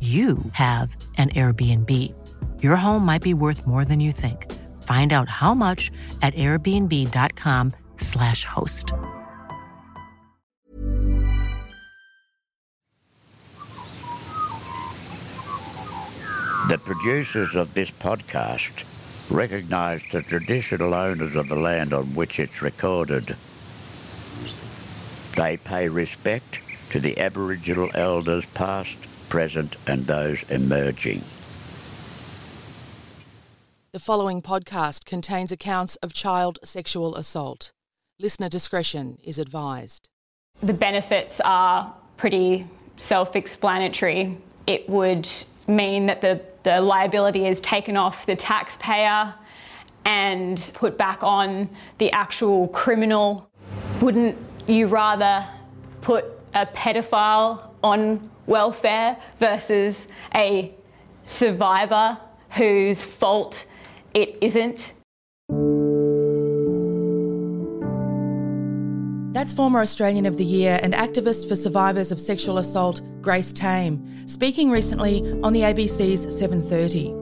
you 0.00 0.38
have 0.52 0.94
an 1.16 1.30
Airbnb. 1.30 2.14
Your 2.62 2.76
home 2.76 3.04
might 3.04 3.22
be 3.22 3.34
worth 3.34 3.66
more 3.66 3.84
than 3.84 3.98
you 3.98 4.12
think. 4.12 4.46
Find 4.84 5.12
out 5.12 5.28
how 5.28 5.54
much 5.54 5.90
at 6.22 6.36
airbnb.com/slash 6.36 8.44
host. 8.44 8.92
The 16.68 16.78
producers 16.78 17.56
of 17.56 17.74
this 17.74 17.90
podcast 17.90 19.34
recognize 19.34 20.04
the 20.12 20.22
traditional 20.22 20.92
owners 20.92 21.34
of 21.34 21.48
the 21.48 21.56
land 21.56 21.94
on 21.94 22.04
which 22.14 22.38
it's 22.38 22.62
recorded. 22.62 23.34
They 25.34 25.56
pay 25.56 25.88
respect 25.88 26.60
to 26.90 27.00
the 27.00 27.18
Aboriginal 27.18 27.90
elders 27.94 28.44
past, 28.52 29.07
present, 29.28 29.76
and 29.86 30.04
those 30.06 30.50
emerging. 30.50 31.22
The 33.92 33.98
following 33.98 34.42
podcast 34.42 35.04
contains 35.06 35.50
accounts 35.50 35.96
of 35.96 36.12
child 36.12 36.58
sexual 36.62 37.16
assault. 37.16 37.72
Listener 38.20 38.48
discretion 38.48 39.18
is 39.24 39.38
advised. 39.38 40.08
The 40.62 40.74
benefits 40.74 41.40
are 41.40 41.94
pretty 42.16 42.66
self 42.96 43.36
explanatory. 43.36 44.36
It 44.66 44.88
would 44.88 45.28
mean 45.66 46.06
that 46.06 46.20
the, 46.20 46.40
the 46.64 46.80
liability 46.80 47.46
is 47.46 47.60
taken 47.60 47.96
off 47.96 48.26
the 48.26 48.36
taxpayer 48.36 49.34
and 50.04 50.70
put 50.74 50.98
back 50.98 51.22
on 51.22 51.68
the 51.98 52.10
actual 52.12 52.68
criminal. 52.68 53.50
Wouldn't 54.00 54.36
you 54.66 54.86
rather 54.86 55.46
put 56.00 56.24
a 56.54 56.66
pedophile 56.66 57.70
on 57.82 58.30
welfare 58.48 59.16
versus 59.38 60.08
a 60.34 60.74
survivor 61.22 62.18
whose 62.50 63.04
fault 63.04 63.66
it 64.14 64.36
isn't? 64.40 64.94
That's 69.34 69.52
former 69.52 69.80
Australian 69.80 70.26
of 70.26 70.36
the 70.36 70.44
Year 70.44 70.80
and 70.82 70.94
activist 70.94 71.48
for 71.48 71.54
survivors 71.54 72.10
of 72.10 72.18
sexual 72.18 72.58
assault, 72.58 73.02
Grace 73.20 73.52
Tame, 73.52 74.04
speaking 74.26 74.70
recently 74.70 75.20
on 75.42 75.52
the 75.52 75.60
ABC's 75.62 76.26
7:30. 76.26 77.14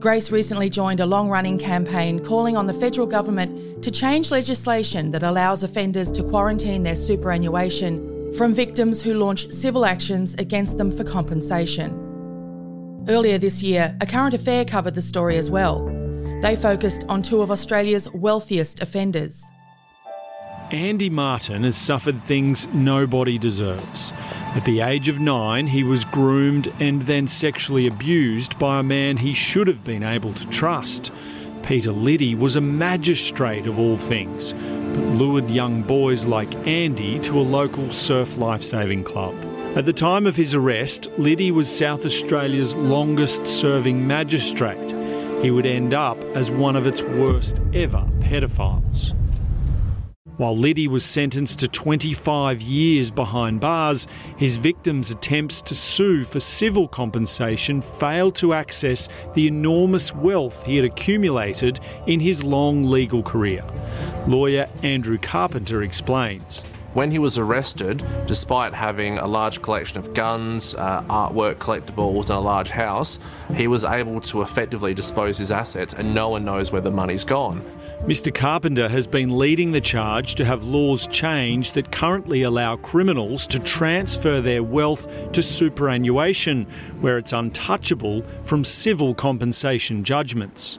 Grace 0.00 0.30
recently 0.30 0.68
joined 0.68 1.00
a 1.00 1.06
long-running 1.06 1.58
campaign 1.58 2.18
calling 2.18 2.56
on 2.56 2.66
the 2.66 2.74
federal 2.74 3.06
government 3.06 3.82
to 3.82 3.90
change 3.90 4.30
legislation 4.30 5.10
that 5.10 5.22
allows 5.22 5.62
offenders 5.62 6.10
to 6.10 6.22
quarantine 6.22 6.82
their 6.82 6.96
superannuation 6.96 8.15
from 8.36 8.52
victims 8.52 9.00
who 9.00 9.14
launch 9.14 9.50
civil 9.50 9.86
actions 9.86 10.34
against 10.34 10.76
them 10.76 10.94
for 10.94 11.04
compensation. 11.04 12.02
Earlier 13.08 13.38
this 13.38 13.62
year, 13.62 13.96
A 14.00 14.06
Current 14.06 14.34
Affair 14.34 14.64
covered 14.64 14.94
the 14.94 15.00
story 15.00 15.36
as 15.36 15.48
well. 15.48 15.86
They 16.42 16.54
focused 16.54 17.04
on 17.08 17.22
two 17.22 17.40
of 17.40 17.50
Australia's 17.50 18.12
wealthiest 18.12 18.82
offenders. 18.82 19.42
Andy 20.70 21.08
Martin 21.08 21.62
has 21.62 21.76
suffered 21.76 22.22
things 22.24 22.66
nobody 22.74 23.38
deserves. 23.38 24.12
At 24.54 24.64
the 24.64 24.80
age 24.80 25.08
of 25.08 25.20
nine, 25.20 25.68
he 25.68 25.82
was 25.82 26.04
groomed 26.04 26.72
and 26.80 27.02
then 27.02 27.28
sexually 27.28 27.86
abused 27.86 28.58
by 28.58 28.80
a 28.80 28.82
man 28.82 29.18
he 29.18 29.32
should 29.32 29.68
have 29.68 29.84
been 29.84 30.02
able 30.02 30.32
to 30.34 30.48
trust. 30.48 31.12
Peter 31.66 31.90
Liddy 31.90 32.36
was 32.36 32.54
a 32.54 32.60
magistrate 32.60 33.66
of 33.66 33.76
all 33.76 33.96
things, 33.96 34.52
but 34.52 35.02
lured 35.18 35.50
young 35.50 35.82
boys 35.82 36.24
like 36.24 36.54
Andy 36.64 37.18
to 37.18 37.40
a 37.40 37.42
local 37.42 37.90
surf 37.90 38.38
lifesaving 38.38 39.02
club. 39.02 39.34
At 39.76 39.84
the 39.84 39.92
time 39.92 40.28
of 40.28 40.36
his 40.36 40.54
arrest, 40.54 41.08
Liddy 41.18 41.50
was 41.50 41.68
South 41.68 42.06
Australia's 42.06 42.76
longest 42.76 43.48
serving 43.48 44.06
magistrate. 44.06 44.78
he 45.42 45.50
would 45.50 45.66
end 45.66 45.92
up 45.92 46.16
as 46.36 46.50
one 46.52 46.76
of 46.76 46.86
its 46.86 47.02
worst 47.02 47.60
ever 47.74 48.08
pedophiles. 48.20 49.12
While 50.36 50.54
Liddy 50.54 50.86
was 50.86 51.02
sentenced 51.02 51.60
to 51.60 51.68
25 51.68 52.60
years 52.60 53.10
behind 53.10 53.58
bars, 53.58 54.06
his 54.36 54.58
victim's 54.58 55.10
attempts 55.10 55.62
to 55.62 55.74
sue 55.74 56.24
for 56.24 56.40
civil 56.40 56.88
compensation 56.88 57.80
failed 57.80 58.34
to 58.36 58.52
access 58.52 59.08
the 59.32 59.46
enormous 59.46 60.14
wealth 60.14 60.66
he 60.66 60.76
had 60.76 60.84
accumulated 60.84 61.80
in 62.06 62.20
his 62.20 62.44
long 62.44 62.84
legal 62.84 63.22
career. 63.22 63.64
Lawyer 64.26 64.68
Andrew 64.82 65.16
Carpenter 65.16 65.80
explains. 65.80 66.60
When 66.92 67.10
he 67.10 67.18
was 67.18 67.38
arrested, 67.38 68.04
despite 68.26 68.74
having 68.74 69.16
a 69.18 69.26
large 69.26 69.62
collection 69.62 69.98
of 69.98 70.12
guns, 70.12 70.74
uh, 70.74 71.02
artwork, 71.04 71.56
collectibles, 71.56 72.24
and 72.24 72.38
a 72.38 72.40
large 72.40 72.70
house, 72.70 73.18
he 73.54 73.68
was 73.68 73.84
able 73.84 74.20
to 74.22 74.42
effectively 74.42 74.92
dispose 74.92 75.38
his 75.38 75.50
assets, 75.50 75.94
and 75.94 76.14
no 76.14 76.28
one 76.28 76.44
knows 76.44 76.72
where 76.72 76.82
the 76.82 76.90
money's 76.90 77.24
gone. 77.24 77.64
Mr. 78.06 78.32
Carpenter 78.32 78.88
has 78.88 79.04
been 79.04 79.36
leading 79.36 79.72
the 79.72 79.80
charge 79.80 80.36
to 80.36 80.44
have 80.44 80.62
laws 80.62 81.08
changed 81.08 81.74
that 81.74 81.90
currently 81.90 82.44
allow 82.44 82.76
criminals 82.76 83.48
to 83.48 83.58
transfer 83.58 84.40
their 84.40 84.62
wealth 84.62 85.32
to 85.32 85.42
superannuation, 85.42 86.64
where 87.00 87.18
it's 87.18 87.32
untouchable 87.32 88.22
from 88.44 88.62
civil 88.62 89.12
compensation 89.12 90.04
judgments. 90.04 90.78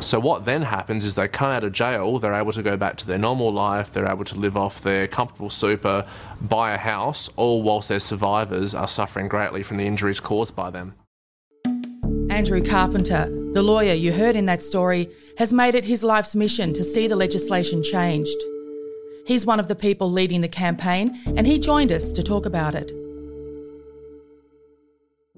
So 0.00 0.18
what 0.18 0.46
then 0.46 0.62
happens 0.62 1.04
is 1.04 1.16
they 1.16 1.28
come 1.28 1.50
out 1.50 1.64
of 1.64 1.72
jail, 1.72 2.18
they're 2.18 2.32
able 2.32 2.52
to 2.52 2.62
go 2.62 2.78
back 2.78 2.96
to 2.96 3.06
their 3.06 3.18
normal 3.18 3.52
life, 3.52 3.92
they're 3.92 4.10
able 4.10 4.24
to 4.24 4.38
live 4.38 4.56
off 4.56 4.80
their 4.80 5.06
comfortable 5.06 5.50
super, 5.50 6.06
buy 6.40 6.72
a 6.72 6.78
house, 6.78 7.28
all 7.36 7.62
whilst 7.62 7.90
their 7.90 8.00
survivors 8.00 8.74
are 8.74 8.88
suffering 8.88 9.28
greatly 9.28 9.62
from 9.62 9.76
the 9.76 9.86
injuries 9.86 10.18
caused 10.18 10.56
by 10.56 10.70
them. 10.70 10.94
Andrew 12.30 12.64
Carpenter, 12.64 13.26
the 13.58 13.64
lawyer 13.64 13.92
you 13.92 14.12
heard 14.12 14.36
in 14.36 14.46
that 14.46 14.62
story, 14.62 15.10
has 15.36 15.52
made 15.52 15.74
it 15.74 15.84
his 15.84 16.04
life's 16.04 16.36
mission 16.36 16.72
to 16.72 16.84
see 16.84 17.08
the 17.08 17.16
legislation 17.16 17.82
changed. 17.82 18.40
He's 19.26 19.44
one 19.44 19.58
of 19.58 19.66
the 19.66 19.74
people 19.74 20.08
leading 20.08 20.42
the 20.42 20.48
campaign, 20.48 21.18
and 21.36 21.44
he 21.44 21.58
joined 21.58 21.90
us 21.90 22.12
to 22.12 22.22
talk 22.22 22.46
about 22.46 22.76
it. 22.76 22.92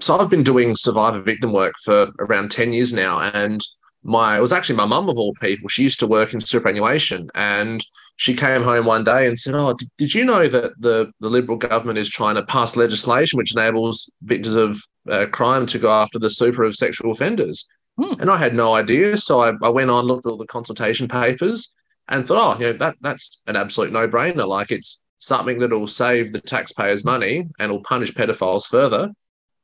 So 0.01 0.19
I've 0.19 0.29
been 0.29 0.43
doing 0.43 0.77
survivor 0.77 1.23
victim 1.23 1.55
work 1.55 1.73
for 1.83 2.09
around 2.19 2.51
10 2.51 2.75
years 2.75 2.93
now, 2.93 3.21
and 3.33 3.59
my 4.03 4.37
it 4.37 4.41
was 4.43 4.53
actually 4.53 4.77
my 4.77 4.85
mum 4.85 5.09
of 5.09 5.17
all 5.17 5.33
people. 5.41 5.71
She 5.71 5.83
used 5.83 6.01
to 6.01 6.07
work 6.07 6.35
in 6.35 6.43
superannuation, 6.43 7.31
and 7.35 7.83
she 8.17 8.35
came 8.37 8.63
home 8.63 8.85
one 8.85 9.03
day 9.03 9.29
and 9.29 9.41
said, 9.41 9.55
"Oh, 9.55 9.75
did, 9.97 10.13
you 10.13 10.27
know 10.27 10.47
that 10.47 10.73
the 10.79 11.11
the 11.21 11.31
Liberal 11.31 11.57
government 11.57 11.99
is 11.99 12.11
trying 12.11 12.35
to 12.35 12.45
pass 12.45 12.77
legislation 12.77 13.39
which 13.39 13.57
enables 13.57 14.11
victims 14.25 14.57
of 14.57 14.83
uh, 15.09 15.25
crime 15.33 15.65
to 15.65 15.79
go 15.79 15.91
after 15.91 16.19
the 16.19 16.29
super 16.29 16.65
of 16.65 16.77
sexual 16.77 17.13
offenders?" 17.13 17.67
Hmm. 17.99 18.21
And 18.21 18.31
I 18.31 18.37
had 18.37 18.55
no 18.55 18.75
idea, 18.75 19.17
so 19.19 19.41
I, 19.41 19.53
I 19.63 19.69
went 19.69 19.91
on 19.91 20.05
looked 20.05 20.27
at 20.27 20.31
all 20.31 20.39
the 20.39 20.47
consultation 20.47 21.09
papers 21.09 21.73
and 22.09 22.27
thought, 22.27 22.57
"Oh, 22.57 22.59
you 22.59 22.67
know 22.67 22.79
that 22.79 22.97
that's 23.01 23.43
an 23.47 23.57
absolute 23.57 23.93
no 23.93 24.09
brainer. 24.09 24.47
Like 24.47 24.71
it's 24.71 25.03
something 25.19 25.59
that 25.59 25.71
will 25.71 25.87
save 25.87 26.33
the 26.33 26.41
taxpayers 26.41 27.05
money 27.05 27.49
and 27.59 27.71
will 27.71 27.83
punish 27.83 28.13
pedophiles 28.13 28.67
further." 28.67 29.11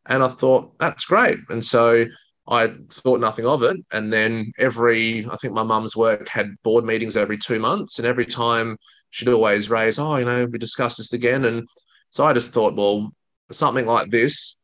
And 0.06 0.23
I 0.23 0.28
thought 0.28 0.78
that's 0.78 1.05
great, 1.06 1.38
and 1.49 1.64
so 1.64 2.06
I 2.49 2.69
thought 2.90 3.20
nothing 3.20 3.46
of 3.46 3.62
it. 3.62 3.76
And 3.93 4.12
then 4.12 4.52
every, 4.58 5.26
I 5.26 5.37
think 5.37 5.52
my 5.52 5.62
mum's 5.62 5.96
work 5.96 6.29
had 6.29 6.55
board 6.62 6.84
meetings 6.84 7.17
every 7.17 7.38
two 7.38 7.58
months. 7.58 7.99
And 7.99 8.06
every 8.06 8.25
time 8.25 8.76
she'd 9.11 9.29
always 9.29 9.69
raise, 9.69 9.99
oh, 9.99 10.17
you 10.17 10.25
know, 10.25 10.46
we 10.46 10.58
discussed 10.58 10.99
this 10.99 11.12
again. 11.12 11.44
And 11.44 11.67
so 12.11 12.25
I 12.25 12.32
just 12.32 12.52
thought, 12.52 12.76
well, 12.76 13.12
something 13.50 13.87
like 13.87 14.11
this 14.11 14.56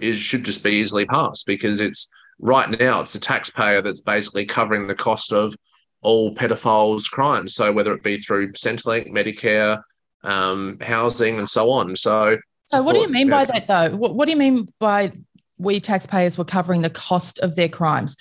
is 0.00 0.16
should 0.16 0.44
just 0.44 0.62
be 0.62 0.72
easily 0.72 1.06
passed 1.06 1.46
because 1.46 1.80
it's 1.80 2.08
right 2.38 2.78
now 2.78 3.00
it's 3.00 3.12
the 3.12 3.18
taxpayer 3.18 3.82
that's 3.82 4.00
basically 4.00 4.46
covering 4.46 4.86
the 4.86 4.94
cost 4.94 5.32
of 5.32 5.54
all 6.00 6.34
pedophiles' 6.34 7.10
crimes. 7.10 7.54
So 7.54 7.72
whether 7.72 7.92
it 7.92 8.02
be 8.02 8.18
through 8.18 8.52
Centrelink, 8.52 9.10
Medicare, 9.10 9.82
um, 10.22 10.78
housing, 10.80 11.38
and 11.38 11.48
so 11.48 11.70
on. 11.70 11.96
So 11.96 12.38
so, 12.66 12.82
what 12.82 12.92
do 12.92 13.00
you 13.00 13.08
mean 13.08 13.30
by 13.30 13.46
that, 13.46 13.66
though? 13.66 13.96
What, 13.96 14.14
what, 14.14 14.26
do 14.26 14.32
you 14.32 14.36
mean 14.36 14.68
by 14.78 15.10
we 15.58 15.80
taxpayers 15.80 16.36
were 16.36 16.44
covering 16.44 16.82
the 16.82 16.90
cost 16.90 17.38
of 17.38 17.56
their 17.56 17.68
crimes 17.68 18.14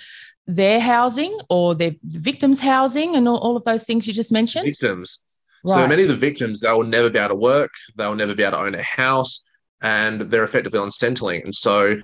their 0.49 0.79
housing 0.79 1.37
or 1.49 1.75
their 1.75 1.91
victims 2.03 2.61
housing 2.61 3.17
and 3.17 3.27
all, 3.27 3.37
all 3.39 3.57
of 3.57 3.65
those 3.65 3.83
things 3.83 4.07
you 4.07 4.13
just 4.13 4.31
mentioned 4.31 4.63
victims 4.63 5.19
right. 5.65 5.73
so 5.75 5.85
many 5.85 6.03
of 6.03 6.07
the 6.07 6.15
victims 6.15 6.61
they 6.61 6.71
will 6.71 6.85
never 6.85 7.09
be 7.09 7.19
able 7.19 7.27
to 7.27 7.35
work 7.35 7.71
they'll 7.97 8.15
never 8.15 8.33
be 8.33 8.43
able 8.43 8.53
to 8.53 8.63
own 8.63 8.73
a 8.73 8.81
house 8.81 9.43
and 9.81 10.21
they're 10.21 10.43
effectively 10.43 10.79
on 10.79 10.89
Centrelink. 10.89 11.43
And 11.43 11.53
so 11.53 11.97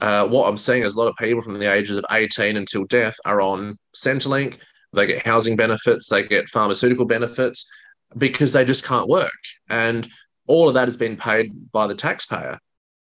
uh, 0.00 0.26
what 0.26 0.48
I'm 0.48 0.56
seeing 0.56 0.82
is 0.82 0.94
a 0.94 0.98
lot 0.98 1.08
of 1.08 1.16
people 1.16 1.42
from 1.42 1.58
the 1.58 1.72
ages 1.72 1.96
of 1.96 2.04
18 2.10 2.56
until 2.56 2.84
death 2.84 3.16
are 3.24 3.40
on 3.40 3.76
Centrelink. 3.94 4.58
They 4.92 5.06
get 5.06 5.26
housing 5.26 5.56
benefits, 5.56 6.08
they 6.08 6.22
get 6.22 6.48
pharmaceutical 6.48 7.04
benefits 7.04 7.68
because 8.16 8.52
they 8.52 8.64
just 8.64 8.84
can't 8.84 9.08
work. 9.08 9.30
And 9.68 10.08
all 10.46 10.68
of 10.68 10.74
that 10.74 10.86
has 10.88 10.96
been 10.96 11.16
paid 11.16 11.50
by 11.72 11.86
the 11.86 11.94
taxpayer. 11.94 12.58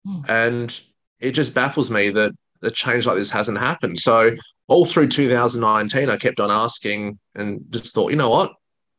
Mm. 0.06 0.28
And 0.28 0.80
it 1.20 1.32
just 1.32 1.54
baffles 1.54 1.90
me 1.90 2.10
that 2.10 2.32
a 2.62 2.70
change 2.70 3.06
like 3.06 3.16
this 3.16 3.30
hasn't 3.30 3.58
happened. 3.58 3.98
So 3.98 4.36
all 4.68 4.84
through 4.84 5.08
2019, 5.08 6.08
I 6.08 6.16
kept 6.16 6.40
on 6.40 6.50
asking 6.50 7.18
and 7.34 7.64
just 7.70 7.94
thought, 7.94 8.10
you 8.10 8.16
know 8.16 8.30
what, 8.30 8.52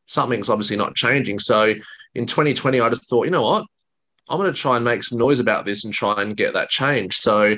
something's 0.06 0.50
obviously 0.50 0.76
not 0.76 0.94
changing. 0.94 1.38
So 1.38 1.74
in 2.14 2.26
2020, 2.26 2.80
I 2.80 2.88
just 2.88 3.08
thought, 3.08 3.24
you 3.24 3.30
know 3.30 3.42
what, 3.42 3.66
I'm 4.28 4.38
going 4.38 4.52
to 4.52 4.58
try 4.58 4.76
and 4.76 4.84
make 4.84 5.02
some 5.02 5.18
noise 5.18 5.40
about 5.40 5.66
this 5.66 5.84
and 5.84 5.92
try 5.92 6.20
and 6.22 6.36
get 6.36 6.54
that 6.54 6.70
change. 6.70 7.16
So 7.16 7.56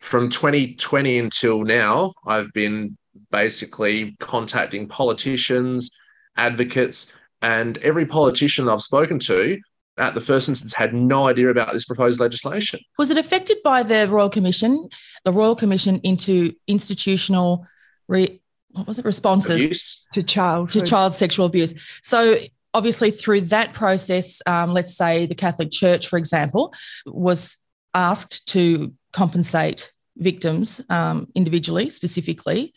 from 0.00 0.28
2020 0.28 1.18
until 1.18 1.62
now, 1.62 2.12
I've 2.26 2.52
been 2.52 2.96
basically 3.30 4.16
contacting 4.18 4.88
politicians, 4.88 5.90
advocates, 6.36 7.12
and 7.42 7.78
every 7.78 8.06
politician 8.06 8.68
I've 8.68 8.82
spoken 8.82 9.18
to 9.20 9.58
at 9.98 10.14
the 10.14 10.20
first 10.20 10.48
instance 10.48 10.72
had 10.72 10.94
no 10.94 11.28
idea 11.28 11.50
about 11.50 11.72
this 11.72 11.84
proposed 11.84 12.20
legislation. 12.20 12.80
Was 12.98 13.10
it 13.10 13.18
affected 13.18 13.58
by 13.62 13.82
the 13.82 14.08
Royal 14.08 14.30
Commission, 14.30 14.88
the 15.24 15.32
Royal 15.32 15.54
Commission 15.54 16.00
into 16.02 16.54
institutional 16.66 17.66
re, 18.08 18.40
what 18.70 18.86
was 18.86 18.98
it 18.98 19.04
responses 19.04 19.56
Abuse. 19.56 20.06
to 20.14 20.22
child 20.22 20.70
to 20.72 20.80
child 20.80 21.12
sexual 21.12 21.46
abuse? 21.46 21.74
So 22.02 22.36
obviously 22.72 23.10
through 23.10 23.42
that 23.42 23.74
process, 23.74 24.40
um, 24.46 24.72
let's 24.72 24.96
say 24.96 25.26
the 25.26 25.34
Catholic 25.34 25.70
Church, 25.70 26.08
for 26.08 26.16
example, 26.18 26.72
was 27.04 27.58
asked 27.94 28.46
to 28.48 28.94
compensate 29.12 29.92
victims 30.16 30.80
um, 30.90 31.26
individually, 31.34 31.88
specifically, 31.88 32.74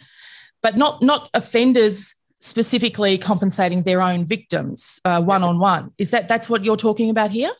but 0.62 0.78
not 0.78 1.02
not 1.02 1.30
offenders 1.34 2.16
specifically 2.42 3.18
compensating 3.18 3.84
their 3.84 4.02
own 4.02 4.26
victims 4.26 5.00
one 5.06 5.44
on 5.44 5.60
one. 5.60 5.92
Is 5.98 6.12
that 6.12 6.28
that's 6.28 6.50
what 6.50 6.66
you're 6.66 6.78
talking 6.78 7.10
about 7.10 7.32
here? 7.32 7.52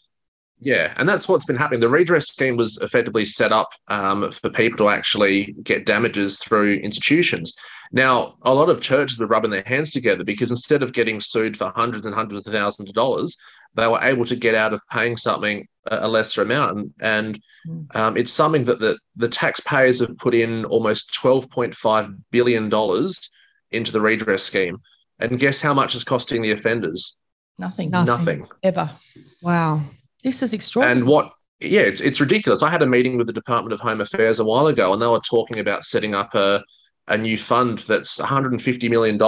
Yeah, 0.64 0.94
and 0.98 1.08
that's 1.08 1.28
what's 1.28 1.46
been 1.46 1.58
happening. 1.58 1.82
The 1.82 1.90
redress 1.90 2.28
scheme 2.28 2.56
was 2.56 2.78
effectively 2.82 3.26
set 3.26 3.52
up 3.52 3.70
um, 3.90 4.32
for 4.32 4.50
people 4.50 4.78
to 4.78 4.90
actually 4.90 5.54
get 5.64 5.86
damages 5.86 6.40
through 6.40 6.76
institutions. 6.76 7.54
Now, 7.92 8.38
a 8.44 8.54
lot 8.54 8.70
of 8.70 8.80
churches 8.80 9.20
were 9.20 9.28
rubbing 9.28 9.52
their 9.52 9.64
hands 9.66 9.92
together 9.92 10.24
because 10.24 10.52
instead 10.52 10.82
of 10.82 10.94
getting 10.94 11.20
sued 11.20 11.58
for 11.58 11.72
hundreds 11.76 12.06
and 12.06 12.16
hundreds 12.16 12.48
of 12.48 12.54
thousands 12.54 12.90
of 12.90 12.96
dollars, 12.96 13.36
they 13.76 13.88
were 13.88 14.00
able 14.02 14.24
to 14.26 14.38
get 14.38 14.56
out 14.56 14.72
of 14.72 14.82
paying 14.90 15.18
something 15.18 15.68
a 15.88 16.08
lesser 16.08 16.42
amount. 16.42 16.72
And, 16.78 16.94
and 17.02 17.40
hmm. 17.66 17.82
um, 17.94 18.16
it's 18.16 18.32
something 18.32 18.64
that 18.66 18.80
the, 18.80 18.98
the 19.18 19.28
taxpayers 19.28 20.00
have 20.00 20.18
put 20.18 20.34
in 20.34 20.64
almost 20.66 21.14
$12.5 21.22 22.18
billion 22.32 22.72
into 23.72 23.92
the 23.92 24.02
redress 24.02 24.44
scheme. 24.44 24.78
And 25.20 25.40
guess 25.40 25.60
how 25.60 25.74
much 25.74 25.94
is 25.94 26.06
costing 26.06 26.42
the 26.42 26.52
offenders? 26.52 27.20
Nothing. 27.60 27.90
Nothing. 27.92 28.06
Nothing. 28.06 28.48
Ever. 28.64 28.90
Wow. 29.42 29.82
This 30.24 30.42
is 30.42 30.54
extraordinary. 30.54 31.00
And 31.00 31.08
what, 31.08 31.32
yeah, 31.60 31.82
it's, 31.82 32.02
it's 32.02 32.22
ridiculous. 32.22 32.64
I 32.64 32.70
had 32.70 32.82
a 32.82 32.88
meeting 32.88 33.18
with 33.18 33.28
the 33.28 33.34
Department 33.34 33.74
of 33.74 33.80
Home 33.82 34.02
Affairs 34.02 34.40
a 34.40 34.46
while 34.46 34.68
ago, 34.68 34.94
and 34.94 35.02
they 35.02 35.08
were 35.08 35.20
talking 35.20 35.60
about 35.60 35.86
setting 35.86 36.16
up 36.16 36.34
a, 36.34 36.64
a 37.08 37.18
new 37.18 37.38
fund 37.38 37.80
that's 37.80 38.20
$150 38.20 38.90
million 38.90 39.20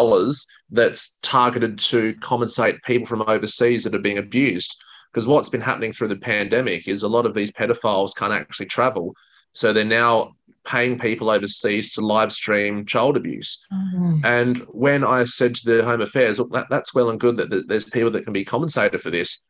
that's 0.69 1.17
targeted 1.21 1.77
to 1.77 2.15
compensate 2.21 2.81
people 2.83 3.05
from 3.05 3.23
overseas 3.27 3.83
that 3.83 3.95
are 3.95 3.99
being 3.99 4.17
abused. 4.17 4.81
Because 5.11 5.27
what's 5.27 5.49
been 5.49 5.61
happening 5.61 5.93
through 5.93 6.09
the 6.09 6.17
pandemic 6.17 6.87
is 6.87 7.03
a 7.03 7.07
lot 7.07 7.25
of 7.25 7.33
these 7.33 7.51
pedophiles 7.51 8.15
can't 8.15 8.33
actually 8.33 8.65
travel. 8.65 9.15
So 9.53 9.71
they're 9.71 9.85
now 9.85 10.33
paying 10.65 10.99
people 10.99 11.29
overseas 11.29 11.93
to 11.93 12.01
live 12.01 12.31
stream 12.31 12.85
child 12.85 13.15
abuse. 13.15 13.63
Mm-hmm. 13.71 14.25
And 14.25 14.57
when 14.67 15.03
I 15.03 15.23
said 15.23 15.55
to 15.55 15.65
the 15.65 15.85
Home 15.85 16.01
Affairs, 16.01 16.39
look, 16.39 16.51
that, 16.51 16.67
that's 16.69 16.93
well 16.93 17.09
and 17.09 17.19
good 17.19 17.37
that 17.37 17.65
there's 17.67 17.85
people 17.85 18.11
that 18.11 18.23
can 18.23 18.33
be 18.33 18.43
compensated 18.43 18.99
for 18.99 19.11
this, 19.11 19.45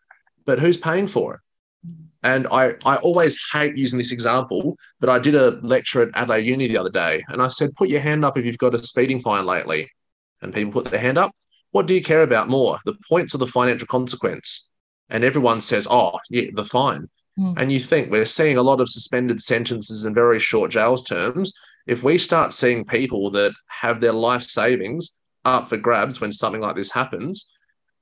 but 0.45 0.59
who's 0.59 0.77
paying 0.77 1.07
for 1.07 1.35
it? 1.35 1.39
And 2.23 2.47
I, 2.47 2.73
I 2.85 2.95
always 2.97 3.37
hate 3.53 3.77
using 3.77 3.99
this 3.99 4.11
example, 4.11 4.77
but 4.99 5.09
I 5.09 5.19
did 5.19 5.35
a 5.35 5.59
lecture 5.61 6.01
at 6.01 6.09
Adelaide 6.15 6.45
Uni 6.45 6.67
the 6.67 6.77
other 6.77 6.89
day, 6.89 7.23
and 7.27 7.39
I 7.39 7.49
said, 7.49 7.75
put 7.75 7.89
your 7.89 7.99
hand 7.99 8.25
up 8.25 8.35
if 8.35 8.45
you've 8.45 8.57
got 8.57 8.73
a 8.73 8.83
speeding 8.83 9.19
fine 9.21 9.45
lately. 9.45 9.91
And 10.41 10.53
people 10.53 10.71
put 10.71 10.85
their 10.91 10.99
hand 10.99 11.19
up. 11.19 11.31
What 11.71 11.85
do 11.85 11.93
you 11.93 12.01
care 12.01 12.23
about 12.23 12.49
more, 12.49 12.79
the 12.85 12.95
points 13.07 13.35
or 13.35 13.37
the 13.37 13.47
financial 13.47 13.87
consequence? 13.87 14.69
And 15.09 15.23
everyone 15.23 15.61
says, 15.61 15.87
oh, 15.89 16.17
yeah, 16.31 16.49
the 16.53 16.63
fine. 16.63 17.09
Mm. 17.39 17.61
And 17.61 17.71
you 17.71 17.79
think 17.79 18.09
we're 18.09 18.25
seeing 18.25 18.57
a 18.57 18.63
lot 18.63 18.81
of 18.81 18.89
suspended 18.89 19.39
sentences 19.39 20.05
and 20.05 20.15
very 20.15 20.39
short 20.39 20.71
jails 20.71 21.03
terms. 21.03 21.53
if 21.85 22.03
we 22.03 22.17
start 22.17 22.53
seeing 22.53 22.85
people 22.85 23.29
that 23.31 23.53
have 23.67 23.99
their 23.99 24.13
life 24.13 24.43
savings 24.43 25.17
up 25.43 25.69
for 25.69 25.77
grabs 25.77 26.19
when 26.19 26.31
something 26.31 26.61
like 26.61 26.75
this 26.75 26.91
happens, 26.91 27.51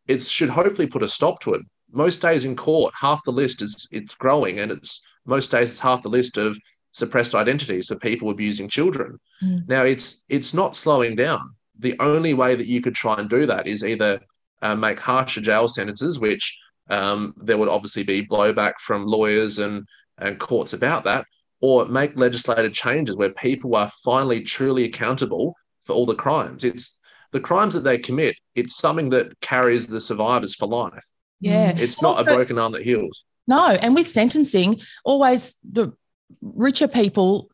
it 0.07 0.21
should 0.21 0.49
hopefully 0.49 0.87
put 0.87 1.03
a 1.03 1.09
stop 1.09 1.39
to 1.41 1.53
it. 1.53 1.61
Most 1.93 2.21
days 2.21 2.43
in 2.43 2.55
court, 2.55 2.93
half 2.99 3.23
the 3.23 3.31
list 3.31 3.61
is 3.61 3.87
it's 3.91 4.15
growing, 4.15 4.59
and 4.59 4.71
it's 4.71 5.01
most 5.25 5.51
days 5.51 5.69
it's 5.71 5.79
half 5.79 6.01
the 6.01 6.09
list 6.09 6.37
of 6.37 6.57
suppressed 6.91 7.35
identities 7.35 7.91
of 7.91 7.99
people 7.99 8.29
abusing 8.29 8.67
children. 8.67 9.19
Mm. 9.43 9.67
Now 9.67 9.83
it's 9.83 10.23
it's 10.27 10.53
not 10.53 10.75
slowing 10.75 11.15
down. 11.15 11.55
The 11.79 11.95
only 11.99 12.33
way 12.33 12.55
that 12.55 12.67
you 12.67 12.81
could 12.81 12.95
try 12.95 13.15
and 13.19 13.29
do 13.29 13.45
that 13.45 13.67
is 13.67 13.83
either 13.83 14.19
uh, 14.61 14.75
make 14.75 14.99
harsher 14.99 15.41
jail 15.41 15.67
sentences, 15.67 16.19
which 16.19 16.57
um, 16.89 17.33
there 17.37 17.57
would 17.57 17.69
obviously 17.69 18.03
be 18.03 18.27
blowback 18.27 18.73
from 18.79 19.05
lawyers 19.05 19.59
and 19.59 19.85
and 20.17 20.39
courts 20.39 20.73
about 20.73 21.03
that, 21.03 21.25
or 21.61 21.85
make 21.85 22.17
legislative 22.17 22.73
changes 22.73 23.15
where 23.17 23.33
people 23.33 23.75
are 23.75 23.91
finally 24.03 24.41
truly 24.41 24.85
accountable 24.85 25.55
for 25.83 25.93
all 25.93 26.05
the 26.05 26.15
crimes. 26.15 26.63
It's 26.63 26.97
the 27.31 27.39
crimes 27.39 27.73
that 27.73 27.83
they 27.83 27.97
commit. 27.97 28.35
It's 28.55 28.77
something 28.77 29.09
that 29.09 29.39
carries 29.41 29.87
the 29.87 29.99
survivors 29.99 30.55
for 30.55 30.67
life. 30.67 31.05
Yeah, 31.51 31.73
it's 31.75 32.01
not 32.01 32.17
also, 32.17 32.31
a 32.31 32.35
broken 32.35 32.57
arm 32.57 32.71
that 32.73 32.83
heals. 32.83 33.23
No, 33.47 33.69
and 33.69 33.95
with 33.95 34.07
sentencing, 34.07 34.81
always 35.03 35.57
the 35.69 35.93
richer 36.41 36.87
people 36.87 37.49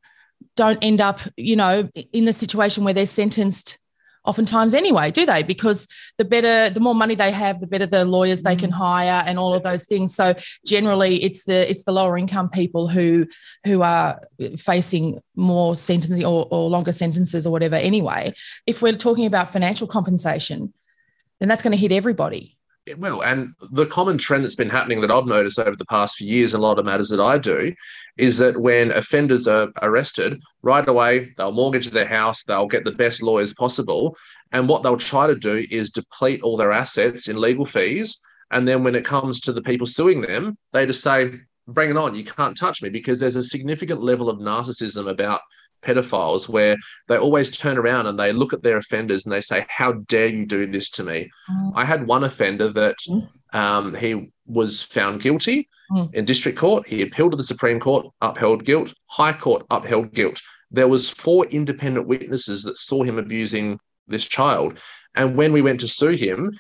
don't 0.56 0.84
end 0.84 1.02
up, 1.02 1.20
you 1.38 1.56
know, 1.56 1.90
in 2.14 2.26
the 2.26 2.34
situation 2.34 2.84
where 2.84 2.94
they're 2.94 3.06
sentenced 3.06 3.78
oftentimes 4.26 4.74
anyway, 4.74 5.10
do 5.10 5.26
they? 5.26 5.44
Because 5.44 5.88
the 6.18 6.26
better, 6.26 6.72
the 6.72 6.80
more 6.80 6.94
money 6.94 7.16
they 7.16 7.32
have, 7.32 7.60
the 7.60 7.68
better 7.68 7.86
the 7.86 8.06
lawyers 8.06 8.44
they 8.44 8.56
can 8.56 8.70
mm. 8.70 8.76
hire 8.76 9.24
and 9.26 9.40
all 9.40 9.54
of 9.54 9.64
those 9.64 9.86
things. 9.86 10.14
So 10.14 10.36
generally 10.66 11.24
it's 11.24 11.46
the 11.46 11.70
it's 11.70 11.84
the 11.84 11.92
lower 11.92 12.18
income 12.18 12.50
people 12.50 12.88
who 12.88 13.26
who 13.66 13.82
are 13.82 14.22
facing 14.58 15.20
more 15.36 15.76
sentencing 15.76 16.26
or, 16.26 16.48
or 16.52 16.70
longer 16.70 16.92
sentences 16.92 17.48
or 17.48 17.52
whatever 17.52 17.76
anyway. 17.76 18.34
If 18.68 18.82
we're 18.82 18.94
talking 18.94 19.26
about 19.26 19.52
financial 19.52 19.88
compensation, 19.88 20.74
then 21.40 21.50
that's 21.50 21.64
going 21.64 21.72
to 21.72 21.78
hit 21.78 21.92
everybody. 21.92 22.58
It 22.90 22.98
will. 22.98 23.22
And 23.22 23.54
the 23.70 23.86
common 23.86 24.18
trend 24.18 24.44
that's 24.44 24.56
been 24.56 24.68
happening 24.68 25.00
that 25.02 25.12
I've 25.12 25.28
noticed 25.28 25.60
over 25.60 25.76
the 25.76 25.86
past 25.86 26.16
few 26.16 26.28
years, 26.28 26.56
in 26.56 26.60
a 26.60 26.64
lot 26.64 26.80
of 26.80 26.86
matters 26.86 27.10
that 27.10 27.20
I 27.20 27.38
do, 27.38 27.72
is 28.18 28.40
that 28.40 28.60
when 28.60 28.90
offenders 28.90 29.48
are 29.48 29.72
arrested, 29.84 30.42
right 30.64 30.88
away, 30.88 31.32
they'll 31.38 31.52
mortgage 31.52 31.92
their 31.92 32.08
house, 32.08 32.44
they'll 32.44 32.66
get 32.66 32.86
the 32.86 32.92
best 32.92 33.22
lawyers 33.22 33.54
possible. 33.54 34.18
And 34.54 34.68
what 34.68 34.82
they'll 34.82 34.98
try 34.98 35.28
to 35.28 35.36
do 35.36 35.68
is 35.70 35.92
deplete 35.92 36.42
all 36.42 36.58
their 36.58 36.72
assets 36.72 37.28
in 37.28 37.40
legal 37.40 37.66
fees. 37.66 38.20
And 38.50 38.68
then 38.68 38.84
when 38.84 38.96
it 38.96 39.06
comes 39.06 39.40
to 39.42 39.54
the 39.54 39.62
people 39.62 39.86
suing 39.86 40.22
them, 40.22 40.58
they 40.72 40.88
just 40.88 41.04
say, 41.04 41.34
bring 41.68 41.92
it 41.92 41.98
on, 41.98 42.16
you 42.16 42.24
can't 42.24 42.58
touch 42.58 42.82
me, 42.82 42.90
because 42.90 43.20
there's 43.20 43.36
a 43.36 43.44
significant 43.44 44.02
level 44.02 44.30
of 44.30 44.40
narcissism 44.40 45.08
about 45.08 45.42
pedophiles 45.82 46.50
where 46.50 46.78
they 47.08 47.18
always 47.18 47.56
turn 47.56 47.78
around 47.78 48.08
and 48.08 48.20
they 48.20 48.34
look 48.34 48.54
at 48.54 48.64
their 48.64 48.78
offenders 48.78 49.26
and 49.26 49.34
they 49.34 49.42
say, 49.42 49.66
How 49.70 49.94
dare 49.94 50.28
you 50.28 50.46
do 50.46 50.66
this 50.66 50.90
to 50.92 51.04
me? 51.04 51.30
Mm. 51.50 51.72
I 51.76 51.86
had 51.86 52.08
one 52.08 52.24
offender 52.24 52.70
that 52.70 52.98
um, 53.54 53.94
he 53.96 54.32
was 54.46 54.84
found 54.84 55.22
guilty 55.22 55.68
mm. 55.92 56.14
in 56.14 56.26
district 56.26 56.58
court. 56.58 56.88
He 56.88 57.02
appealed 57.02 57.32
to 57.32 57.38
the 57.38 57.44
Supreme 57.44 57.80
Court, 57.80 58.08
upheld 58.22 58.66
guilt, 58.66 58.94
High 59.08 59.34
Court 59.34 59.66
upheld 59.70 60.14
guilt. 60.14 60.42
There 60.72 60.88
was 60.88 61.10
four 61.10 61.46
independent 61.48 62.08
witnesses 62.08 62.64
that 62.64 62.78
saw 62.78 63.04
him 63.04 63.18
abusing 63.18 63.80
this 64.08 64.26
child. 64.26 64.80
And 65.16 65.36
when 65.36 65.52
we 65.52 65.62
went 65.62 65.80
to 65.82 65.88
sue 65.88 66.10
him, 66.10 66.52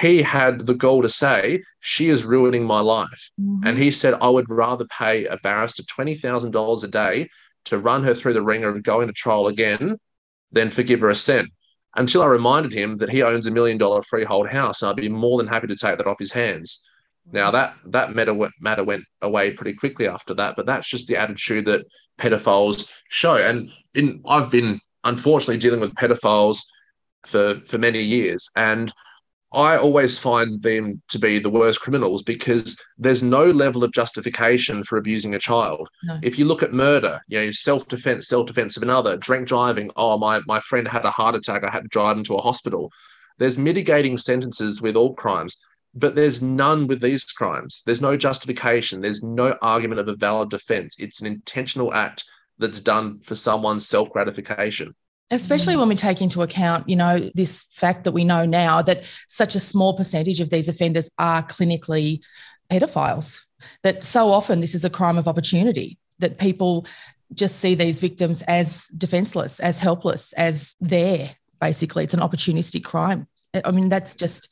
he 0.00 0.22
had 0.22 0.66
the 0.66 0.74
goal 0.74 1.02
to 1.02 1.08
say, 1.08 1.62
She 1.80 2.08
is 2.08 2.24
ruining 2.24 2.64
my 2.64 2.80
life. 2.80 3.30
Mm-hmm. 3.40 3.66
And 3.66 3.78
he 3.78 3.90
said, 3.90 4.14
I 4.14 4.28
would 4.28 4.50
rather 4.50 4.84
pay 4.86 5.24
a 5.26 5.36
barrister 5.38 5.82
$20,000 5.84 6.84
a 6.84 6.88
day 6.88 7.28
to 7.66 7.78
run 7.78 8.02
her 8.04 8.14
through 8.14 8.32
the 8.32 8.42
ringer 8.42 8.68
of 8.68 8.82
going 8.82 9.06
to 9.06 9.12
trial 9.12 9.46
again 9.46 9.96
than 10.52 10.70
forgive 10.70 11.00
her 11.00 11.10
a 11.10 11.16
cent. 11.16 11.48
Until 11.94 12.22
I 12.22 12.26
reminded 12.26 12.72
him 12.72 12.98
that 12.98 13.10
he 13.10 13.22
owns 13.22 13.46
a 13.46 13.50
million 13.50 13.78
dollar 13.78 14.02
freehold 14.02 14.48
house, 14.48 14.82
and 14.82 14.90
I'd 14.90 14.96
be 14.96 15.08
more 15.08 15.38
than 15.38 15.46
happy 15.46 15.66
to 15.68 15.76
take 15.76 15.98
that 15.98 16.06
off 16.06 16.18
his 16.18 16.32
hands. 16.32 16.82
Now 17.32 17.50
that 17.50 17.74
that 17.86 18.14
matter 18.14 18.34
went, 18.34 18.52
matter 18.60 18.84
went 18.84 19.04
away 19.22 19.52
pretty 19.52 19.72
quickly 19.74 20.06
after 20.06 20.34
that, 20.34 20.56
but 20.56 20.66
that's 20.66 20.88
just 20.88 21.08
the 21.08 21.16
attitude 21.16 21.64
that 21.64 21.84
pedophiles 22.18 22.88
show. 23.08 23.36
And 23.36 23.72
in, 23.94 24.22
I've 24.26 24.50
been 24.50 24.78
unfortunately 25.04 25.58
dealing 25.58 25.80
with 25.80 25.94
pedophiles 25.94 26.58
for 27.26 27.60
for 27.64 27.78
many 27.78 28.02
years, 28.02 28.50
and 28.56 28.92
I 29.56 29.78
always 29.78 30.18
find 30.18 30.62
them 30.62 31.00
to 31.08 31.18
be 31.18 31.38
the 31.38 31.48
worst 31.48 31.80
criminals 31.80 32.22
because 32.22 32.78
there's 32.98 33.22
no 33.22 33.50
level 33.50 33.82
of 33.84 33.92
justification 33.92 34.84
for 34.84 34.98
abusing 34.98 35.34
a 35.34 35.38
child. 35.38 35.88
No. 36.04 36.18
If 36.22 36.38
you 36.38 36.44
look 36.44 36.62
at 36.62 36.74
murder, 36.74 37.22
you 37.26 37.40
know, 37.40 37.50
self-defense, 37.50 38.28
self-defense 38.28 38.76
of 38.76 38.82
another, 38.82 39.16
drink 39.16 39.48
driving, 39.48 39.90
oh 39.96 40.18
my 40.18 40.42
my 40.46 40.60
friend 40.60 40.86
had 40.86 41.06
a 41.06 41.10
heart 41.10 41.34
attack, 41.34 41.64
I 41.64 41.70
had 41.70 41.84
to 41.84 41.88
drive 41.88 42.18
him 42.18 42.24
to 42.24 42.34
a 42.34 42.42
hospital. 42.42 42.92
There's 43.38 43.56
mitigating 43.56 44.18
sentences 44.18 44.82
with 44.82 44.94
all 44.94 45.14
crimes, 45.14 45.56
but 45.94 46.14
there's 46.14 46.42
none 46.42 46.86
with 46.86 47.00
these 47.00 47.24
crimes. 47.24 47.82
There's 47.86 48.02
no 48.02 48.14
justification, 48.14 49.00
there's 49.00 49.22
no 49.22 49.56
argument 49.62 50.00
of 50.00 50.08
a 50.08 50.16
valid 50.16 50.50
defense. 50.50 50.96
It's 50.98 51.22
an 51.22 51.26
intentional 51.26 51.94
act 51.94 52.24
that's 52.58 52.80
done 52.80 53.20
for 53.20 53.34
someone's 53.34 53.88
self-gratification 53.88 54.94
especially 55.30 55.74
mm. 55.74 55.80
when 55.80 55.88
we 55.88 55.96
take 55.96 56.22
into 56.22 56.42
account 56.42 56.88
you 56.88 56.96
know 56.96 57.18
this 57.34 57.64
fact 57.72 58.04
that 58.04 58.12
we 58.12 58.24
know 58.24 58.44
now 58.44 58.80
that 58.82 59.04
such 59.28 59.54
a 59.54 59.60
small 59.60 59.96
percentage 59.96 60.40
of 60.40 60.50
these 60.50 60.68
offenders 60.68 61.10
are 61.18 61.42
clinically 61.42 62.20
pedophiles 62.70 63.40
that 63.82 64.04
so 64.04 64.30
often 64.30 64.60
this 64.60 64.74
is 64.74 64.84
a 64.84 64.90
crime 64.90 65.18
of 65.18 65.28
opportunity 65.28 65.98
that 66.18 66.38
people 66.38 66.86
just 67.34 67.56
see 67.56 67.74
these 67.74 67.98
victims 67.98 68.42
as 68.42 68.86
defenseless 68.96 69.60
as 69.60 69.80
helpless 69.80 70.32
as 70.34 70.76
there 70.80 71.30
basically. 71.60 72.04
It's 72.04 72.14
an 72.14 72.20
opportunistic 72.20 72.84
crime. 72.84 73.26
I 73.64 73.70
mean 73.70 73.88
that's 73.88 74.14
just 74.14 74.48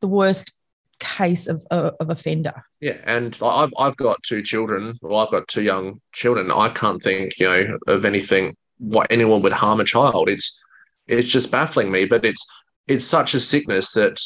the 0.00 0.08
worst 0.08 0.52
case 0.98 1.46
of, 1.46 1.64
of, 1.70 1.94
of 2.00 2.10
offender. 2.10 2.64
Yeah 2.80 2.98
and 3.04 3.36
I've, 3.42 3.72
I've 3.78 3.96
got 3.96 4.22
two 4.22 4.42
children 4.42 4.94
well 5.02 5.20
i've 5.20 5.30
got 5.30 5.48
two 5.48 5.62
young 5.62 6.00
children. 6.12 6.50
I 6.50 6.68
can't 6.68 7.02
think 7.02 7.38
you 7.38 7.46
know 7.46 7.78
of 7.86 8.04
anything 8.04 8.54
what 8.78 9.10
anyone 9.10 9.42
would 9.42 9.52
harm 9.52 9.80
a 9.80 9.84
child. 9.84 10.28
It's 10.28 10.60
it's 11.06 11.28
just 11.28 11.50
baffling 11.50 11.90
me, 11.90 12.06
but 12.06 12.24
it's 12.24 12.44
it's 12.86 13.04
such 13.04 13.34
a 13.34 13.40
sickness 13.40 13.92
that 13.92 14.20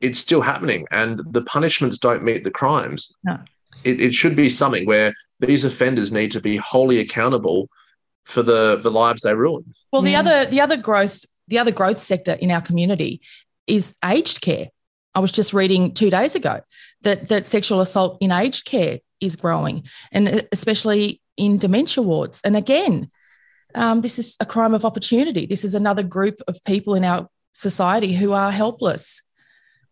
it's 0.00 0.18
still 0.18 0.40
happening, 0.40 0.86
and 0.90 1.20
the 1.30 1.42
punishments 1.42 1.98
don't 1.98 2.22
meet 2.22 2.44
the 2.44 2.50
crimes. 2.50 3.12
No. 3.24 3.38
It, 3.84 4.00
it 4.00 4.12
should 4.12 4.36
be 4.36 4.48
something 4.48 4.86
where 4.86 5.14
these 5.40 5.64
offenders 5.64 6.12
need 6.12 6.30
to 6.32 6.40
be 6.40 6.56
wholly 6.56 6.98
accountable 6.98 7.68
for 8.24 8.42
the 8.42 8.76
the 8.76 8.90
lives 8.90 9.22
they 9.22 9.34
ruin. 9.34 9.74
Well, 9.92 10.02
the 10.02 10.16
other 10.16 10.44
the 10.44 10.60
other 10.60 10.76
growth 10.76 11.24
the 11.48 11.58
other 11.58 11.72
growth 11.72 11.98
sector 11.98 12.32
in 12.32 12.50
our 12.50 12.60
community 12.60 13.20
is 13.66 13.94
aged 14.04 14.40
care. 14.40 14.68
I 15.14 15.20
was 15.20 15.32
just 15.32 15.52
reading 15.52 15.92
two 15.92 16.10
days 16.10 16.34
ago 16.34 16.60
that 17.02 17.28
that 17.28 17.46
sexual 17.46 17.80
assault 17.80 18.18
in 18.20 18.30
aged 18.30 18.64
care 18.64 19.00
is 19.20 19.36
growing, 19.36 19.84
and 20.12 20.28
uh, 20.28 20.42
especially 20.52 21.20
in 21.36 21.58
dementia 21.58 22.02
wards. 22.02 22.40
And 22.44 22.56
again, 22.56 23.10
um, 23.74 24.00
this 24.00 24.18
is 24.18 24.36
a 24.40 24.46
crime 24.46 24.74
of 24.74 24.84
opportunity. 24.84 25.46
This 25.46 25.64
is 25.64 25.74
another 25.74 26.02
group 26.02 26.40
of 26.48 26.62
people 26.64 26.94
in 26.94 27.04
our 27.04 27.28
society 27.54 28.12
who 28.12 28.32
are 28.32 28.50
helpless. 28.50 29.22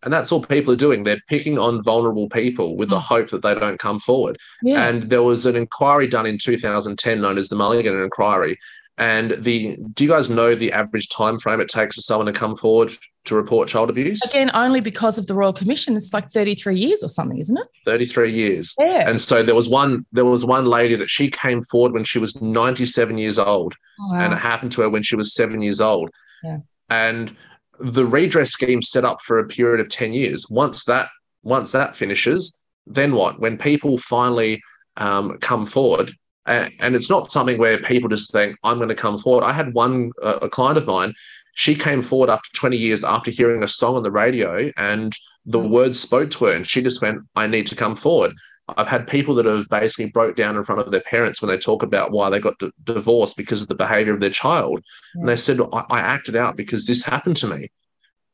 And 0.05 0.13
that's 0.13 0.31
all 0.31 0.41
people 0.41 0.73
are 0.73 0.77
doing. 0.77 1.03
They're 1.03 1.21
picking 1.29 1.59
on 1.59 1.83
vulnerable 1.83 2.29
people 2.29 2.77
with 2.77 2.89
the 2.89 3.01
hmm. 3.01 3.15
hope 3.15 3.31
that 3.31 3.43
they 3.43 3.55
don't 3.55 3.79
come 3.79 3.99
forward. 3.99 4.37
Yeah. 4.63 4.87
And 4.87 5.05
there 5.05 5.23
was 5.23 5.45
an 5.45 5.57
inquiry 5.57 6.07
done 6.07 6.27
in 6.27 6.39
2010 6.39 7.21
known 7.21 7.39
as 7.39 7.49
the 7.49 7.57
Mullighan 7.57 8.03
Inquiry. 8.03 8.57
And 8.99 9.43
the 9.43 9.79
do 9.95 10.05
you 10.05 10.11
guys 10.11 10.29
know 10.29 10.57
the 10.57 10.73
average 10.73 11.09
time 11.09 11.39
frame 11.39 11.61
it 11.61 11.69
takes 11.69 11.95
for 11.95 12.01
someone 12.01 12.27
to 12.27 12.33
come 12.33 12.57
forward 12.57 12.91
to 13.27 13.37
report 13.37 13.69
child 13.69 13.91
abuse? 13.91 14.21
Again, 14.25 14.51
only 14.55 14.81
because 14.81 15.19
of 15.19 15.29
the 15.29 15.35
Royal 15.35 15.53
Commission. 15.53 15.97
It's 15.97 16.13
like 16.13 16.29
33 16.31 16.77
years 16.77 17.05
or 17.05 17.09
something, 17.09 17.39
isn't 17.39 17.57
it? 17.57 17.69
33 17.85 18.33
years. 18.33 18.75
Yeah. 18.77 19.09
And 19.09 19.21
so 19.21 19.45
there 19.45 19.55
was 19.55 19.69
one 19.69 20.05
there 20.11 20.25
was 20.25 20.45
one 20.45 20.67
lady 20.67 20.97
that 20.97 21.09
she 21.09 21.31
came 21.31 21.63
forward 21.63 21.93
when 21.93 22.03
she 22.03 22.19
was 22.19 22.41
97 22.43 23.17
years 23.19 23.39
old. 23.39 23.75
Oh, 24.01 24.09
wow. 24.13 24.21
And 24.21 24.33
it 24.33 24.39
happened 24.39 24.73
to 24.73 24.83
her 24.83 24.91
when 24.91 25.05
she 25.05 25.15
was 25.15 25.33
seven 25.33 25.61
years 25.61 25.81
old. 25.81 26.11
Yeah. 26.43 26.59
And 26.91 27.37
the 27.79 28.05
redress 28.05 28.51
scheme 28.51 28.83
set 28.83 29.05
up 29.05 29.21
for 29.21 29.39
a 29.39 29.47
period 29.47 29.79
of 29.79 29.89
10 29.89 30.13
years. 30.13 30.51
Once 30.51 30.85
that 30.87 31.09
once 31.45 31.71
that 31.71 31.95
finishes, 31.95 32.59
then 32.85 33.15
what? 33.15 33.39
When 33.39 33.59
people 33.59 33.97
finally 33.97 34.61
um, 34.97 35.39
come 35.39 35.67
forward, 35.67 36.13
and 36.49 36.95
it's 36.95 37.11
not 37.11 37.31
something 37.31 37.59
where 37.59 37.79
people 37.79 38.09
just 38.09 38.33
think 38.33 38.57
i'm 38.65 38.79
going 38.79 38.89
to 38.89 38.95
come 38.95 39.19
forward 39.19 39.45
i 39.45 39.53
had 39.53 39.75
one 39.75 40.11
uh, 40.23 40.39
a 40.43 40.49
client 40.49 40.79
of 40.79 40.87
mine 40.87 41.15
she 41.55 41.75
came 41.75 42.03
forward 42.03 42.31
after 42.31 42.49
20 42.55 42.77
years 42.77 43.05
after 43.05 43.31
hearing 43.31 43.63
a 43.63 43.69
song 43.69 43.97
on 43.97 44.03
the 44.03 44.11
radio 44.11 44.71
and 44.77 45.13
the 45.45 45.59
mm. 45.59 45.69
words 45.69 45.99
spoke 46.01 46.31
to 46.31 46.47
her 46.47 46.53
and 46.53 46.67
she 46.67 46.83
just 46.83 47.03
went 47.03 47.21
i 47.37 47.47
need 47.47 47.67
to 47.67 47.77
come 47.77 47.95
forward 47.95 48.33
i've 48.77 48.89
had 48.89 49.07
people 49.07 49.35
that 49.35 49.47
have 49.47 49.69
basically 49.69 50.07
broke 50.07 50.37
down 50.37 50.57
in 50.57 50.63
front 50.63 50.81
of 50.81 50.91
their 50.91 51.01
parents 51.03 51.41
when 51.41 51.49
they 51.49 51.59
talk 51.59 51.83
about 51.83 52.13
why 52.13 52.31
they 52.31 52.41
got 52.41 52.59
d- 52.59 52.73
divorced 52.85 53.37
because 53.37 53.63
of 53.63 53.69
the 53.69 53.75
behavior 53.75 54.13
of 54.13 54.21
their 54.21 54.31
child 54.31 54.83
yeah. 55.15 55.21
and 55.21 55.29
they 55.29 55.37
said 55.37 55.61
I-, 55.73 55.85
I 55.91 56.01
acted 56.01 56.37
out 56.37 56.57
because 56.57 56.87
this 56.87 57.05
happened 57.05 57.37
to 57.39 57.49
me 57.49 57.69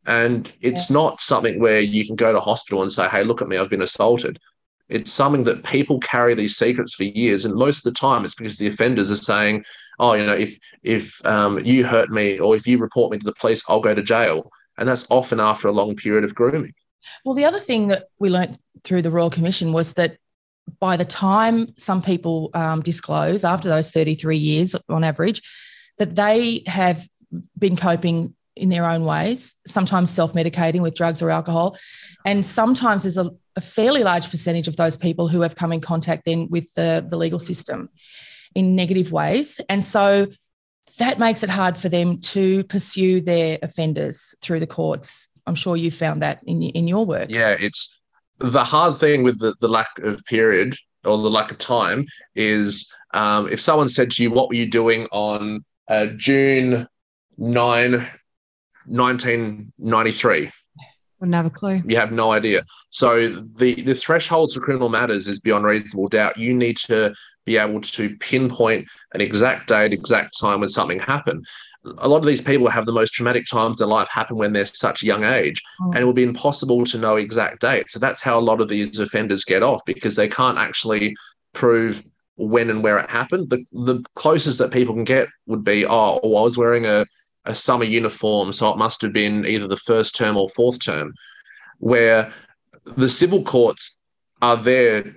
and 0.06 0.52
it's 0.60 0.90
yeah. 0.90 0.94
not 0.94 1.20
something 1.20 1.60
where 1.60 1.80
you 1.80 2.06
can 2.06 2.16
go 2.16 2.32
to 2.32 2.40
hospital 2.40 2.82
and 2.82 2.92
say 2.92 3.08
hey 3.08 3.24
look 3.24 3.42
at 3.42 3.48
me 3.48 3.56
i've 3.56 3.70
been 3.70 3.82
assaulted 3.82 4.38
It's 4.88 5.12
something 5.12 5.44
that 5.44 5.64
people 5.64 5.98
carry 6.00 6.34
these 6.34 6.56
secrets 6.56 6.94
for 6.94 7.04
years, 7.04 7.44
and 7.44 7.54
most 7.54 7.78
of 7.78 7.92
the 7.92 7.98
time, 7.98 8.24
it's 8.24 8.34
because 8.34 8.58
the 8.58 8.66
offenders 8.66 9.10
are 9.10 9.16
saying, 9.16 9.64
"Oh, 9.98 10.12
you 10.14 10.26
know, 10.26 10.34
if 10.34 10.58
if 10.82 11.24
um, 11.24 11.58
you 11.64 11.84
hurt 11.84 12.10
me 12.10 12.38
or 12.38 12.54
if 12.54 12.66
you 12.66 12.78
report 12.78 13.10
me 13.12 13.18
to 13.18 13.24
the 13.24 13.34
police, 13.34 13.62
I'll 13.68 13.80
go 13.80 13.94
to 13.94 14.02
jail," 14.02 14.50
and 14.78 14.88
that's 14.88 15.06
often 15.10 15.40
after 15.40 15.68
a 15.68 15.72
long 15.72 15.96
period 15.96 16.24
of 16.24 16.34
grooming. 16.34 16.74
Well, 17.24 17.34
the 17.34 17.44
other 17.44 17.60
thing 17.60 17.88
that 17.88 18.04
we 18.18 18.30
learnt 18.30 18.58
through 18.82 19.02
the 19.02 19.10
Royal 19.10 19.30
Commission 19.30 19.72
was 19.72 19.94
that 19.94 20.18
by 20.80 20.96
the 20.96 21.04
time 21.04 21.76
some 21.76 22.02
people 22.02 22.50
um, 22.54 22.80
disclose 22.80 23.44
after 23.44 23.68
those 23.68 23.90
33 23.90 24.36
years 24.36 24.74
on 24.88 25.04
average, 25.04 25.42
that 25.98 26.16
they 26.16 26.62
have 26.66 27.06
been 27.58 27.76
coping 27.76 28.34
in 28.56 28.68
their 28.68 28.84
own 28.84 29.04
ways, 29.04 29.54
sometimes 29.66 30.10
self 30.10 30.32
medicating 30.32 30.80
with 30.80 30.94
drugs 30.94 31.22
or 31.22 31.30
alcohol. 31.30 31.76
And 32.24 32.44
sometimes 32.44 33.02
there's 33.02 33.18
a, 33.18 33.30
a, 33.56 33.60
fairly 33.60 34.02
large 34.02 34.30
percentage 34.30 34.68
of 34.68 34.76
those 34.76 34.96
people 34.96 35.28
who 35.28 35.40
have 35.42 35.54
come 35.54 35.72
in 35.72 35.80
contact 35.80 36.24
then 36.24 36.48
with 36.50 36.72
the, 36.74 37.04
the 37.08 37.16
legal 37.16 37.38
system 37.38 37.88
in 38.54 38.74
negative 38.74 39.12
ways. 39.12 39.60
And 39.68 39.82
so 39.82 40.26
that 40.98 41.18
makes 41.18 41.42
it 41.42 41.50
hard 41.50 41.76
for 41.76 41.88
them 41.88 42.18
to 42.18 42.64
pursue 42.64 43.20
their 43.20 43.58
offenders 43.62 44.34
through 44.40 44.60
the 44.60 44.66
courts. 44.66 45.28
I'm 45.46 45.54
sure 45.54 45.76
you 45.76 45.90
found 45.90 46.22
that 46.22 46.40
in, 46.46 46.62
in 46.62 46.88
your 46.88 47.04
work. 47.04 47.30
Yeah, 47.30 47.56
it's 47.58 48.00
the 48.38 48.64
hard 48.64 48.96
thing 48.96 49.22
with 49.22 49.38
the, 49.38 49.54
the 49.60 49.68
lack 49.68 49.98
of 49.98 50.24
period 50.24 50.76
or 51.04 51.18
the 51.18 51.30
lack 51.30 51.50
of 51.50 51.58
time 51.58 52.06
is 52.34 52.90
um, 53.12 53.48
if 53.50 53.60
someone 53.60 53.88
said 53.88 54.10
to 54.12 54.22
you, 54.22 54.30
What 54.30 54.48
were 54.48 54.54
you 54.54 54.70
doing 54.70 55.06
on 55.12 55.62
uh, 55.88 56.06
June 56.16 56.86
9, 57.38 57.92
1993? 58.86 60.50
Wouldn't 61.24 61.34
have 61.34 61.46
a 61.46 61.50
clue. 61.50 61.82
You 61.86 61.96
have 61.96 62.12
no 62.12 62.32
idea. 62.32 62.62
So 62.90 63.42
the, 63.56 63.80
the 63.82 63.94
thresholds 63.94 64.52
for 64.52 64.60
criminal 64.60 64.90
matters 64.90 65.26
is 65.26 65.40
beyond 65.40 65.64
reasonable 65.64 66.08
doubt. 66.08 66.36
You 66.36 66.52
need 66.52 66.76
to 66.78 67.14
be 67.46 67.56
able 67.56 67.80
to 67.80 68.14
pinpoint 68.18 68.86
an 69.14 69.22
exact 69.22 69.68
date, 69.68 69.94
exact 69.94 70.38
time 70.38 70.60
when 70.60 70.68
something 70.68 70.98
happened 70.98 71.46
a 71.98 72.08
lot 72.08 72.18
of 72.18 72.24
these 72.24 72.40
people 72.40 72.68
have 72.68 72.86
the 72.86 72.92
most 72.92 73.12
traumatic 73.12 73.46
times 73.46 73.80
in 73.80 73.88
life 73.88 74.08
happen 74.08 74.36
when 74.36 74.52
they're 74.52 74.66
such 74.66 75.02
a 75.02 75.06
young 75.06 75.24
age 75.24 75.62
oh. 75.82 75.86
and 75.86 75.98
it 75.98 76.04
will 76.04 76.12
be 76.12 76.22
impossible 76.22 76.84
to 76.84 76.98
know 76.98 77.16
exact 77.16 77.60
date. 77.60 77.90
so 77.90 77.98
that's 77.98 78.22
how 78.22 78.38
a 78.38 78.40
lot 78.40 78.60
of 78.60 78.68
these 78.68 78.98
offenders 78.98 79.44
get 79.44 79.62
off 79.62 79.82
because 79.84 80.16
they 80.16 80.28
can't 80.28 80.58
actually 80.58 81.14
prove 81.52 82.04
when 82.36 82.70
and 82.70 82.82
where 82.82 82.98
it 82.98 83.10
happened 83.10 83.50
the, 83.50 83.64
the 83.72 84.02
closest 84.14 84.58
that 84.58 84.72
people 84.72 84.94
can 84.94 85.04
get 85.04 85.28
would 85.46 85.62
be 85.62 85.84
oh 85.86 86.20
well, 86.22 86.38
i 86.38 86.44
was 86.44 86.58
wearing 86.58 86.86
a, 86.86 87.04
a 87.46 87.54
summer 87.54 87.84
uniform 87.84 88.52
so 88.52 88.70
it 88.70 88.78
must 88.78 89.02
have 89.02 89.12
been 89.12 89.44
either 89.46 89.66
the 89.66 89.76
first 89.76 90.16
term 90.16 90.36
or 90.36 90.48
fourth 90.50 90.78
term 90.78 91.12
where 91.78 92.32
the 92.96 93.08
civil 93.08 93.42
courts 93.42 94.00
are 94.42 94.56
there 94.56 95.16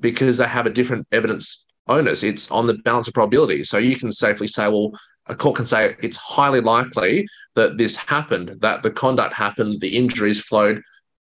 because 0.00 0.36
they 0.36 0.46
have 0.46 0.66
a 0.66 0.70
different 0.70 1.06
evidence 1.12 1.64
onus 1.88 2.22
it's 2.22 2.50
on 2.50 2.66
the 2.66 2.74
balance 2.74 3.08
of 3.08 3.14
probability 3.14 3.64
so 3.64 3.78
you 3.78 3.96
can 3.96 4.12
safely 4.12 4.46
say 4.46 4.68
well 4.68 4.92
a 5.26 5.34
court 5.34 5.56
can 5.56 5.66
say 5.66 5.96
it's 6.02 6.16
highly 6.16 6.60
likely 6.60 7.26
that 7.54 7.78
this 7.78 7.96
happened, 7.96 8.56
that 8.60 8.82
the 8.82 8.90
conduct 8.90 9.34
happened, 9.34 9.80
the 9.80 9.96
injuries 9.96 10.42
flowed 10.42 10.82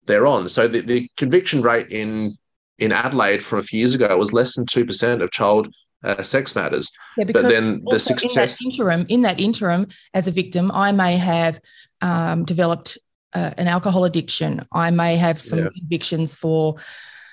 thereon. 0.05 0.49
So 0.49 0.67
the, 0.67 0.81
the 0.81 1.09
conviction 1.17 1.61
rate 1.61 1.89
in 1.89 2.37
in 2.79 2.91
Adelaide 2.91 3.43
from 3.43 3.59
a 3.59 3.63
few 3.63 3.79
years 3.79 3.93
ago 3.93 4.17
was 4.17 4.33
less 4.33 4.55
than 4.55 4.65
two 4.65 4.85
percent 4.85 5.21
of 5.21 5.31
child 5.31 5.73
uh, 6.03 6.23
sex 6.23 6.55
matters. 6.55 6.91
Yeah, 7.17 7.25
but 7.25 7.43
then 7.43 7.83
the 7.85 7.99
success 7.99 8.35
in 8.35 8.41
that 8.41 8.57
interim, 8.65 9.05
in 9.09 9.21
that 9.21 9.39
interim, 9.39 9.87
as 10.13 10.27
a 10.27 10.31
victim, 10.31 10.71
I 10.73 10.91
may 10.91 11.17
have 11.17 11.59
um, 12.01 12.45
developed 12.45 12.97
uh, 13.33 13.51
an 13.57 13.67
alcohol 13.67 14.05
addiction. 14.05 14.65
I 14.71 14.91
may 14.91 15.17
have 15.17 15.41
some 15.41 15.59
yeah. 15.59 15.69
convictions 15.77 16.35
for 16.35 16.75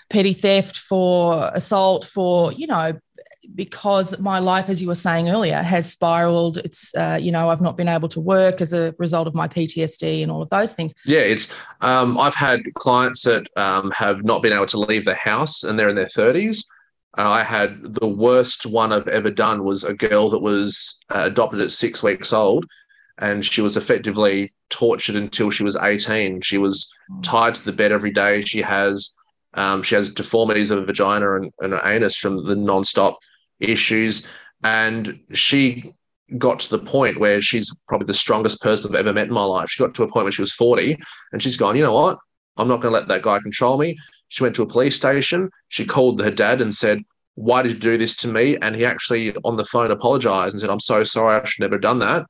petty 0.08 0.32
theft, 0.32 0.76
for 0.76 1.50
assault, 1.54 2.04
for 2.04 2.52
you 2.52 2.66
know 2.66 2.98
because 3.54 4.18
my 4.18 4.38
life, 4.38 4.68
as 4.68 4.80
you 4.80 4.88
were 4.88 4.94
saying 4.94 5.28
earlier, 5.28 5.56
has 5.56 5.90
spiraled. 5.90 6.58
It's, 6.58 6.94
uh, 6.94 7.18
you 7.20 7.32
know, 7.32 7.48
I've 7.48 7.60
not 7.60 7.76
been 7.76 7.88
able 7.88 8.08
to 8.08 8.20
work 8.20 8.60
as 8.60 8.72
a 8.72 8.94
result 8.98 9.26
of 9.26 9.34
my 9.34 9.48
PTSD 9.48 10.22
and 10.22 10.30
all 10.30 10.42
of 10.42 10.50
those 10.50 10.74
things. 10.74 10.92
Yeah, 11.04 11.20
it's, 11.20 11.52
um, 11.80 12.18
I've 12.18 12.34
had 12.34 12.62
clients 12.74 13.22
that 13.24 13.48
um, 13.56 13.90
have 13.92 14.24
not 14.24 14.42
been 14.42 14.52
able 14.52 14.66
to 14.66 14.78
leave 14.78 15.04
the 15.04 15.14
house 15.14 15.64
and 15.64 15.78
they're 15.78 15.88
in 15.88 15.96
their 15.96 16.06
30s. 16.06 16.64
I 17.14 17.42
had 17.42 17.94
the 17.94 18.06
worst 18.06 18.66
one 18.66 18.92
I've 18.92 19.08
ever 19.08 19.30
done 19.30 19.64
was 19.64 19.82
a 19.82 19.94
girl 19.94 20.30
that 20.30 20.38
was 20.38 20.98
uh, 21.10 21.22
adopted 21.24 21.60
at 21.60 21.72
six 21.72 22.02
weeks 22.02 22.32
old 22.32 22.66
and 23.18 23.44
she 23.44 23.60
was 23.60 23.76
effectively 23.76 24.52
tortured 24.70 25.16
until 25.16 25.50
she 25.50 25.64
was 25.64 25.76
18. 25.76 26.40
She 26.40 26.58
was 26.58 26.90
hmm. 27.08 27.20
tied 27.20 27.54
to 27.56 27.64
the 27.64 27.72
bed 27.72 27.92
every 27.92 28.12
day. 28.12 28.42
She 28.42 28.62
has 28.62 29.12
um, 29.54 29.82
she 29.82 29.96
has 29.96 30.10
deformities 30.10 30.70
of 30.70 30.78
a 30.78 30.86
vagina 30.86 31.36
and, 31.36 31.52
and 31.58 31.74
an 31.74 31.80
anus 31.84 32.16
from 32.16 32.44
the 32.44 32.54
non-stop 32.54 33.18
issues. 33.58 34.24
And 34.62 35.18
she 35.32 35.92
got 36.38 36.60
to 36.60 36.70
the 36.70 36.78
point 36.78 37.18
where 37.18 37.40
she's 37.40 37.74
probably 37.88 38.06
the 38.06 38.14
strongest 38.14 38.60
person 38.60 38.90
I've 38.90 39.00
ever 39.00 39.12
met 39.12 39.26
in 39.26 39.34
my 39.34 39.42
life. 39.42 39.68
She 39.68 39.82
got 39.82 39.94
to 39.94 40.04
a 40.04 40.08
point 40.08 40.24
where 40.24 40.32
she 40.32 40.42
was 40.42 40.52
40 40.52 40.96
and 41.32 41.42
she's 41.42 41.56
gone, 41.56 41.74
you 41.74 41.82
know 41.82 41.94
what? 41.94 42.18
I'm 42.56 42.68
not 42.68 42.80
going 42.80 42.92
to 42.92 42.98
let 42.98 43.08
that 43.08 43.22
guy 43.22 43.40
control 43.40 43.78
me. 43.78 43.98
She 44.30 44.42
went 44.42 44.56
to 44.56 44.62
a 44.62 44.66
police 44.66 44.96
station. 44.96 45.50
She 45.68 45.84
called 45.84 46.20
her 46.22 46.30
dad 46.30 46.60
and 46.60 46.74
said, 46.74 47.02
Why 47.34 47.62
did 47.62 47.72
you 47.72 47.78
do 47.78 47.98
this 47.98 48.16
to 48.16 48.28
me? 48.28 48.56
And 48.62 48.74
he 48.74 48.86
actually 48.86 49.34
on 49.44 49.56
the 49.56 49.64
phone 49.64 49.90
apologized 49.90 50.54
and 50.54 50.60
said, 50.60 50.70
I'm 50.70 50.80
so 50.80 51.04
sorry. 51.04 51.38
I 51.38 51.44
should 51.44 51.60
never 51.60 51.74
have 51.74 51.82
done 51.82 51.98
that. 51.98 52.26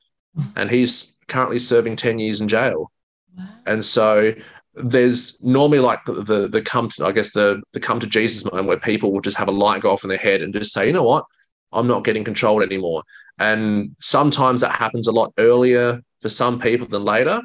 And 0.57 0.71
he's 0.71 1.17
currently 1.29 1.59
serving 1.59 1.97
10 1.97 2.19
years 2.19 2.41
in 2.41 2.49
jail. 2.49 2.91
Wow. 3.37 3.49
And 3.67 3.85
so 3.85 4.33
there's 4.75 5.41
normally 5.43 5.81
like 5.81 6.05
the 6.07 6.49
the 6.49 6.63
come 6.63 6.89
to, 6.91 7.07
I 7.07 7.13
guess 7.13 7.33
the 7.33 7.63
the 7.73 7.81
come 7.81 8.01
to 8.01 8.07
Jesus 8.07 8.45
moment 8.45 8.69
where 8.69 8.79
people 8.79 9.13
will 9.13 9.21
just 9.21 9.37
have 9.37 9.49
a 9.49 9.53
light 9.53 9.83
go 9.83 9.91
off 9.91 10.05
in 10.05 10.09
their 10.09 10.19
head 10.19 10.43
and 10.43 10.55
just 10.55 10.73
say, 10.73 10.87
you 10.87 10.93
know 10.93 11.05
what, 11.05 11.25
I'm 11.73 11.87
not 11.87 12.05
getting 12.05 12.25
controlled 12.25 12.63
anymore. 12.63 13.03
And 13.39 13.97
sometimes 14.01 14.61
that 14.61 14.73
happens 14.73 15.07
a 15.07 15.13
lot 15.13 15.33
earlier 15.39 16.01
for 16.21 16.29
some 16.29 16.59
people 16.59 16.87
than 16.87 17.05
later. 17.05 17.41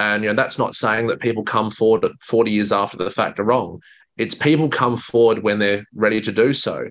And 0.00 0.24
you 0.24 0.30
know 0.30 0.34
that's 0.34 0.58
not 0.58 0.74
saying 0.74 1.06
that 1.08 1.20
people 1.20 1.44
come 1.44 1.70
forward 1.70 2.06
40 2.20 2.50
years 2.50 2.72
after 2.72 2.96
the 2.96 3.10
fact 3.10 3.38
are 3.38 3.44
wrong. 3.44 3.80
It's 4.16 4.34
people 4.34 4.68
come 4.68 4.96
forward 4.96 5.42
when 5.42 5.58
they're 5.58 5.84
ready 5.94 6.20
to 6.22 6.32
do 6.32 6.52
so 6.52 6.90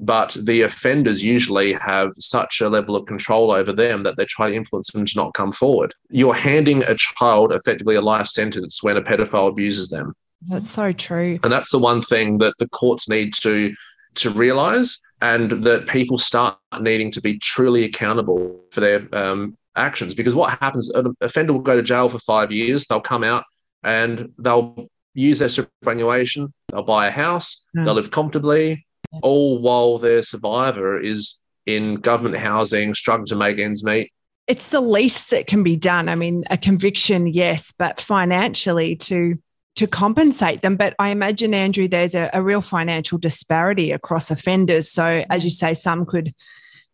but 0.00 0.36
the 0.40 0.62
offenders 0.62 1.22
usually 1.22 1.72
have 1.72 2.12
such 2.14 2.60
a 2.60 2.68
level 2.68 2.96
of 2.96 3.06
control 3.06 3.50
over 3.50 3.72
them 3.72 4.02
that 4.02 4.16
they 4.16 4.24
try 4.26 4.48
to 4.48 4.54
influence 4.54 4.90
them 4.92 5.04
to 5.04 5.16
not 5.16 5.34
come 5.34 5.52
forward. 5.52 5.94
You're 6.10 6.34
handing 6.34 6.82
a 6.84 6.94
child 6.94 7.52
effectively 7.52 7.96
a 7.96 8.00
life 8.00 8.26
sentence 8.26 8.82
when 8.82 8.96
a 8.96 9.02
pedophile 9.02 9.48
abuses 9.48 9.88
them. 9.88 10.14
That's 10.48 10.70
so 10.70 10.92
true. 10.92 11.38
And 11.42 11.52
that's 11.52 11.70
the 11.70 11.78
one 11.78 12.02
thing 12.02 12.38
that 12.38 12.54
the 12.58 12.68
courts 12.68 13.08
need 13.08 13.32
to 13.42 13.74
to 14.14 14.30
realize 14.30 14.98
and 15.20 15.50
that 15.62 15.86
people 15.86 16.18
start 16.18 16.56
needing 16.80 17.10
to 17.12 17.20
be 17.20 17.38
truly 17.38 17.84
accountable 17.84 18.60
for 18.70 18.80
their 18.80 19.06
um, 19.12 19.56
actions 19.76 20.14
because 20.14 20.34
what 20.34 20.58
happens 20.60 20.88
an 20.90 21.14
offender 21.20 21.52
will 21.52 21.60
go 21.60 21.76
to 21.76 21.82
jail 21.82 22.08
for 22.08 22.18
5 22.18 22.50
years 22.50 22.86
they'll 22.86 23.00
come 23.00 23.22
out 23.22 23.44
and 23.84 24.32
they'll 24.38 24.88
use 25.14 25.38
their 25.38 25.48
superannuation 25.48 26.52
they'll 26.68 26.82
buy 26.82 27.06
a 27.06 27.10
house 27.10 27.62
mm. 27.76 27.84
they'll 27.84 27.94
live 27.94 28.10
comfortably 28.10 28.86
all 29.22 29.58
while 29.58 29.98
their 29.98 30.22
survivor 30.22 30.98
is 30.98 31.42
in 31.66 31.96
government 31.96 32.36
housing, 32.36 32.94
struggling 32.94 33.26
to 33.26 33.36
make 33.36 33.58
ends 33.58 33.84
meet. 33.84 34.12
It's 34.46 34.70
the 34.70 34.80
least 34.80 35.30
that 35.30 35.46
can 35.46 35.62
be 35.62 35.76
done. 35.76 36.08
I 36.08 36.14
mean, 36.14 36.44
a 36.50 36.56
conviction, 36.56 37.26
yes, 37.26 37.72
but 37.72 38.00
financially 38.00 38.96
to 38.96 39.38
to 39.76 39.86
compensate 39.86 40.62
them. 40.62 40.76
But 40.76 40.94
I 40.98 41.10
imagine, 41.10 41.54
Andrew, 41.54 41.86
there's 41.86 42.14
a, 42.14 42.30
a 42.32 42.42
real 42.42 42.62
financial 42.62 43.18
disparity 43.18 43.92
across 43.92 44.30
offenders. 44.30 44.90
So, 44.90 45.24
as 45.30 45.44
you 45.44 45.50
say, 45.50 45.74
some 45.74 46.06
could 46.06 46.34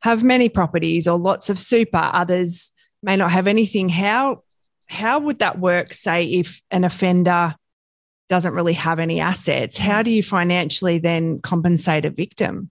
have 0.04 0.22
many 0.22 0.50
properties 0.50 1.08
or 1.08 1.18
lots 1.18 1.48
of 1.48 1.58
super, 1.58 2.10
others 2.12 2.72
may 3.02 3.16
not 3.16 3.32
have 3.32 3.46
anything. 3.46 3.88
How 3.88 4.42
how 4.86 5.18
would 5.18 5.38
that 5.38 5.58
work, 5.58 5.94
say, 5.94 6.26
if 6.26 6.60
an 6.70 6.84
offender 6.84 7.54
doesn't 8.28 8.52
really 8.52 8.74
have 8.74 8.98
any 8.98 9.18
assets. 9.18 9.78
How 9.78 10.02
do 10.02 10.10
you 10.10 10.22
financially 10.22 10.98
then 10.98 11.40
compensate 11.40 12.04
a 12.04 12.10
victim? 12.10 12.70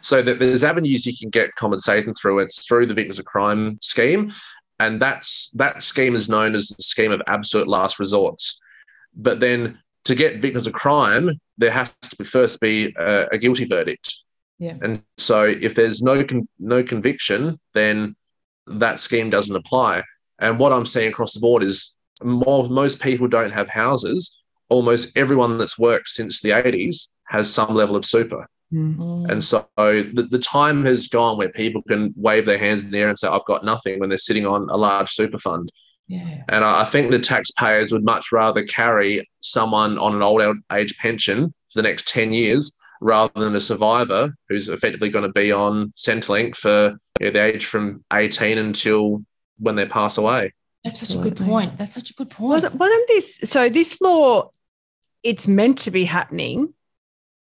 So 0.00 0.20
there's 0.20 0.64
avenues 0.64 1.06
you 1.06 1.12
can 1.16 1.30
get 1.30 1.54
compensation 1.54 2.12
through. 2.12 2.40
It's 2.40 2.66
through 2.66 2.86
the 2.86 2.94
Victims 2.94 3.20
of 3.20 3.24
Crime 3.24 3.78
scheme, 3.80 4.32
and 4.80 5.00
that's 5.00 5.50
that 5.50 5.80
scheme 5.80 6.16
is 6.16 6.28
known 6.28 6.56
as 6.56 6.68
the 6.68 6.82
scheme 6.82 7.12
of 7.12 7.22
absolute 7.28 7.68
last 7.68 8.00
resorts. 8.00 8.60
But 9.14 9.38
then 9.38 9.78
to 10.04 10.16
get 10.16 10.42
victims 10.42 10.66
of 10.66 10.72
crime, 10.72 11.30
there 11.56 11.70
has 11.70 11.92
to 12.18 12.24
first 12.24 12.60
be 12.60 12.94
a, 12.98 13.26
a 13.32 13.38
guilty 13.38 13.64
verdict. 13.64 14.12
Yeah. 14.58 14.76
And 14.82 15.02
so 15.18 15.44
if 15.44 15.74
there's 15.74 16.02
no 16.02 16.24
con- 16.24 16.48
no 16.58 16.82
conviction, 16.82 17.58
then 17.74 18.16
that 18.66 18.98
scheme 19.00 19.30
doesn't 19.30 19.54
apply. 19.54 20.02
And 20.38 20.58
what 20.58 20.72
I'm 20.72 20.86
seeing 20.86 21.08
across 21.08 21.34
the 21.34 21.40
board 21.40 21.62
is 21.62 21.94
more, 22.22 22.68
most 22.68 23.00
people 23.00 23.28
don't 23.28 23.52
have 23.52 23.68
houses. 23.68 24.38
Almost 24.68 25.16
everyone 25.16 25.58
that's 25.58 25.78
worked 25.78 26.08
since 26.08 26.40
the 26.40 26.50
80s 26.50 27.08
has 27.24 27.52
some 27.52 27.74
level 27.74 27.96
of 27.96 28.04
super. 28.04 28.48
Mm-hmm. 28.72 29.30
And 29.30 29.44
so 29.44 29.66
the, 29.76 30.26
the 30.30 30.38
time 30.38 30.84
has 30.86 31.06
gone 31.06 31.38
where 31.38 31.50
people 31.50 31.82
can 31.82 32.12
wave 32.16 32.46
their 32.46 32.58
hands 32.58 32.82
in 32.82 32.90
the 32.90 32.98
air 32.98 33.08
and 33.08 33.18
say, 33.18 33.28
I've 33.28 33.44
got 33.44 33.64
nothing 33.64 34.00
when 34.00 34.08
they're 34.08 34.18
sitting 34.18 34.46
on 34.46 34.68
a 34.68 34.76
large 34.76 35.10
super 35.10 35.38
fund. 35.38 35.70
Yeah. 36.08 36.42
And 36.48 36.64
I 36.64 36.84
think 36.84 37.10
the 37.10 37.18
taxpayers 37.18 37.92
would 37.92 38.04
much 38.04 38.32
rather 38.32 38.64
carry 38.64 39.28
someone 39.40 39.98
on 39.98 40.14
an 40.14 40.22
old 40.22 40.42
age 40.72 40.96
pension 40.98 41.52
for 41.72 41.82
the 41.82 41.88
next 41.88 42.08
10 42.08 42.32
years 42.32 42.76
rather 43.00 43.40
than 43.40 43.54
a 43.54 43.60
survivor 43.60 44.34
who's 44.48 44.68
effectively 44.68 45.08
going 45.08 45.24
to 45.24 45.32
be 45.32 45.52
on 45.52 45.90
Centrelink 45.90 46.56
for 46.56 46.98
you 47.20 47.26
know, 47.26 47.30
the 47.30 47.42
age 47.42 47.66
from 47.66 48.04
18 48.12 48.58
until 48.58 49.24
when 49.58 49.76
they 49.76 49.86
pass 49.86 50.18
away. 50.18 50.52
That's 50.84 51.00
such 51.00 51.16
a 51.16 51.18
good 51.20 51.36
point. 51.36 51.76
That's 51.78 51.94
such 51.94 52.10
a 52.10 52.14
good 52.14 52.30
point. 52.30 52.48
Wasn't, 52.48 52.74
wasn't 52.76 53.08
this 53.08 53.38
so? 53.38 53.68
This 53.68 54.00
law, 54.00 54.50
it's 55.24 55.48
meant 55.48 55.78
to 55.78 55.90
be 55.90 56.04
happening, 56.04 56.72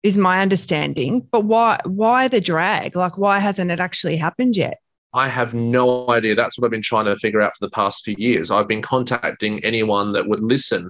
is 0.02 0.18
my 0.18 0.42
understanding. 0.42 1.28
But 1.30 1.44
why? 1.44 1.80
Why 1.84 2.30
the 2.30 2.40
drag? 2.40 2.96
Like, 2.96 3.18
why 3.18 3.40
hasn't 3.40 3.70
it 3.70 3.82
actually 3.82 4.16
happened 4.16 4.56
yet? 4.56 4.78
I 5.14 5.28
have 5.28 5.54
no 5.54 6.10
idea. 6.10 6.36
That's 6.36 6.58
what 6.58 6.66
I've 6.66 6.72
been 6.72 6.82
trying 6.82 7.06
to 7.06 7.16
figure 7.18 7.42
out 7.42 7.56
for 7.56 7.66
the 7.66 7.72
past 7.72 8.04
few 8.04 8.16
years. 8.18 8.50
I've 8.50 8.68
been 8.68 8.82
contacting 8.82 9.64
anyone 9.64 10.14
that 10.14 10.28
would 10.28 10.42
listen. 10.42 10.90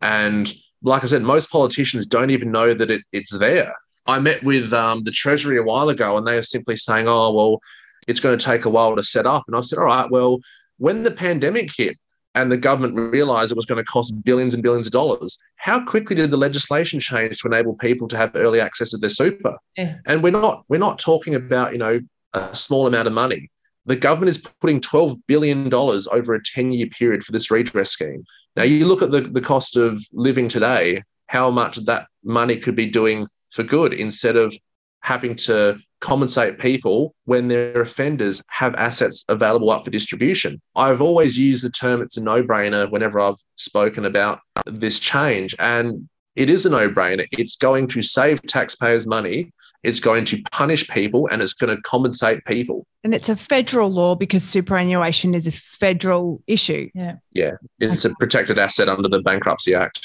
And 0.00 0.52
like 0.82 1.02
I 1.02 1.06
said, 1.06 1.22
most 1.22 1.50
politicians 1.50 2.06
don't 2.06 2.30
even 2.30 2.50
know 2.52 2.72
that 2.74 2.90
it, 2.90 3.02
it's 3.12 3.36
there. 3.36 3.74
I 4.08 4.18
met 4.18 4.42
with 4.42 4.72
um, 4.72 5.02
the 5.04 5.10
Treasury 5.10 5.58
a 5.58 5.62
while 5.62 5.90
ago 5.90 6.16
and 6.16 6.26
they 6.26 6.34
were 6.34 6.42
simply 6.42 6.76
saying, 6.76 7.06
oh, 7.08 7.32
well, 7.32 7.60
it's 8.08 8.20
going 8.20 8.36
to 8.36 8.44
take 8.44 8.64
a 8.64 8.70
while 8.70 8.96
to 8.96 9.04
set 9.04 9.26
up. 9.26 9.44
And 9.46 9.54
I 9.54 9.60
said, 9.60 9.78
all 9.78 9.84
right, 9.84 10.10
well, 10.10 10.40
when 10.78 11.02
the 11.02 11.10
pandemic 11.10 11.70
hit 11.76 11.96
and 12.34 12.50
the 12.50 12.56
government 12.56 12.96
realized 12.96 13.52
it 13.52 13.56
was 13.56 13.66
going 13.66 13.84
to 13.84 13.84
cost 13.84 14.24
billions 14.24 14.54
and 14.54 14.62
billions 14.62 14.86
of 14.86 14.92
dollars, 14.92 15.38
how 15.56 15.84
quickly 15.84 16.16
did 16.16 16.30
the 16.30 16.38
legislation 16.38 17.00
change 17.00 17.38
to 17.38 17.48
enable 17.48 17.74
people 17.74 18.08
to 18.08 18.16
have 18.16 18.34
early 18.34 18.60
access 18.60 18.90
to 18.90 18.96
their 18.96 19.10
super? 19.10 19.56
Yeah. 19.76 19.96
And 20.06 20.22
we're 20.22 20.30
not 20.30 20.64
we're 20.68 20.78
not 20.78 20.98
talking 20.98 21.34
about, 21.34 21.72
you 21.72 21.78
know, 21.78 22.00
a 22.32 22.56
small 22.56 22.86
amount 22.86 23.08
of 23.08 23.12
money. 23.12 23.50
The 23.84 23.96
government 23.96 24.30
is 24.30 24.46
putting 24.60 24.80
$12 24.80 25.16
billion 25.26 25.72
over 25.72 26.34
a 26.34 26.42
10 26.42 26.72
year 26.72 26.86
period 26.86 27.24
for 27.24 27.32
this 27.32 27.50
redress 27.50 27.90
scheme. 27.90 28.24
Now, 28.56 28.64
you 28.64 28.86
look 28.86 29.02
at 29.02 29.10
the, 29.10 29.20
the 29.20 29.40
cost 29.40 29.76
of 29.76 30.00
living 30.12 30.48
today, 30.48 31.02
how 31.26 31.50
much 31.50 31.76
that 31.84 32.06
money 32.24 32.56
could 32.56 32.74
be 32.74 32.86
doing 32.86 33.26
for 33.50 33.62
good 33.62 33.92
instead 33.92 34.36
of 34.36 34.54
having 35.00 35.34
to 35.34 35.78
compensate 36.00 36.58
people 36.58 37.14
when 37.24 37.48
their 37.48 37.80
offenders 37.80 38.42
have 38.50 38.74
assets 38.76 39.24
available 39.28 39.70
up 39.70 39.84
for 39.84 39.90
distribution. 39.90 40.60
I've 40.76 41.02
always 41.02 41.38
used 41.38 41.64
the 41.64 41.70
term 41.70 42.02
it's 42.02 42.16
a 42.16 42.22
no 42.22 42.42
brainer 42.42 42.90
whenever 42.90 43.18
I've 43.18 43.36
spoken 43.56 44.04
about 44.04 44.40
this 44.66 45.00
change. 45.00 45.56
And 45.58 46.08
it 46.36 46.48
is 46.48 46.64
a 46.66 46.70
no 46.70 46.88
brainer. 46.88 47.26
It's 47.32 47.56
going 47.56 47.88
to 47.88 48.02
save 48.02 48.40
taxpayers 48.42 49.06
money, 49.06 49.52
it's 49.82 49.98
going 49.98 50.24
to 50.26 50.40
punish 50.52 50.88
people, 50.88 51.28
and 51.30 51.42
it's 51.42 51.54
going 51.54 51.74
to 51.74 51.82
compensate 51.82 52.44
people. 52.44 52.86
And 53.02 53.14
it's 53.14 53.28
a 53.28 53.36
federal 53.36 53.90
law 53.90 54.14
because 54.14 54.44
superannuation 54.44 55.34
is 55.34 55.46
a 55.46 55.52
federal 55.52 56.42
issue. 56.46 56.90
Yeah. 56.94 57.16
Yeah. 57.32 57.52
It's 57.80 58.04
a 58.04 58.14
protected 58.20 58.58
asset 58.58 58.88
under 58.88 59.08
the 59.08 59.20
Bankruptcy 59.20 59.74
Act. 59.74 60.00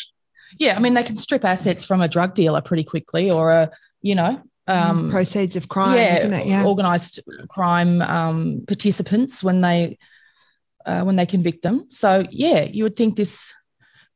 Yeah, 0.59 0.75
I 0.75 0.79
mean 0.79 0.93
they 0.93 1.03
can 1.03 1.15
strip 1.15 1.45
assets 1.45 1.85
from 1.85 2.01
a 2.01 2.07
drug 2.07 2.33
dealer 2.33 2.61
pretty 2.61 2.83
quickly, 2.83 3.29
or 3.31 3.51
a 3.51 3.71
you 4.01 4.15
know 4.15 4.41
um, 4.67 5.09
proceeds 5.11 5.55
of 5.55 5.67
crime, 5.67 5.97
yeah, 5.97 6.17
isn't 6.17 6.33
it? 6.33 6.47
Yeah, 6.47 6.65
organized 6.65 7.19
crime 7.49 8.01
um, 8.01 8.63
participants 8.67 9.43
when 9.43 9.61
they 9.61 9.97
uh, 10.85 11.03
when 11.03 11.15
they 11.15 11.25
convict 11.25 11.63
them. 11.63 11.85
So 11.89 12.23
yeah, 12.31 12.63
you 12.63 12.83
would 12.83 12.95
think 12.95 13.15
this 13.15 13.53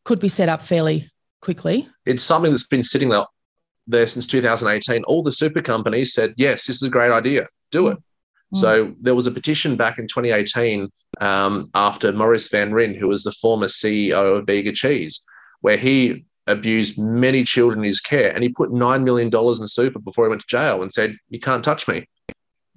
could 0.04 0.20
be 0.20 0.30
set 0.30 0.50
up 0.50 0.62
fairly 0.62 1.10
quickly. 1.42 1.88
It's 2.06 2.24
something 2.24 2.52
that's 2.52 2.68
been 2.68 2.84
sitting 2.84 3.10
there, 3.10 3.26
there 3.88 4.08
since 4.08 4.26
2018. 4.28 5.04
All 5.04 5.24
the 5.24 5.32
super 5.32 5.62
companies 5.62 6.14
said, 6.14 6.34
yes, 6.38 6.66
this 6.66 6.78
is 6.78 6.84
a 6.84 6.90
great 6.90 7.12
idea, 7.12 7.48
do 7.72 7.88
it. 7.88 7.98
Mm. 8.54 8.60
So 8.60 8.96
there 9.02 9.16
was 9.16 9.28
a 9.28 9.32
petition 9.32 9.76
back 9.76 10.00
in 10.00 10.08
2018 10.08 10.90
um, 11.20 11.70
after 11.74 12.14
Maurice 12.14 12.50
Van 12.50 12.72
Ryn, 12.72 12.96
who 12.96 13.10
was 13.10 13.24
the 13.24 13.34
former 13.34 13.68
CEO 13.68 14.38
of 14.38 14.46
Bega 14.46 14.72
Cheese, 14.72 15.22
where 15.62 15.78
he 15.78 16.26
abused 16.48 16.98
many 16.98 17.44
children 17.44 17.80
in 17.80 17.86
his 17.86 18.00
care 18.00 18.32
and 18.34 18.44
he 18.44 18.50
put 18.50 18.72
$9 18.72 19.04
million 19.04 19.30
in 19.34 19.68
super 19.68 20.00
before 20.00 20.26
he 20.26 20.30
went 20.30 20.42
to 20.42 20.48
jail 20.48 20.82
and 20.82 20.92
said, 20.92 21.16
You 21.30 21.40
can't 21.40 21.64
touch 21.64 21.88
me. 21.88 22.08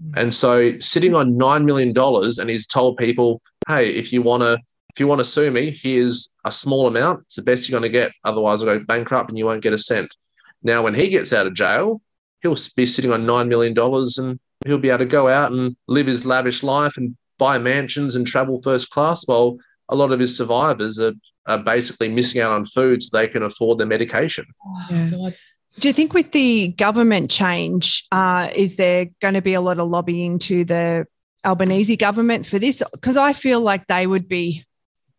Hmm. 0.03 0.13
And 0.17 0.35
so 0.35 0.79
sitting 0.81 1.15
on 1.15 1.35
$9 1.35 1.65
million 1.65 1.95
and 1.97 2.51
he's 2.51 2.67
told 2.67 2.97
people, 2.97 3.41
Hey, 3.69 3.91
if 3.91 4.13
you 4.13 4.23
want 4.23 4.43
to, 4.43 4.59
if 4.93 4.99
you 4.99 5.07
want 5.07 5.21
to 5.21 5.25
sue 5.25 5.51
me, 5.51 5.71
here's 5.71 6.33
a 6.45 6.51
small 6.51 6.89
amount. 6.89 7.21
It's 7.27 7.37
the 7.37 7.43
best 7.43 7.69
you're 7.69 7.79
going 7.79 7.91
to 7.91 7.97
get. 7.97 8.13
Otherwise, 8.25 8.61
I'll 8.63 8.79
go 8.79 8.85
bankrupt 8.85 9.31
and 9.31 9.39
you 9.39 9.47
won't 9.47 9.63
get 9.63 9.73
a 9.73 9.79
cent. 9.79 10.15
Now, 10.63 10.83
when 10.83 10.95
he 10.95 11.09
gets 11.09 11.33
out 11.33 11.47
of 11.47 11.55
jail, 11.55 12.03
he'll 12.43 12.57
be 12.77 12.87
sitting 12.87 13.13
on 13.13 13.25
$9 13.25 13.49
million 13.49 13.75
and 13.79 14.41
he'll 14.67 14.79
be 14.79 14.91
able 14.91 14.99
to 14.99 15.07
go 15.07 15.29
out 15.29 15.53
and 15.53 15.77
live 15.87 16.07
his 16.07 16.27
lavish 16.27 16.63
life 16.63 16.97
and 16.97 17.17
buy 17.39 17.59
mansions 17.59 18.17
and 18.17 18.27
travel 18.27 18.61
first 18.63 18.91
class 18.91 19.27
while 19.27 19.57
a 19.91 19.97
lot 19.97 20.13
of 20.13 20.21
his 20.21 20.37
survivors 20.37 20.99
are, 20.99 21.13
are 21.47 21.59
basically 21.59 22.09
missing 22.09 22.41
out 22.41 22.53
on 22.53 22.65
food 22.65 23.03
so 23.03 23.11
they 23.13 23.29
can 23.29 23.43
afford 23.43 23.79
their 23.79 23.87
medication. 23.87 24.47
Yeah. 24.89 25.31
Do 25.79 25.89
you 25.89 25.93
think 25.93 26.15
with 26.15 26.33
the 26.33 26.69
government 26.69 27.31
change, 27.31 28.07
uh, 28.11 28.49
is 28.55 28.77
there 28.77 29.07
going 29.21 29.35
to 29.35 29.43
be 29.43 29.55
a 29.55 29.61
lot 29.61 29.79
of 29.79 29.89
lobbying 29.89 30.39
to 30.41 30.65
the 30.65 31.07
Albanese 31.45 31.97
government 31.97 32.47
for 32.47 32.59
this? 32.59 32.83
Because 32.93 33.17
I 33.17 33.33
feel 33.33 33.61
like 33.61 33.87
they 33.87 34.07
would 34.07 34.29
be 34.29 34.65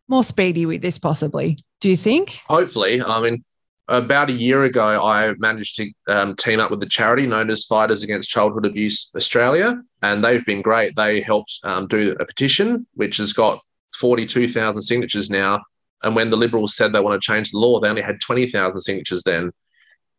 more 0.08 0.24
speedy 0.24 0.66
with 0.66 0.82
this, 0.82 0.98
possibly. 0.98 1.58
Do 1.80 1.88
you 1.88 1.96
think? 1.96 2.40
Hopefully. 2.48 3.02
I 3.02 3.20
mean, 3.22 3.42
about 3.88 4.28
a 4.28 4.34
year 4.34 4.64
ago, 4.64 5.02
I 5.02 5.34
managed 5.38 5.76
to 5.76 5.90
um, 6.08 6.36
team 6.36 6.60
up 6.60 6.70
with 6.70 6.80
the 6.80 6.86
charity 6.86 7.26
known 7.26 7.50
as 7.50 7.64
Fighters 7.64 8.02
Against 8.02 8.30
Childhood 8.30 8.66
Abuse 8.66 9.10
Australia, 9.16 9.82
and 10.02 10.22
they've 10.22 10.44
been 10.44 10.62
great. 10.62 10.94
They 10.96 11.22
helped 11.22 11.58
um, 11.64 11.86
do 11.86 12.14
a 12.20 12.26
petition, 12.26 12.86
which 12.94 13.16
has 13.16 13.32
got 13.32 13.60
42,000 13.94 14.82
signatures 14.82 15.30
now. 15.30 15.62
And 16.02 16.16
when 16.16 16.30
the 16.30 16.36
Liberals 16.36 16.76
said 16.76 16.92
they 16.92 17.00
want 17.00 17.20
to 17.20 17.24
change 17.24 17.50
the 17.50 17.58
law, 17.58 17.78
they 17.78 17.88
only 17.88 18.02
had 18.02 18.20
20,000 18.20 18.80
signatures 18.80 19.22
then. 19.22 19.52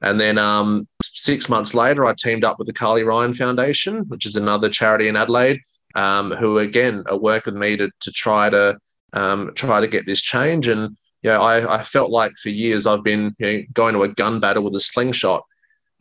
And 0.02 0.20
then 0.20 0.38
um, 0.38 0.88
six 1.02 1.50
months 1.50 1.74
later, 1.74 2.06
I 2.06 2.14
teamed 2.14 2.44
up 2.44 2.60
with 2.60 2.68
the 2.68 2.74
Carly 2.74 3.04
Ryan 3.04 3.34
Foundation, 3.34 4.04
which 4.10 4.26
is 4.26 4.36
another 4.36 4.70
charity 4.70 5.08
in 5.08 5.16
Adelaide, 5.16 5.62
um, 5.96 6.32
who 6.32 6.60
again 6.60 7.04
are 7.08 7.18
working 7.18 7.54
with 7.54 7.62
me 7.62 7.78
to, 7.78 7.90
to 8.02 8.12
try 8.12 8.50
to 8.50 8.78
um, 9.14 9.52
try 9.56 9.80
to 9.80 9.88
get 9.88 10.06
this 10.06 10.22
change. 10.22 10.68
And 10.68 10.98
yeah, 11.22 11.40
I, 11.40 11.80
I 11.80 11.84
felt 11.84 12.12
like 12.12 12.34
for 12.42 12.50
years 12.50 12.86
I've 12.86 13.04
been 13.04 13.32
you 13.40 13.46
know, 13.46 13.64
going 13.74 13.94
to 13.94 14.04
a 14.04 14.10
gun 14.10 14.42
battle 14.42 14.64
with 14.64 14.76
a 14.76 14.80
slingshot. 14.82 15.44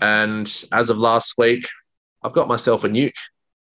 And 0.01 0.51
as 0.73 0.91
of 0.91 0.99
last 0.99 1.35
week, 1.39 1.69
I've 2.25 2.33
got 2.33 2.49
myself 2.49 2.83
a 2.83 2.89
nuke. 2.89 3.13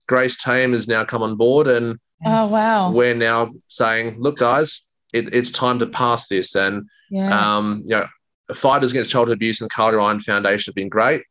Grace 0.07 0.41
Tame 0.41 0.73
has 0.73 0.87
now 0.87 1.05
come 1.05 1.23
on 1.23 1.35
board, 1.35 1.67
and 1.67 1.99
Oh 2.25 2.51
wow! 2.51 2.91
we're 2.91 3.15
now 3.15 3.53
saying, 3.67 4.15
look, 4.19 4.37
guys, 4.37 4.89
it, 5.13 5.33
it's 5.33 5.51
time 5.51 5.79
to 5.79 5.87
pass 5.87 6.27
this. 6.27 6.55
And 6.55 6.89
Yeah. 7.09 7.57
um, 7.57 7.83
you 7.85 7.91
know, 7.91 8.07
Fighters 8.53 8.91
Against 8.91 9.11
Childhood 9.11 9.35
Abuse 9.37 9.61
and 9.61 9.69
the 9.69 9.73
Carly 9.73 9.97
Ryan 9.97 10.19
Foundation 10.19 10.71
have 10.71 10.75
been 10.75 10.89
great. 10.89 11.23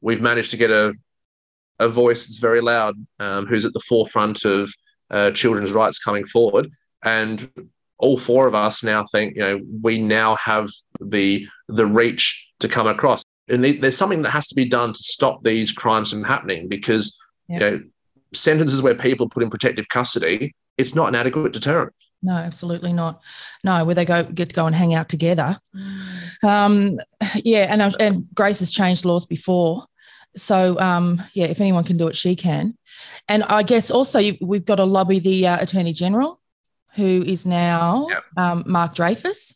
We've 0.00 0.20
managed 0.20 0.50
to 0.52 0.56
get 0.56 0.70
a 0.70 0.94
a 1.78 1.88
voice 1.88 2.26
that's 2.26 2.38
very 2.38 2.60
loud, 2.60 2.94
um, 3.18 3.46
who's 3.46 3.64
at 3.64 3.72
the 3.72 3.80
forefront 3.80 4.44
of 4.44 4.72
uh, 5.10 5.30
children's 5.32 5.72
rights 5.72 5.98
coming 5.98 6.24
forward, 6.24 6.70
and 7.04 7.50
all 7.98 8.18
four 8.18 8.46
of 8.46 8.54
us 8.54 8.82
now 8.82 9.04
think, 9.10 9.36
you 9.36 9.42
know, 9.42 9.60
we 9.82 9.98
now 9.98 10.36
have 10.36 10.68
the 11.00 11.46
the 11.68 11.86
reach 11.86 12.48
to 12.60 12.68
come 12.68 12.86
across. 12.86 13.24
And 13.48 13.64
there's 13.64 13.96
something 13.96 14.22
that 14.22 14.30
has 14.30 14.46
to 14.48 14.54
be 14.54 14.68
done 14.68 14.92
to 14.92 15.02
stop 15.02 15.42
these 15.42 15.72
crimes 15.72 16.10
from 16.12 16.22
happening 16.22 16.68
because 16.68 17.18
you 17.48 17.58
know 17.58 17.80
sentences 18.34 18.82
where 18.82 18.94
people 18.94 19.28
put 19.28 19.42
in 19.42 19.50
protective 19.50 19.88
custody, 19.88 20.54
it's 20.78 20.94
not 20.94 21.08
an 21.08 21.14
adequate 21.14 21.52
deterrent. 21.52 21.92
No, 22.22 22.34
absolutely 22.34 22.92
not. 22.92 23.20
No, 23.64 23.84
where 23.84 23.94
they 23.94 24.04
go 24.04 24.22
get 24.22 24.50
to 24.50 24.54
go 24.54 24.66
and 24.66 24.74
hang 24.76 24.94
out 24.94 25.08
together. 25.08 25.58
Um, 26.42 26.98
yeah, 27.36 27.66
and 27.72 27.94
and 28.00 28.26
Grace 28.34 28.60
has 28.60 28.70
changed 28.70 29.04
laws 29.04 29.26
before, 29.26 29.86
so 30.36 30.78
um, 30.78 31.22
yeah, 31.34 31.46
if 31.46 31.60
anyone 31.60 31.84
can 31.84 31.96
do 31.96 32.08
it, 32.08 32.16
she 32.16 32.36
can. 32.36 32.76
And 33.28 33.42
I 33.44 33.62
guess 33.62 33.90
also 33.90 34.18
you, 34.18 34.36
we've 34.40 34.64
got 34.64 34.76
to 34.76 34.84
lobby 34.84 35.18
the 35.18 35.46
uh, 35.48 35.62
Attorney 35.62 35.92
General, 35.92 36.40
who 36.94 37.22
is 37.26 37.46
now 37.46 38.06
Yep. 38.08 38.22
um, 38.36 38.64
Mark 38.66 38.94
Dreyfus. 38.94 39.54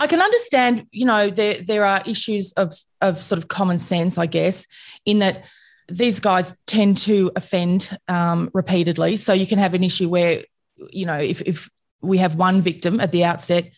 I 0.00 0.06
can 0.06 0.20
understand, 0.20 0.86
you 0.90 1.06
know, 1.06 1.28
there 1.30 1.60
there 1.60 1.84
are 1.84 2.02
issues 2.06 2.52
of 2.54 2.74
of 3.00 3.22
sort 3.22 3.38
of 3.40 3.48
common 3.48 3.78
sense, 3.78 4.18
I 4.18 4.26
guess, 4.26 4.66
in 5.04 5.20
that 5.20 5.44
these 5.88 6.20
guys 6.20 6.56
tend 6.66 6.98
to 6.98 7.32
offend 7.34 7.96
um, 8.08 8.50
repeatedly. 8.52 9.16
So 9.16 9.32
you 9.32 9.46
can 9.46 9.58
have 9.58 9.74
an 9.74 9.82
issue 9.82 10.08
where, 10.08 10.44
you 10.90 11.06
know, 11.06 11.18
if 11.18 11.40
if 11.42 11.68
we 12.00 12.18
have 12.18 12.34
one 12.34 12.60
victim 12.60 13.00
at 13.00 13.10
the 13.10 13.24
outset, 13.24 13.72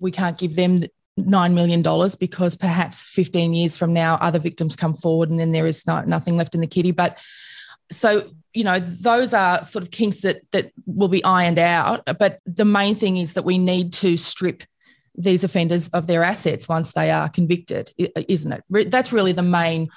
we 0.00 0.10
can't 0.10 0.38
give 0.38 0.56
them 0.56 0.84
nine 1.16 1.54
million 1.54 1.82
dollars 1.82 2.14
because 2.14 2.54
perhaps 2.54 3.08
15 3.08 3.52
years 3.52 3.76
from 3.76 3.92
now 3.92 4.16
other 4.20 4.38
victims 4.38 4.76
come 4.76 4.94
forward 4.94 5.30
and 5.30 5.40
then 5.40 5.50
there 5.50 5.66
is 5.66 5.84
no, 5.86 6.00
nothing 6.02 6.36
left 6.36 6.54
in 6.54 6.60
the 6.60 6.66
kitty. 6.66 6.92
But 6.92 7.18
so 7.90 8.30
you 8.54 8.64
know 8.64 8.78
those 8.78 9.34
are 9.34 9.62
sort 9.64 9.82
of 9.82 9.90
kinks 9.90 10.20
that 10.22 10.42
that 10.52 10.72
will 10.86 11.08
be 11.08 11.22
ironed 11.24 11.58
out. 11.58 12.02
But 12.18 12.40
the 12.46 12.64
main 12.64 12.94
thing 12.94 13.18
is 13.18 13.34
that 13.34 13.44
we 13.44 13.58
need 13.58 13.92
to 13.94 14.16
strip 14.16 14.62
these 15.14 15.44
offenders 15.44 15.88
of 15.88 16.06
their 16.06 16.22
assets 16.22 16.68
once 16.68 16.92
they 16.92 17.10
are 17.10 17.28
convicted, 17.28 17.90
isn't 17.98 18.52
it? 18.52 18.90
That's 18.90 19.12
really 19.12 19.32
the 19.32 19.42
main 19.42 19.88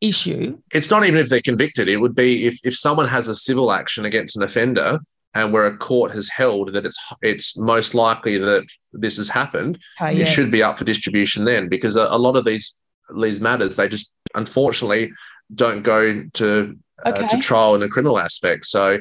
issue. 0.00 0.58
It's 0.72 0.90
not 0.90 1.04
even 1.04 1.18
if 1.18 1.28
they're 1.28 1.40
convicted. 1.40 1.88
It 1.88 1.98
would 1.98 2.14
be 2.14 2.46
if, 2.46 2.58
if 2.64 2.76
someone 2.76 3.08
has 3.08 3.28
a 3.28 3.34
civil 3.34 3.72
action 3.72 4.04
against 4.04 4.36
an 4.36 4.42
offender 4.42 4.98
and 5.34 5.52
where 5.52 5.66
a 5.66 5.76
court 5.76 6.12
has 6.12 6.28
held 6.28 6.72
that 6.72 6.86
it's 6.86 6.98
it's 7.22 7.58
most 7.58 7.94
likely 7.94 8.38
that 8.38 8.66
this 8.92 9.16
has 9.16 9.28
happened, 9.28 9.78
Okay, 10.00 10.20
it 10.20 10.26
should 10.26 10.50
be 10.50 10.62
up 10.62 10.78
for 10.78 10.84
distribution 10.84 11.44
then 11.44 11.68
because 11.68 11.96
a, 11.96 12.06
a 12.10 12.18
lot 12.18 12.36
of 12.36 12.44
these 12.44 12.80
these 13.20 13.40
matters. 13.40 13.76
They 13.76 13.88
just 13.88 14.16
unfortunately 14.34 15.10
don't 15.54 15.82
go 15.82 16.24
to 16.34 16.76
uh, 17.04 17.12
to 17.28 17.38
trial 17.38 17.74
in 17.74 17.82
a 17.82 17.88
criminal 17.88 18.18
aspect. 18.18 18.66
So 18.66 18.98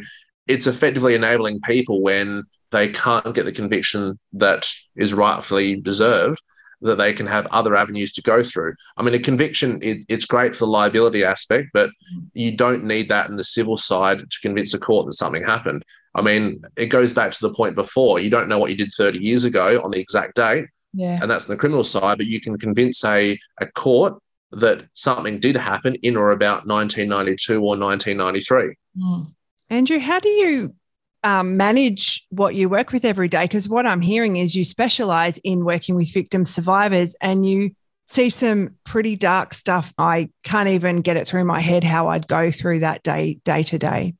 it's 0.47 0.67
effectively 0.67 1.15
enabling 1.15 1.61
people 1.61 2.01
when 2.01 2.43
they 2.71 2.89
can't 2.89 3.33
get 3.33 3.45
the 3.45 3.51
conviction 3.51 4.17
that 4.33 4.67
is 4.95 5.13
rightfully 5.13 5.79
deserved 5.79 6.41
that 6.81 6.97
they 6.97 7.13
can 7.13 7.25
have 7.27 7.47
other 7.47 7.75
avenues 7.75 8.11
to 8.13 8.21
go 8.21 8.43
through. 8.43 8.75
I 8.97 9.03
mean, 9.03 9.13
a 9.13 9.19
conviction 9.19 9.79
it, 9.81 10.05
it's 10.09 10.25
great 10.25 10.55
for 10.55 10.65
the 10.65 10.71
liability 10.71 11.23
aspect, 11.23 11.69
but 11.73 11.89
you 12.33 12.55
don't 12.55 12.83
need 12.83 13.09
that 13.09 13.29
in 13.29 13.35
the 13.35 13.43
civil 13.43 13.77
side 13.77 14.19
to 14.19 14.39
convince 14.41 14.73
a 14.73 14.79
court 14.79 15.05
that 15.07 15.13
something 15.13 15.43
happened. 15.43 15.83
I 16.15 16.21
mean, 16.21 16.61
it 16.75 16.87
goes 16.87 17.13
back 17.13 17.31
to 17.31 17.41
the 17.41 17.53
point 17.53 17.75
before. 17.75 18.19
You 18.19 18.29
don't 18.29 18.47
know 18.47 18.59
what 18.59 18.71
you 18.71 18.77
did 18.77 18.91
30 18.97 19.19
years 19.19 19.43
ago 19.43 19.81
on 19.83 19.91
the 19.91 19.99
exact 19.99 20.35
date, 20.35 20.65
Yeah. 20.93 21.19
and 21.21 21.29
that's 21.29 21.45
on 21.45 21.53
the 21.55 21.59
criminal 21.59 21.83
side, 21.83 22.17
but 22.17 22.27
you 22.27 22.41
can 22.41 22.57
convince 22.57 23.03
a, 23.03 23.37
a 23.59 23.67
court 23.67 24.13
that 24.51 24.85
something 24.93 25.39
did 25.39 25.55
happen 25.55 25.95
in 25.95 26.15
or 26.15 26.31
about 26.31 26.65
1992 26.65 27.55
or 27.57 27.77
1993. 27.77 28.75
Mm. 28.97 29.31
Andrew, 29.69 29.99
how 29.99 30.19
do 30.19 30.29
you 30.29 30.73
um, 31.23 31.57
manage 31.57 32.25
what 32.29 32.55
you 32.55 32.69
work 32.69 32.91
with 32.91 33.05
every 33.05 33.27
day? 33.27 33.43
Because 33.43 33.67
what 33.67 33.85
I'm 33.85 34.01
hearing 34.01 34.37
is 34.37 34.55
you 34.55 34.63
specialize 34.63 35.37
in 35.39 35.65
working 35.65 35.95
with 35.95 36.13
victim 36.13 36.45
survivors 36.45 37.15
and 37.21 37.45
you 37.45 37.71
see 38.05 38.29
some 38.29 38.75
pretty 38.83 39.15
dark 39.15 39.53
stuff. 39.53 39.93
I 39.97 40.29
can't 40.43 40.69
even 40.69 41.01
get 41.01 41.17
it 41.17 41.27
through 41.27 41.45
my 41.45 41.59
head 41.59 41.83
how 41.83 42.07
I'd 42.07 42.27
go 42.27 42.51
through 42.51 42.79
that 42.79 43.03
day, 43.03 43.39
day 43.43 43.63
to 43.63 43.77
day. 43.77 44.15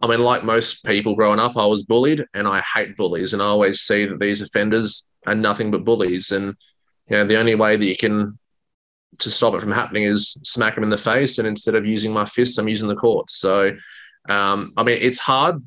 I 0.00 0.06
mean, 0.06 0.20
like 0.20 0.44
most 0.44 0.84
people 0.84 1.16
growing 1.16 1.40
up, 1.40 1.56
I 1.56 1.66
was 1.66 1.82
bullied 1.82 2.24
and 2.32 2.46
I 2.46 2.60
hate 2.60 2.96
bullies. 2.96 3.32
And 3.32 3.42
I 3.42 3.46
always 3.46 3.80
see 3.80 4.06
that 4.06 4.20
these 4.20 4.40
offenders 4.40 5.10
are 5.26 5.34
nothing 5.34 5.72
but 5.72 5.84
bullies. 5.84 6.30
And, 6.30 6.54
you 7.08 7.16
know, 7.16 7.26
the 7.26 7.38
only 7.38 7.56
way 7.56 7.76
that 7.76 7.84
you 7.84 7.96
can 7.96 8.38
to 9.18 9.30
stop 9.30 9.54
it 9.54 9.60
from 9.60 9.72
happening 9.72 10.04
is 10.04 10.38
smack 10.44 10.76
them 10.76 10.84
in 10.84 10.90
the 10.90 10.98
face. 10.98 11.38
And 11.38 11.48
instead 11.48 11.74
of 11.74 11.84
using 11.84 12.12
my 12.12 12.24
fists, 12.24 12.58
I'm 12.58 12.68
using 12.68 12.88
the 12.88 12.94
courts. 12.94 13.36
So, 13.36 13.76
um, 14.28 14.72
I 14.76 14.84
mean, 14.84 14.98
it's 15.00 15.18
hard. 15.18 15.66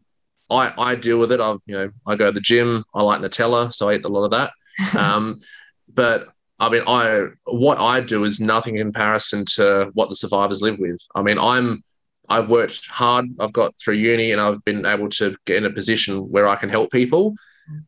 I, 0.52 0.74
I 0.78 0.96
deal 0.96 1.18
with 1.18 1.32
it. 1.32 1.40
I've, 1.40 1.60
you 1.66 1.76
know, 1.76 1.90
I 2.06 2.16
go 2.16 2.26
to 2.26 2.32
the 2.32 2.42
gym. 2.42 2.84
I 2.94 3.02
like 3.02 3.22
Nutella, 3.22 3.74
so 3.74 3.90
I 3.90 3.96
eat 3.96 4.06
a 4.06 4.10
lot 4.10 4.26
of 4.26 4.32
that. 4.32 4.52
Um, 4.98 5.42
but 5.94 6.30
I 6.60 6.70
mean, 6.70 6.84
I 6.88 7.28
what 7.46 7.80
I 7.80 8.00
do 8.00 8.24
is 8.24 8.40
nothing 8.40 8.78
in 8.78 8.84
comparison 8.84 9.46
to 9.56 9.92
what 9.94 10.10
the 10.10 10.16
survivors 10.16 10.62
live 10.62 10.80
with. 10.80 11.02
I 11.16 11.22
mean, 11.22 11.38
I'm 11.38 11.84
I've 12.30 12.50
worked 12.50 12.88
hard. 12.88 13.26
I've 13.40 13.52
got 13.52 13.74
through 13.78 13.96
uni, 13.96 14.32
and 14.32 14.40
I've 14.40 14.64
been 14.64 14.86
able 14.86 15.10
to 15.10 15.36
get 15.46 15.58
in 15.58 15.66
a 15.66 15.72
position 15.72 16.30
where 16.32 16.48
I 16.48 16.56
can 16.56 16.70
help 16.70 16.92
people. 16.92 17.34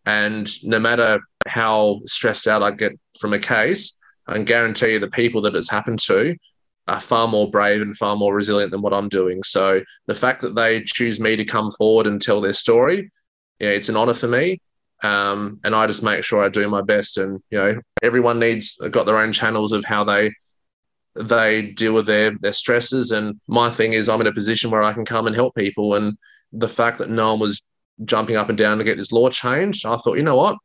And 0.05 0.49
no 0.63 0.79
matter 0.79 1.19
how 1.47 2.01
stressed 2.05 2.47
out 2.47 2.63
I 2.63 2.71
get 2.71 2.93
from 3.19 3.33
a 3.33 3.39
case, 3.39 3.93
I 4.27 4.33
can 4.33 4.45
guarantee 4.45 4.93
you 4.93 4.99
the 4.99 5.09
people 5.09 5.41
that 5.43 5.55
it's 5.55 5.69
happened 5.69 5.99
to 6.01 6.35
are 6.87 6.99
far 6.99 7.27
more 7.27 7.49
brave 7.49 7.81
and 7.81 7.95
far 7.95 8.15
more 8.15 8.35
resilient 8.35 8.71
than 8.71 8.81
what 8.81 8.93
I'm 8.93 9.09
doing. 9.09 9.41
So 9.43 9.81
the 10.07 10.15
fact 10.15 10.41
that 10.41 10.55
they 10.55 10.83
choose 10.83 11.19
me 11.19 11.35
to 11.35 11.45
come 11.45 11.71
forward 11.71 12.07
and 12.07 12.21
tell 12.21 12.41
their 12.41 12.53
story, 12.53 13.11
yeah, 13.59 13.69
it's 13.69 13.89
an 13.89 13.95
honor 13.95 14.13
for 14.13 14.27
me. 14.27 14.59
Um, 15.01 15.59
and 15.63 15.75
I 15.75 15.87
just 15.87 16.03
make 16.03 16.23
sure 16.23 16.43
I 16.43 16.49
do 16.49 16.67
my 16.69 16.81
best. 16.81 17.17
And 17.17 17.41
you 17.49 17.57
know, 17.57 17.81
everyone 18.01 18.39
needs 18.39 18.77
got 18.91 19.05
their 19.05 19.17
own 19.17 19.31
channels 19.31 19.71
of 19.71 19.83
how 19.85 20.03
they 20.03 20.33
they 21.15 21.71
deal 21.73 21.93
with 21.93 22.05
their 22.05 22.31
their 22.39 22.53
stresses. 22.53 23.11
And 23.11 23.39
my 23.47 23.69
thing 23.69 23.93
is, 23.93 24.09
I'm 24.09 24.21
in 24.21 24.27
a 24.27 24.33
position 24.33 24.71
where 24.71 24.83
I 24.83 24.93
can 24.93 25.05
come 25.05 25.27
and 25.27 25.35
help 25.35 25.55
people. 25.55 25.95
And 25.95 26.17
the 26.51 26.69
fact 26.69 26.97
that 26.99 27.09
no 27.09 27.31
one 27.31 27.39
was 27.39 27.65
jumping 28.05 28.35
up 28.35 28.49
and 28.49 28.57
down 28.57 28.77
to 28.77 28.83
get 28.83 28.97
this 28.97 29.11
law 29.11 29.29
changed, 29.29 29.85
I 29.85 29.95
thought, 29.97 30.17
you 30.17 30.23
know 30.23 30.35
what, 30.35 30.57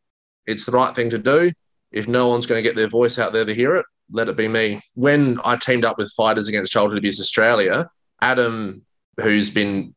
it's 0.46 0.66
the 0.66 0.72
right 0.72 0.94
thing 0.94 1.10
to 1.10 1.18
do. 1.18 1.52
If 1.92 2.08
no 2.08 2.28
one's 2.28 2.46
going 2.46 2.62
to 2.62 2.68
get 2.68 2.76
their 2.76 2.88
voice 2.88 3.18
out 3.18 3.32
there 3.32 3.44
to 3.44 3.54
hear 3.54 3.76
it, 3.76 3.86
let 4.10 4.28
it 4.28 4.36
be 4.36 4.48
me. 4.48 4.80
When 4.94 5.38
I 5.44 5.56
teamed 5.56 5.84
up 5.84 5.98
with 5.98 6.12
Fighters 6.12 6.48
Against 6.48 6.72
Childhood 6.72 6.98
Abuse 6.98 7.20
Australia, 7.20 7.88
Adam, 8.20 8.82
who's 9.20 9.50
been 9.50 9.94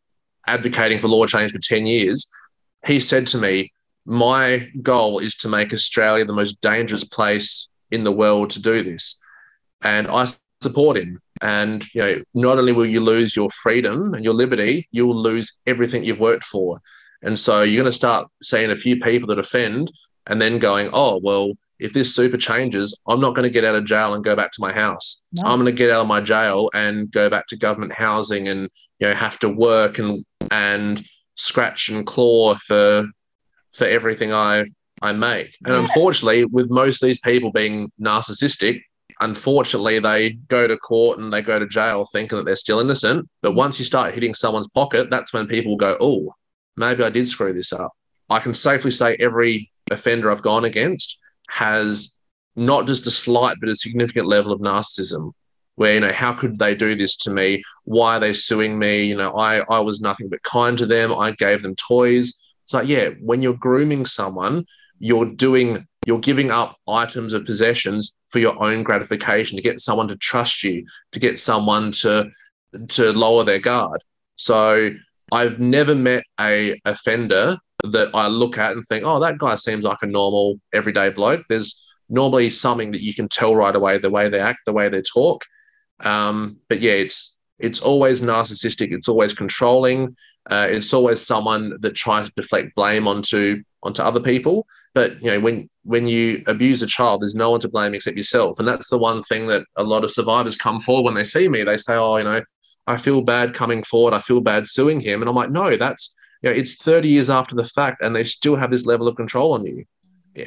advocating 0.47 0.99
for 0.99 1.07
law 1.07 1.25
change 1.25 1.51
for 1.51 1.59
10 1.59 1.85
years, 1.85 2.29
he 2.85 2.99
said 2.99 3.27
to 3.27 3.37
me, 3.37 3.71
My 4.05 4.67
goal 4.81 5.19
is 5.19 5.35
to 5.37 5.49
make 5.49 5.73
Australia 5.73 6.25
the 6.25 6.33
most 6.33 6.61
dangerous 6.61 7.03
place 7.03 7.69
in 7.91 8.03
the 8.03 8.11
world 8.11 8.49
to 8.51 8.61
do 8.61 8.83
this. 8.83 9.19
And 9.81 10.07
I 10.07 10.27
support 10.61 10.97
him. 10.97 11.19
And 11.41 11.83
you 11.93 12.01
know, 12.01 12.23
not 12.35 12.57
only 12.59 12.71
will 12.71 12.85
you 12.85 13.01
lose 13.01 13.35
your 13.35 13.49
freedom 13.49 14.13
and 14.13 14.23
your 14.23 14.33
liberty, 14.33 14.87
you'll 14.91 15.19
lose 15.19 15.59
everything 15.65 16.03
you've 16.03 16.19
worked 16.19 16.45
for. 16.45 16.79
And 17.23 17.37
so 17.37 17.63
you're 17.63 17.81
going 17.81 17.91
to 17.91 17.95
start 17.95 18.27
seeing 18.41 18.71
a 18.71 18.75
few 18.75 18.99
people 18.99 19.27
that 19.27 19.39
offend 19.39 19.91
and 20.27 20.41
then 20.41 20.59
going, 20.59 20.89
oh, 20.93 21.19
well, 21.23 21.53
if 21.81 21.93
this 21.93 22.15
super 22.15 22.37
changes, 22.37 22.97
I'm 23.07 23.19
not 23.19 23.35
going 23.35 23.43
to 23.43 23.49
get 23.53 23.65
out 23.65 23.75
of 23.75 23.85
jail 23.85 24.13
and 24.13 24.23
go 24.23 24.35
back 24.35 24.51
to 24.51 24.61
my 24.61 24.71
house. 24.71 25.21
No. 25.33 25.49
I'm 25.49 25.59
going 25.59 25.65
to 25.65 25.71
get 25.77 25.89
out 25.89 26.01
of 26.01 26.07
my 26.07 26.21
jail 26.21 26.69
and 26.75 27.11
go 27.11 27.29
back 27.29 27.47
to 27.47 27.57
government 27.57 27.93
housing 27.93 28.47
and 28.47 28.69
you 28.99 29.07
know 29.07 29.13
have 29.13 29.39
to 29.39 29.49
work 29.49 29.97
and 29.99 30.23
and 30.51 31.03
scratch 31.35 31.89
and 31.89 32.05
claw 32.05 32.55
for 32.67 33.05
for 33.73 33.85
everything 33.87 34.31
I 34.33 34.65
I 35.01 35.11
make. 35.13 35.57
And 35.65 35.73
Yeah. 35.73 35.79
unfortunately, 35.81 36.45
with 36.45 36.69
most 36.69 37.01
of 37.01 37.07
these 37.07 37.19
people 37.19 37.51
being 37.51 37.91
narcissistic, 37.99 38.81
unfortunately 39.19 39.97
they 39.99 40.33
go 40.49 40.67
to 40.67 40.77
court 40.77 41.17
and 41.17 41.33
they 41.33 41.41
go 41.41 41.57
to 41.57 41.67
jail 41.67 42.05
thinking 42.13 42.37
that 42.37 42.45
they're 42.45 42.55
still 42.55 42.79
innocent. 42.79 43.27
But 43.41 43.53
once 43.55 43.79
you 43.79 43.85
start 43.85 44.13
hitting 44.13 44.35
someone's 44.35 44.67
pocket, 44.69 45.09
that's 45.09 45.33
when 45.33 45.47
people 45.47 45.75
go, 45.77 45.97
"Oh, 45.99 46.33
maybe 46.77 47.03
I 47.03 47.09
did 47.09 47.27
screw 47.27 47.53
this 47.53 47.73
up." 47.73 47.91
I 48.29 48.39
can 48.39 48.53
safely 48.53 48.91
say 48.91 49.15
every 49.19 49.71
offender 49.89 50.31
I've 50.31 50.41
gone 50.43 50.63
against 50.65 51.17
has 51.51 52.17
not 52.55 52.87
just 52.87 53.07
a 53.07 53.11
slight 53.11 53.57
but 53.59 53.69
a 53.69 53.75
significant 53.75 54.25
level 54.25 54.51
of 54.51 54.61
narcissism 54.61 55.31
where 55.75 55.93
you 55.93 55.99
know 55.99 56.11
how 56.11 56.33
could 56.33 56.59
they 56.59 56.75
do 56.75 56.95
this 56.95 57.15
to 57.15 57.31
me? 57.31 57.63
Why 57.85 58.17
are 58.17 58.19
they 58.19 58.33
suing 58.33 58.77
me? 58.77 59.05
You 59.05 59.17
know 59.17 59.31
i 59.37 59.59
i 59.69 59.79
was 59.79 60.01
nothing 60.01 60.29
but 60.29 60.43
kind 60.43 60.77
to 60.77 60.85
them. 60.85 61.13
I 61.13 61.31
gave 61.31 61.61
them 61.61 61.75
toys. 61.75 62.35
It's 62.63 62.73
like 62.73 62.87
yeah 62.87 63.09
when 63.21 63.41
you're 63.41 63.53
grooming 63.53 64.05
someone 64.05 64.65
you're 64.99 65.25
doing 65.25 65.87
you're 66.05 66.19
giving 66.19 66.51
up 66.51 66.77
items 66.87 67.33
of 67.33 67.45
possessions 67.45 68.13
for 68.29 68.39
your 68.39 68.61
own 68.63 68.83
gratification 68.83 69.55
to 69.55 69.63
get 69.63 69.79
someone 69.79 70.07
to 70.07 70.15
trust 70.17 70.63
you 70.63 70.85
to 71.11 71.19
get 71.19 71.39
someone 71.39 71.91
to 71.91 72.29
to 72.89 73.11
lower 73.11 73.43
their 73.43 73.59
guard. 73.59 74.03
So 74.35 74.91
i've 75.31 75.59
never 75.59 75.95
met 75.95 76.23
a 76.39 76.79
offender 76.85 77.57
that 77.83 78.09
i 78.13 78.27
look 78.27 78.57
at 78.57 78.71
and 78.71 78.83
think 78.85 79.05
oh 79.05 79.19
that 79.19 79.37
guy 79.37 79.55
seems 79.55 79.83
like 79.83 79.97
a 80.01 80.07
normal 80.07 80.59
everyday 80.73 81.09
bloke. 81.09 81.43
There's 81.49 81.81
normally 82.09 82.49
something 82.49 82.91
that 82.91 83.01
you 83.01 83.13
can 83.13 83.29
tell 83.29 83.55
right 83.55 83.75
away 83.75 83.97
the 83.97 84.09
way 84.09 84.29
they 84.29 84.39
act 84.39 84.59
the 84.65 84.73
way 84.73 84.89
they 84.89 85.01
talk. 85.01 85.43
Um, 86.01 86.57
but 86.67 86.79
yeah 86.81 86.93
it's 86.93 87.37
it's 87.59 87.79
always 87.79 88.21
narcissistic. 88.21 88.91
It's 88.91 89.07
always 89.07 89.33
controlling. 89.33 90.15
Uh, 90.49 90.67
it's 90.69 90.93
always 90.93 91.25
someone 91.25 91.77
that 91.81 91.95
tries 91.95 92.27
to 92.27 92.41
deflect 92.41 92.75
blame 92.75 93.07
onto 93.07 93.61
onto 93.83 94.01
other 94.01 94.19
people. 94.19 94.65
But 94.93 95.21
you 95.23 95.31
know 95.31 95.39
when 95.39 95.69
when 95.83 96.05
you 96.05 96.43
abuse 96.47 96.81
a 96.81 96.87
child 96.87 97.21
there's 97.21 97.35
no 97.35 97.51
one 97.51 97.59
to 97.61 97.69
blame 97.69 97.93
except 97.93 98.17
yourself. 98.17 98.59
And 98.59 98.67
that's 98.67 98.89
the 98.89 98.97
one 98.97 99.23
thing 99.23 99.47
that 99.47 99.63
a 99.77 99.83
lot 99.83 100.03
of 100.03 100.11
survivors 100.11 100.57
come 100.57 100.79
forward 100.79 101.05
when 101.05 101.15
they 101.15 101.23
see 101.23 101.47
me. 101.47 101.63
They 101.63 101.77
say 101.77 101.95
oh 101.95 102.17
you 102.17 102.23
know 102.23 102.41
i 102.87 102.97
feel 102.97 103.21
bad 103.21 103.53
coming 103.53 103.83
forward. 103.83 104.13
I 104.13 104.19
feel 104.19 104.41
bad 104.41 104.67
suing 104.67 104.99
him. 104.99 105.21
And 105.21 105.29
i'm 105.29 105.35
like 105.35 105.51
no 105.51 105.77
that's 105.77 106.13
you 106.41 106.49
know 106.49 106.55
it's 106.55 106.75
30 106.81 107.07
years 107.07 107.29
after 107.29 107.55
the 107.55 107.65
fact 107.65 108.03
and 108.03 108.15
they 108.15 108.23
still 108.23 108.55
have 108.55 108.71
this 108.71 108.85
level 108.85 109.07
of 109.07 109.15
control 109.15 109.53
on 109.53 109.65
you 109.65 109.85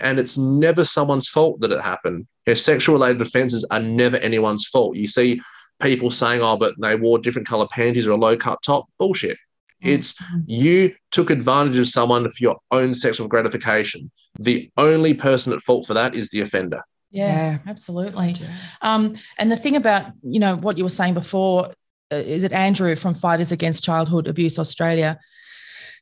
and 0.00 0.18
it's 0.18 0.38
never 0.38 0.84
someone's 0.84 1.28
fault 1.28 1.60
that 1.60 1.70
it 1.70 1.80
happened. 1.80 2.26
You 2.46 2.52
know, 2.52 2.54
sexual 2.54 2.94
related 2.94 3.20
offences 3.20 3.66
are 3.70 3.80
never 3.80 4.16
anyone's 4.16 4.66
fault. 4.66 4.96
You 4.96 5.06
see 5.08 5.40
people 5.80 6.10
saying, 6.10 6.40
"Oh, 6.42 6.56
but 6.56 6.74
they 6.80 6.96
wore 6.96 7.18
different 7.18 7.46
color 7.46 7.66
panties 7.70 8.06
or 8.06 8.12
a 8.12 8.16
low 8.16 8.36
cut 8.36 8.60
top." 8.62 8.86
Bullshit. 8.98 9.36
It's 9.82 10.14
you 10.46 10.94
took 11.10 11.28
advantage 11.28 11.76
of 11.76 11.86
someone 11.86 12.24
for 12.30 12.36
your 12.40 12.56
own 12.70 12.94
sexual 12.94 13.28
gratification. 13.28 14.10
The 14.38 14.70
only 14.78 15.12
person 15.12 15.52
at 15.52 15.60
fault 15.60 15.86
for 15.86 15.92
that 15.92 16.14
is 16.14 16.30
the 16.30 16.40
offender. 16.40 16.80
Yeah, 17.10 17.26
Yeah. 17.26 17.58
absolutely. 17.66 18.36
Um, 18.80 19.16
and 19.38 19.52
the 19.52 19.56
thing 19.56 19.76
about 19.76 20.12
you 20.22 20.40
know 20.40 20.56
what 20.56 20.78
you 20.78 20.84
were 20.84 20.88
saying 20.90 21.12
before 21.12 21.74
uh, 22.10 22.16
is 22.16 22.44
it 22.44 22.52
Andrew 22.52 22.96
from 22.96 23.14
Fighters 23.14 23.52
Against 23.52 23.84
Childhood 23.84 24.26
Abuse 24.26 24.58
Australia 24.58 25.18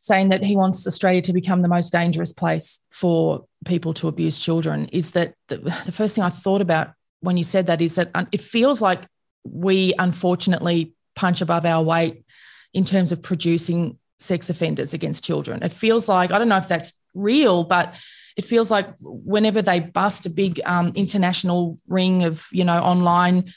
saying 0.03 0.31
that 0.31 0.43
he 0.43 0.57
wants 0.57 0.87
Australia 0.87 1.23
to 1.23 1.33
become 1.33 1.63
the 1.63 1.69
most 1.69 1.91
dangerous 1.91 2.33
place 2.33 2.81
for 2.91 3.45
people 3.65 3.95
to 3.95 4.09
abuse 4.09 4.39
children 4.39 4.89
is 4.93 5.13
that 5.13 5.35
the, 5.47 5.59
the 5.87 5.93
first 5.93 6.17
thing 6.17 6.25
I 6.25 6.29
thought 6.29 6.61
about 6.61 6.93
when 7.21 7.37
you 7.37 7.45
said 7.45 7.69
that 7.69 7.81
is 7.81 7.95
that 7.95 8.11
um, 8.15 8.27
it 8.33 8.41
feels 8.41 8.83
like 8.83 9.07
we 9.45 9.95
unfortunately 9.99 10.93
punch 11.15 11.41
above 11.41 11.65
our 11.65 11.85
weight 11.85 12.25
in 12.75 12.85
terms 12.85 13.13
of 13.13 13.23
producing 13.23 13.97
sex 14.19 14.51
offenders 14.51 14.93
against 14.93 15.25
children. 15.25 15.63
It 15.63 15.73
feels 15.73 16.09
like 16.09 16.33
I 16.33 16.39
don't 16.39 16.49
know 16.49 16.57
if 16.57 16.69
that's 16.69 16.95
real, 17.15 17.63
but 17.63 17.95
it 18.37 18.45
feels 18.45 18.73
like 18.73 18.89
whenever 19.01 19.63
they 19.63 19.79
bust 19.79 20.27
a 20.27 20.31
big 20.31 20.61
um, 20.65 20.93
international 20.97 21.79
ring 21.87 22.25
of 22.25 22.45
you 22.51 22.65
know 22.65 22.79
online 22.79 23.53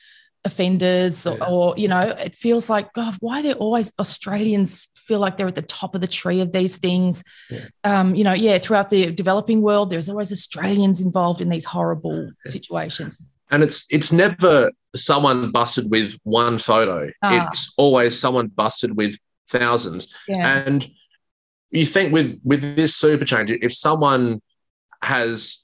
offenders 0.45 1.25
or, 1.27 1.37
Yeah. 1.37 1.47
or 1.49 1.73
you 1.75 1.87
know 1.87 2.01
it 2.01 2.35
feels 2.35 2.69
like 2.69 2.93
god 2.93 3.15
why 3.19 3.41
they're 3.41 3.55
always 3.55 3.91
australians 3.99 4.87
feel 4.95 5.19
like 5.19 5.37
they're 5.37 5.47
at 5.47 5.55
the 5.55 5.61
top 5.61 5.95
of 5.95 6.01
the 6.01 6.07
tree 6.07 6.39
of 6.41 6.51
these 6.51 6.77
things 6.77 7.23
Yeah. 7.49 7.65
um 7.83 8.15
you 8.15 8.23
know 8.23 8.33
yeah 8.33 8.57
throughout 8.59 8.89
the 8.89 9.11
developing 9.11 9.61
world 9.61 9.89
there's 9.89 10.07
always 10.07 10.31
australians 10.31 11.01
involved 11.01 11.41
in 11.41 11.49
these 11.49 11.65
horrible 11.65 12.31
situations 12.45 13.27
and 13.51 13.63
it's 13.63 13.85
it's 13.89 14.11
never 14.11 14.71
someone 14.95 15.51
busted 15.51 15.91
with 15.91 16.17
one 16.23 16.57
photo. 16.57 17.11
Ah. 17.21 17.49
It's 17.49 17.73
always 17.77 18.17
someone 18.19 18.47
busted 18.47 18.95
with 18.97 19.17
thousands. 19.49 20.07
Yeah. 20.27 20.63
And 20.65 20.87
you 21.69 21.85
think 21.85 22.11
with 22.13 22.39
with 22.43 22.75
this 22.75 22.95
super 22.95 23.25
change, 23.25 23.51
if 23.51 23.73
someone 23.73 24.41
has 25.03 25.63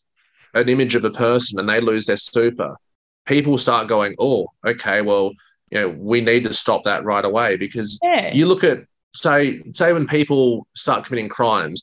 an 0.53 0.69
image 0.69 0.93
of 0.95 1.05
a 1.05 1.11
person 1.11 1.59
and 1.59 1.67
they 1.67 1.79
lose 1.81 2.05
their 2.05 2.17
super, 2.17 2.75
people 3.25 3.57
start 3.57 3.87
going, 3.87 4.15
"Oh, 4.19 4.47
okay, 4.65 5.01
well, 5.01 5.31
you 5.69 5.79
know, 5.79 5.89
we 5.89 6.21
need 6.21 6.43
to 6.45 6.53
stop 6.53 6.83
that 6.83 7.03
right 7.03 7.23
away." 7.23 7.57
Because 7.57 7.99
Yeah. 8.03 8.33
you 8.33 8.45
look 8.45 8.63
at 8.63 8.79
say 9.13 9.61
say 9.73 9.93
when 9.93 10.07
people 10.07 10.67
start 10.75 11.05
committing 11.05 11.29
crimes, 11.29 11.81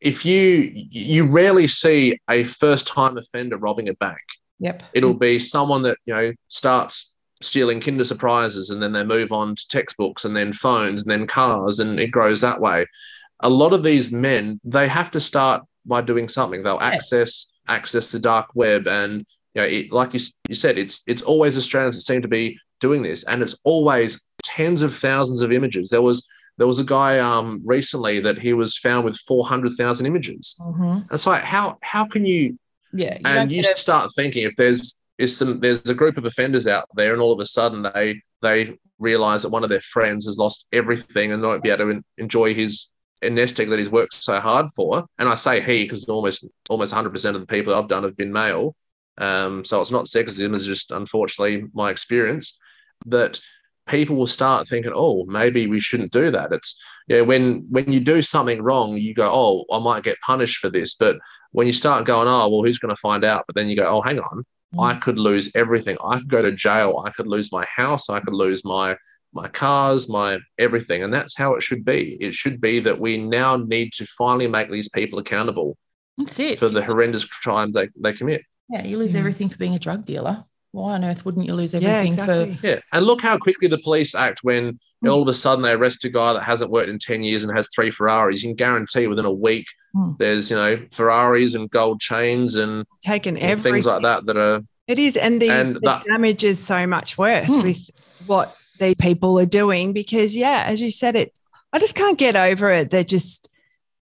if 0.00 0.24
you 0.24 0.70
you 0.74 1.24
rarely 1.24 1.66
see 1.66 2.18
a 2.28 2.44
first 2.44 2.86
time 2.86 3.16
offender 3.16 3.56
robbing 3.56 3.88
a 3.88 3.94
bank. 3.94 4.18
Yep. 4.60 4.82
It'll 4.92 5.14
be 5.14 5.38
someone 5.38 5.82
that 5.82 5.98
you 6.06 6.14
know 6.14 6.32
starts 6.48 7.12
stealing 7.40 7.80
Kinder 7.80 8.04
surprises, 8.04 8.70
and 8.70 8.82
then 8.82 8.92
they 8.92 9.04
move 9.04 9.32
on 9.32 9.54
to 9.54 9.68
textbooks, 9.68 10.24
and 10.24 10.36
then 10.36 10.52
phones, 10.52 11.02
and 11.02 11.10
then 11.10 11.26
cars, 11.26 11.78
and 11.78 11.98
it 11.98 12.10
grows 12.10 12.40
that 12.40 12.60
way. 12.60 12.86
A 13.40 13.48
lot 13.50 13.72
of 13.72 13.82
these 13.82 14.10
men, 14.12 14.60
they 14.64 14.88
have 14.88 15.10
to 15.10 15.20
start 15.20 15.62
by 15.84 16.00
doing 16.00 16.28
something. 16.28 16.62
They'll 16.62 16.80
access 16.80 17.48
access 17.68 18.12
the 18.12 18.18
dark 18.18 18.54
web, 18.54 18.86
and 18.86 19.26
you 19.54 19.62
know, 19.62 19.68
it, 19.68 19.92
like 19.92 20.14
you, 20.14 20.20
you 20.48 20.54
said, 20.54 20.78
it's 20.78 21.02
it's 21.06 21.22
always 21.22 21.56
Australians 21.56 21.96
that 21.96 22.02
seem 22.02 22.22
to 22.22 22.28
be 22.28 22.58
doing 22.80 23.02
this, 23.02 23.22
and 23.24 23.42
it's 23.42 23.56
always 23.64 24.22
tens 24.42 24.82
of 24.82 24.94
thousands 24.94 25.40
of 25.40 25.52
images. 25.52 25.88
There 25.90 26.02
was 26.02 26.26
there 26.58 26.66
was 26.66 26.78
a 26.78 26.84
guy 26.84 27.18
um, 27.18 27.62
recently 27.64 28.20
that 28.20 28.38
he 28.38 28.52
was 28.52 28.76
found 28.78 29.04
with 29.04 29.16
four 29.28 29.46
hundred 29.46 29.72
thousand 29.74 30.06
images. 30.06 30.56
Mhm. 30.60 31.04
It's 31.12 31.26
like 31.26 31.44
how 31.44 31.78
how 31.82 32.06
can 32.06 32.24
you 32.26 32.58
Yeah. 32.92 33.14
you 33.14 33.20
and 33.24 33.50
you 33.52 33.62
start 33.62 34.10
thinking 34.14 34.42
if 34.44 34.56
there's 34.56 35.00
is 35.18 35.36
some 35.36 35.60
there's 35.60 35.88
a 35.88 35.94
group 35.94 36.16
of 36.18 36.24
offenders 36.24 36.66
out 36.66 36.86
there 36.96 37.12
and 37.12 37.22
all 37.22 37.32
of 37.32 37.38
a 37.40 37.46
sudden 37.46 37.82
they 37.94 38.20
they 38.42 38.76
realize 38.98 39.42
that 39.42 39.50
one 39.50 39.62
of 39.62 39.70
their 39.70 39.80
friends 39.80 40.26
has 40.26 40.36
lost 40.38 40.66
everything 40.72 41.30
and 41.32 41.40
won't 41.42 41.62
be 41.62 41.70
able 41.70 41.84
to 41.84 41.90
en- 41.90 42.04
enjoy 42.18 42.52
his 42.54 42.88
nest 43.22 43.58
egg 43.60 43.70
that 43.70 43.78
he's 43.78 43.90
worked 43.90 44.12
so 44.14 44.38
hard 44.40 44.66
for 44.76 45.04
and 45.18 45.28
i 45.28 45.34
say 45.34 45.60
he 45.60 45.84
because 45.84 46.04
almost 46.08 46.46
almost 46.68 46.92
100% 46.92 47.34
of 47.34 47.40
the 47.40 47.46
people 47.46 47.74
i've 47.74 47.88
done 47.88 48.02
have 48.02 48.16
been 48.16 48.32
male 48.32 48.74
um, 49.18 49.64
so 49.64 49.80
it's 49.80 49.92
not 49.92 50.06
sexism 50.06 50.54
it's 50.54 50.66
just 50.66 50.90
unfortunately 50.90 51.64
my 51.72 51.90
experience 51.90 52.58
that 53.06 53.40
people 53.86 54.16
will 54.16 54.26
start 54.26 54.66
thinking 54.66 54.92
oh 54.94 55.24
maybe 55.26 55.66
we 55.66 55.78
shouldn't 55.78 56.10
do 56.10 56.30
that 56.30 56.52
it's 56.52 56.82
yeah 57.06 57.20
when 57.20 57.66
when 57.68 57.92
you 57.92 58.00
do 58.00 58.22
something 58.22 58.62
wrong 58.62 58.96
you 58.96 59.12
go 59.12 59.30
oh 59.30 59.64
i 59.70 59.78
might 59.78 60.02
get 60.02 60.16
punished 60.20 60.56
for 60.56 60.70
this 60.70 60.94
but 60.94 61.16
when 61.54 61.68
you 61.68 61.72
start 61.72 62.04
going, 62.04 62.26
oh, 62.26 62.48
well, 62.48 62.64
who's 62.64 62.80
going 62.80 62.94
to 62.94 63.00
find 63.00 63.24
out? 63.24 63.44
But 63.46 63.54
then 63.54 63.68
you 63.68 63.76
go, 63.76 63.86
oh, 63.86 64.00
hang 64.00 64.18
on, 64.18 64.44
I 64.76 64.94
could 64.94 65.20
lose 65.20 65.52
everything. 65.54 65.96
I 66.04 66.18
could 66.18 66.28
go 66.28 66.42
to 66.42 66.50
jail. 66.50 67.00
I 67.06 67.10
could 67.10 67.28
lose 67.28 67.52
my 67.52 67.64
house. 67.72 68.10
I 68.10 68.20
could 68.20 68.34
lose 68.34 68.64
my 68.64 68.96
my 69.32 69.48
cars, 69.48 70.08
my 70.08 70.38
everything. 70.58 71.04
And 71.04 71.12
that's 71.12 71.36
how 71.36 71.54
it 71.54 71.62
should 71.62 71.84
be. 71.84 72.16
It 72.20 72.34
should 72.34 72.60
be 72.60 72.80
that 72.80 73.00
we 73.00 73.18
now 73.18 73.56
need 73.56 73.92
to 73.94 74.06
finally 74.06 74.46
make 74.46 74.70
these 74.70 74.88
people 74.88 75.18
accountable 75.18 75.76
That's 76.18 76.38
it. 76.38 76.58
for 76.58 76.68
the 76.68 76.84
horrendous 76.84 77.24
crimes 77.24 77.74
they, 77.74 77.88
they 78.00 78.12
commit. 78.12 78.42
Yeah, 78.70 78.84
you 78.84 78.98
lose 78.98 79.12
Mm. 79.14 79.18
everything 79.18 79.48
for 79.48 79.58
being 79.58 79.74
a 79.74 79.78
drug 79.78 80.04
dealer. 80.04 80.44
Why 80.72 80.94
on 80.94 81.04
earth 81.04 81.24
wouldn't 81.24 81.46
you 81.46 81.54
lose 81.54 81.74
everything 81.74 81.92
Yeah, 81.92 81.98
everything 81.98 82.12
exactly. 82.18 82.54
for? 82.56 82.66
Yeah. 82.66 82.80
And 82.92 83.06
look 83.06 83.20
how 83.20 83.36
quickly 83.38 83.68
the 83.68 83.78
police 83.78 84.14
act 84.14 84.40
when 84.42 84.64
you 84.66 85.10
know, 85.10 85.12
all 85.16 85.22
of 85.22 85.28
a 85.28 85.34
sudden 85.34 85.62
they 85.62 85.72
arrest 85.72 86.04
a 86.04 86.08
guy 86.08 86.32
that 86.32 86.42
hasn't 86.42 86.70
worked 86.70 86.88
in 86.88 86.98
10 86.98 87.22
years 87.22 87.44
and 87.44 87.54
has 87.54 87.68
three 87.74 87.90
Ferraris. 87.90 88.42
You 88.42 88.48
can 88.50 88.56
guarantee 88.56 89.06
within 89.06 89.26
a 89.26 89.32
week 89.32 89.66
Mm. 89.94 90.18
there's, 90.18 90.50
you 90.50 90.56
know, 90.56 90.80
Ferraris 90.90 91.54
and 91.54 91.70
gold 91.70 92.00
chains 92.00 92.56
and 92.56 92.84
Taken 93.02 93.36
things 93.36 93.86
like 93.86 94.02
that 94.02 94.26
that 94.26 94.36
are 94.36 94.62
It 94.88 94.98
is, 94.98 95.16
and 95.16 95.40
the, 95.40 95.48
And 95.50 95.76
the 95.76 95.80
that- 95.80 96.04
damage 96.06 96.42
is 96.42 96.58
so 96.58 96.86
much 96.86 97.16
worse 97.16 97.54
Hmm. 97.54 97.62
with 97.62 97.90
what 98.26 98.54
these 98.80 98.96
people 98.96 99.38
are 99.38 99.46
doing 99.46 99.92
because, 99.92 100.34
yeah, 100.36 100.64
as 100.66 100.80
you 100.80 100.90
said, 100.90 101.14
it. 101.16 101.32
I 101.72 101.78
just 101.78 101.94
can't 101.94 102.18
get 102.18 102.34
over 102.36 102.70
it. 102.70 102.90
They're 102.90 103.04
just 103.04 103.48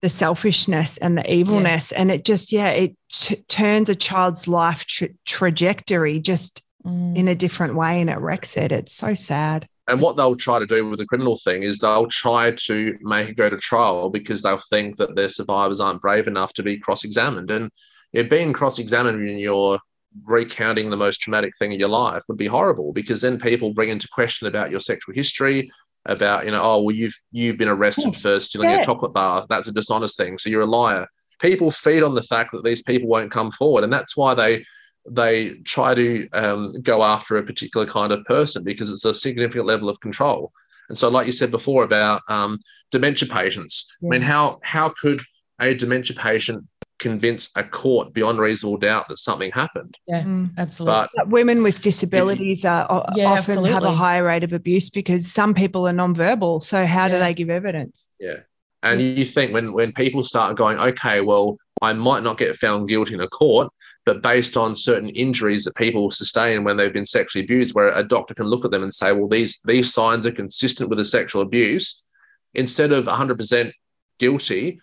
the 0.05 0.09
selfishness 0.09 0.97
and 0.97 1.17
the 1.17 1.33
evilness, 1.33 1.91
and 1.91 2.11
it 2.11 2.23
just, 2.23 2.51
yeah, 2.51 2.69
it 2.69 2.95
t- 3.11 3.37
turns 3.47 3.89
a 3.89 3.95
child's 3.95 4.47
life 4.47 4.85
tra- 4.85 5.09
trajectory 5.25 6.19
just 6.19 6.61
Mm. 6.85 7.15
in 7.17 7.27
a 7.27 7.33
different 7.33 7.73
way, 7.73 7.99
and 7.99 8.11
it 8.11 8.19
wrecks 8.19 8.55
it. 8.57 8.71
It's 8.71 8.93
so 8.93 9.15
sad. 9.15 9.67
and 9.87 9.99
what 10.01 10.15
they'll 10.17 10.35
try 10.35 10.57
to 10.59 10.65
do 10.67 10.87
with 10.87 10.99
the 10.99 11.05
criminal 11.05 11.37
thing 11.43 11.61
is 11.63 11.77
they'll 11.79 12.07
try 12.07 12.51
to 12.67 12.95
make 13.01 13.29
it 13.29 13.35
go 13.35 13.49
to 13.49 13.57
trial 13.57 14.09
because 14.11 14.41
they'll 14.43 14.61
think 14.69 14.97
that 14.97 15.15
their 15.15 15.29
survivors 15.29 15.79
aren't 15.79 16.01
brave 16.01 16.27
enough 16.27 16.53
to 16.53 16.63
be 16.63 16.77
cross-examined 16.79 17.49
and 17.51 17.69
you 18.13 18.21
know, 18.23 18.29
being 18.29 18.51
cross-examined 18.53 19.17
when 19.17 19.37
you're 19.37 19.79
recounting 20.25 20.89
the 20.89 20.97
most 21.05 21.17
traumatic 21.21 21.53
thing 21.59 21.71
in 21.71 21.79
your 21.79 21.89
life 21.89 22.23
would 22.27 22.37
be 22.37 22.47
horrible 22.47 22.93
because 22.93 23.21
then 23.21 23.39
people 23.39 23.73
bring 23.73 23.89
into 23.89 24.07
question 24.07 24.47
about 24.47 24.71
your 24.71 24.79
sexual 24.79 25.13
history 25.13 25.69
about 26.07 26.45
you 26.45 26.51
know 26.51 26.61
oh 26.61 26.81
well 26.83 26.95
you've 26.95 27.15
you've 27.31 27.57
been 27.57 27.67
arrested 27.67 28.15
for 28.15 28.39
stealing 28.39 28.69
Yeah. 28.69 28.81
a 28.81 28.83
chocolate 28.83 29.13
bar. 29.13 29.45
That's 29.49 29.67
a 29.67 29.71
dishonest 29.71 30.17
thing. 30.17 30.37
So 30.37 30.49
you're 30.49 30.61
a 30.61 30.65
liar. 30.65 31.07
People 31.39 31.71
feed 31.71 32.03
on 32.03 32.13
the 32.15 32.23
fact 32.23 32.51
that 32.51 32.63
these 32.63 32.83
people 32.83 33.09
won't 33.09 33.31
come 33.31 33.51
forward 33.51 33.83
and 33.83 33.91
that's 33.91 34.15
why 34.15 34.33
they 34.33 34.63
they 35.09 35.51
try 35.65 35.93
to 35.93 36.27
um, 36.33 36.81
go 36.81 37.03
after 37.03 37.37
a 37.37 37.43
particular 37.43 37.85
kind 37.85 38.11
of 38.11 38.23
person 38.25 38.63
because 38.63 38.91
it's 38.91 39.05
a 39.05 39.13
significant 39.13 39.65
level 39.67 39.87
of 39.87 39.99
control. 39.99 40.51
And 40.89 40.97
so, 40.97 41.09
like 41.09 41.25
you 41.25 41.31
said 41.31 41.51
before 41.51 41.83
about 41.83 42.21
um, 42.27 42.59
dementia 42.91 43.27
patients, 43.27 43.91
I 44.03 44.07
mean, 44.07 44.21
how 44.21 44.59
how 44.63 44.89
could 44.89 45.21
a 45.59 45.73
dementia 45.73 46.15
patient 46.15 46.65
convince 46.99 47.49
a 47.55 47.63
court 47.63 48.13
beyond 48.13 48.39
reasonable 48.39 48.77
doubt 48.77 49.07
that 49.09 49.19
something 49.19 49.51
happened? 49.51 49.95
Yeah, 50.07 50.23
Mm. 50.23 50.51
absolutely. 50.57 50.93
But 50.93 51.09
But 51.15 51.27
women 51.29 51.63
with 51.63 51.81
disabilities 51.81 52.65
are 52.65 53.05
Yeah, 53.15 53.31
often 53.31 53.63
have 53.65 53.83
a 53.83 53.91
higher 53.91 54.23
rate 54.23 54.43
of 54.43 54.53
abuse 54.53 54.89
because 54.89 55.31
some 55.31 55.53
people 55.53 55.87
are 55.87 55.93
nonverbal. 55.93 56.63
So 56.63 56.85
how 56.85 57.07
do 57.07 57.19
they 57.19 57.33
give 57.33 57.49
evidence? 57.49 58.11
Yeah. 58.19 58.39
And 58.83 59.01
you 59.01 59.25
think 59.25 59.51
when 59.53 59.73
when 59.73 59.91
people 59.93 60.23
start 60.23 60.55
going, 60.57 60.77
okay, 60.79 61.21
well, 61.21 61.57
I 61.81 61.91
might 61.93 62.23
not 62.23 62.37
get 62.37 62.55
found 62.55 62.87
guilty 62.87 63.15
in 63.15 63.21
a 63.21 63.27
court, 63.27 63.69
but 64.05 64.21
based 64.21 64.55
on 64.55 64.75
certain 64.75 65.09
injuries 65.09 65.63
that 65.65 65.75
people 65.75 66.11
sustain 66.11 66.63
when 66.63 66.77
they've 66.77 66.93
been 66.93 67.05
sexually 67.05 67.43
abused, 67.43 67.73
where 67.75 67.89
a 67.89 68.03
doctor 68.03 68.33
can 68.33 68.45
look 68.45 68.63
at 68.63 68.71
them 68.71 68.83
and 68.83 68.93
say, 68.93 69.11
well, 69.11 69.27
these 69.27 69.59
these 69.65 69.91
signs 69.93 70.25
are 70.25 70.31
consistent 70.31 70.89
with 70.89 70.99
a 70.99 71.05
sexual 71.05 71.41
abuse, 71.41 72.03
instead 72.53 72.91
of 72.93 73.05
100% 73.05 73.71
guilty, 74.19 74.79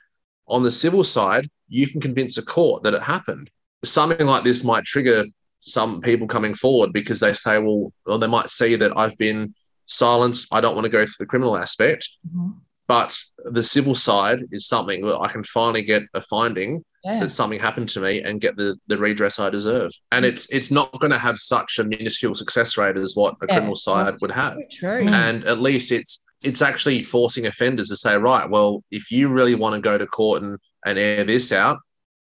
on 0.48 0.62
the 0.62 0.70
civil 0.72 1.04
side, 1.04 1.48
you 1.72 1.86
can 1.88 2.00
convince 2.00 2.36
a 2.36 2.42
court 2.42 2.82
that 2.82 2.92
it 2.94 3.02
happened. 3.02 3.50
Something 3.82 4.26
like 4.26 4.44
this 4.44 4.62
might 4.62 4.84
trigger 4.84 5.24
some 5.60 6.00
people 6.02 6.26
coming 6.26 6.54
forward 6.54 6.92
because 6.92 7.18
they 7.20 7.32
say, 7.32 7.58
well, 7.58 7.92
or 8.06 8.18
they 8.18 8.26
might 8.26 8.50
see 8.50 8.76
that 8.76 8.92
I've 8.96 9.16
been 9.16 9.54
silenced. 9.86 10.48
I 10.52 10.60
don't 10.60 10.74
want 10.74 10.84
to 10.84 10.90
go 10.90 11.04
through 11.04 11.14
the 11.20 11.26
criminal 11.26 11.56
aspect. 11.56 12.08
Mhm. 12.34 12.56
But 12.88 13.18
the 13.44 13.62
civil 13.62 13.94
side 13.94 14.40
is 14.50 14.66
something 14.66 15.06
that 15.06 15.18
I 15.18 15.28
can 15.28 15.44
finally 15.44 15.82
get 15.82 16.02
a 16.14 16.20
finding 16.20 16.84
Yeah. 17.04 17.20
that 17.20 17.30
something 17.30 17.58
happened 17.58 17.88
to 17.90 18.00
me 18.00 18.20
and 18.22 18.40
get 18.40 18.56
the, 18.56 18.76
the 18.88 18.98
redress 18.98 19.38
I 19.38 19.48
deserve. 19.50 19.92
And 20.10 20.24
it's 20.26 20.46
it's 20.50 20.70
not 20.70 20.92
going 21.00 21.12
to 21.12 21.18
have 21.18 21.38
such 21.38 21.78
a 21.78 21.84
minuscule 21.84 22.34
success 22.34 22.76
rate 22.76 22.96
as 22.98 23.16
what 23.16 23.34
a 23.40 23.46
Yeah. 23.48 23.54
criminal 23.54 23.76
side 23.76 24.16
would 24.20 24.32
have. 24.32 24.58
True. 24.78 25.04
Mm. 25.04 25.10
And 25.12 25.44
at 25.44 25.60
least 25.60 25.90
it's 25.90 26.20
it's 26.42 26.60
actually 26.60 27.04
forcing 27.04 27.46
offenders 27.46 27.88
to 27.88 27.96
say, 27.96 28.16
right, 28.16 28.50
well, 28.50 28.82
if 28.90 29.12
you 29.12 29.28
really 29.28 29.54
want 29.54 29.74
to 29.76 29.80
go 29.80 29.96
to 29.96 30.06
court 30.08 30.42
and, 30.42 30.58
and 30.84 30.98
air 30.98 31.24
this 31.24 31.52
out, 31.52 31.78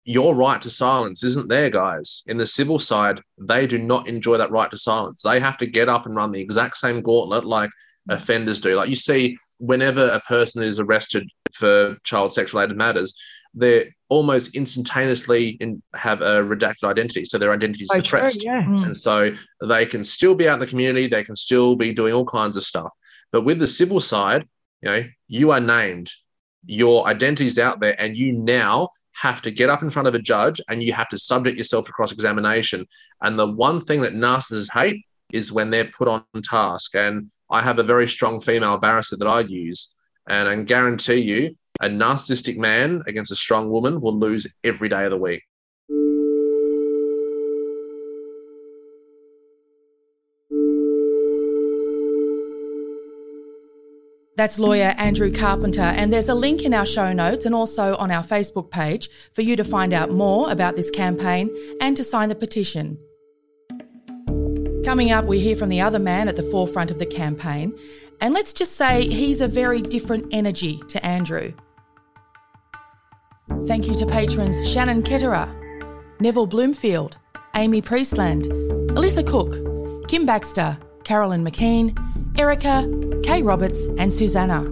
your 0.06 0.36
right 0.36 0.62
to 0.62 0.70
silence 0.70 1.24
isn't 1.24 1.50
there, 1.50 1.70
guys. 1.70 2.24
In 2.28 2.38
the 2.38 2.48
civil 2.48 2.80
side, 2.80 3.20
they 3.38 3.68
do 3.68 3.78
not 3.78 4.08
enjoy 4.08 4.38
that 4.38 4.52
right 4.52 4.72
to 4.72 4.78
silence. 4.78 5.22
They 5.22 5.40
have 5.40 5.58
to 5.58 5.66
get 5.66 5.90
up 5.90 6.06
and 6.06 6.16
run 6.16 6.32
the 6.32 6.40
exact 6.42 6.78
same 6.78 7.02
gauntlet 7.02 7.46
like 7.46 7.70
offenders 8.10 8.62
do. 8.62 8.76
Like 8.76 8.88
you 8.90 8.96
see, 8.96 9.38
whenever 9.60 10.08
a 10.08 10.22
person 10.22 10.64
is 10.64 10.80
arrested 10.80 11.30
for 11.54 11.98
child 12.04 12.34
sex 12.34 12.54
related 12.54 12.78
matters, 12.78 13.16
they 13.54 13.94
almost 14.08 14.56
instantaneously 14.56 15.50
in, 15.60 15.82
have 15.94 16.22
a 16.22 16.42
redacted 16.44 16.86
identity. 16.86 17.26
So 17.26 17.38
their 17.38 17.52
identity 17.52 17.84
is 17.84 17.90
So 17.90 18.00
true, 18.00 18.20
suppressed. 18.20 18.46
yeah. 18.46 18.62
Mm. 18.64 18.86
And 18.86 18.96
so 18.96 19.32
they 19.62 19.86
can 19.86 20.04
still 20.06 20.36
be 20.36 20.48
out 20.48 20.54
in 20.54 20.60
the 20.62 20.68
community, 20.68 21.08
they 21.08 21.24
can 21.24 21.36
still 21.36 21.76
be 21.76 21.94
doing 21.94 22.14
all 22.14 22.26
kinds 22.26 22.56
of 22.56 22.64
stuff. 22.64 22.92
But 23.32 23.42
with 23.42 23.60
the 23.60 23.68
civil 23.68 24.00
side, 24.00 24.48
you 24.82 24.90
know, 24.90 25.04
you 25.28 25.52
are 25.52 25.60
named, 25.60 26.12
your 26.68 27.08
identity 27.08 27.48
is 27.48 27.58
out 27.58 27.80
there, 27.80 27.96
and 28.00 28.16
you 28.18 28.34
now 28.34 28.90
have 29.14 29.42
to 29.42 29.52
get 29.52 29.70
up 29.70 29.82
in 29.82 29.90
front 29.90 30.08
of 30.08 30.14
a 30.14 30.20
judge 30.20 30.62
and 30.70 30.84
you 30.84 30.94
have 30.94 31.10
to 31.10 31.18
subject 31.18 31.58
yourself 31.58 31.86
to 31.86 31.92
cross 31.92 32.12
examination. 32.12 32.86
And 33.22 33.38
the 33.38 33.52
one 33.52 33.82
thing 33.82 34.02
that 34.02 34.14
narcissists 34.14 34.72
hate 34.72 35.04
is 35.34 35.52
when 35.52 35.72
they're 35.72 35.86
put 35.86 36.08
on 36.08 36.24
task. 36.44 36.96
And 36.96 37.28
I 37.50 37.62
have 37.62 37.80
a 37.80 37.84
very 37.84 38.08
strong 38.08 38.40
female 38.40 38.78
barrister 38.78 39.18
that 39.18 39.28
I 39.28 39.40
use, 39.42 39.96
and 40.30 40.48
I 40.48 40.56
guarantee 40.64 41.22
you, 41.22 41.56
a 41.80 41.88
narcissistic 41.88 42.58
man 42.58 43.04
against 43.08 43.32
a 43.32 43.36
strong 43.36 43.70
woman 43.70 44.02
will 44.02 44.18
lose 44.18 44.48
every 44.64 44.90
day 44.90 45.06
of 45.06 45.12
the 45.12 45.18
week. 45.18 45.44
That's 54.38 54.60
lawyer 54.60 54.94
Andrew 55.00 55.34
Carpenter, 55.34 55.82
and 55.82 56.14
there's 56.14 56.30
a 56.30 56.36
link 56.36 56.62
in 56.62 56.72
our 56.72 56.86
show 56.86 57.12
notes 57.12 57.48
and 57.48 57.56
also 57.56 57.96
on 57.96 58.12
our 58.12 58.24
Facebook 58.24 58.70
page 58.70 59.10
for 59.34 59.42
you 59.42 59.56
to 59.56 59.64
find 59.64 59.94
out 59.94 60.12
more 60.12 60.52
about 60.52 60.76
this 60.76 60.92
campaign 60.92 61.50
and 61.82 61.98
to 61.98 62.04
sign 62.04 62.30
the 62.30 62.36
petition. 62.36 63.00
Coming 64.86 65.10
up, 65.10 65.26
we 65.26 65.40
hear 65.40 65.56
from 65.56 65.70
the 65.70 65.82
other 65.82 65.98
man 65.98 66.28
at 66.28 66.36
the 66.36 66.44
forefront 66.52 66.92
of 66.92 67.00
the 67.00 67.06
campaign, 67.08 67.76
and 68.22 68.32
let's 68.32 68.54
just 68.54 68.76
say 68.76 69.10
he's 69.10 69.42
a 69.42 69.48
very 69.48 69.82
different 69.82 70.28
energy 70.32 70.80
to 70.88 71.04
Andrew. 71.04 71.52
Thank 73.66 73.88
you 73.88 73.96
to 73.96 74.06
patrons 74.06 74.72
Shannon 74.72 75.02
Ketterer, 75.02 75.50
Neville 76.20 76.46
Bloomfield, 76.46 77.18
Amy 77.56 77.82
Priestland, 77.82 78.44
Alyssa 78.44 79.26
Cook, 79.26 80.08
Kim 80.08 80.28
Baxter, 80.28 80.78
Carolyn 81.04 81.44
McKean, 81.44 81.98
Erica, 82.38 82.86
Kay 83.24 83.42
Roberts, 83.42 83.88
and 83.98 84.12
Susanna. 84.14 84.64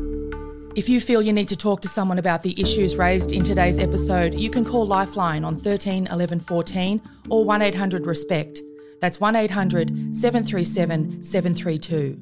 If 0.75 0.89
you 0.89 0.99
feel 0.99 1.21
you 1.21 1.31
need 1.31 1.47
to 1.47 1.55
talk 1.55 1.81
to 1.81 1.87
someone 1.87 2.19
about 2.19 2.41
the 2.41 2.59
issues 2.61 2.97
raised 2.97 3.31
in 3.31 3.43
today's 3.43 3.79
episode, 3.79 4.33
you 4.33 4.49
can 4.49 4.65
call 4.65 4.85
Lifeline 4.85 5.45
on 5.45 5.57
13 5.57 6.07
11 6.07 6.41
14 6.41 7.01
or 7.29 7.45
1 7.45 7.61
800 7.61 8.05
RESPECT. 8.05 8.59
That's 8.99 9.19
1 9.19 9.35
800 9.35 10.15
737 10.15 11.21
732. 11.21 12.21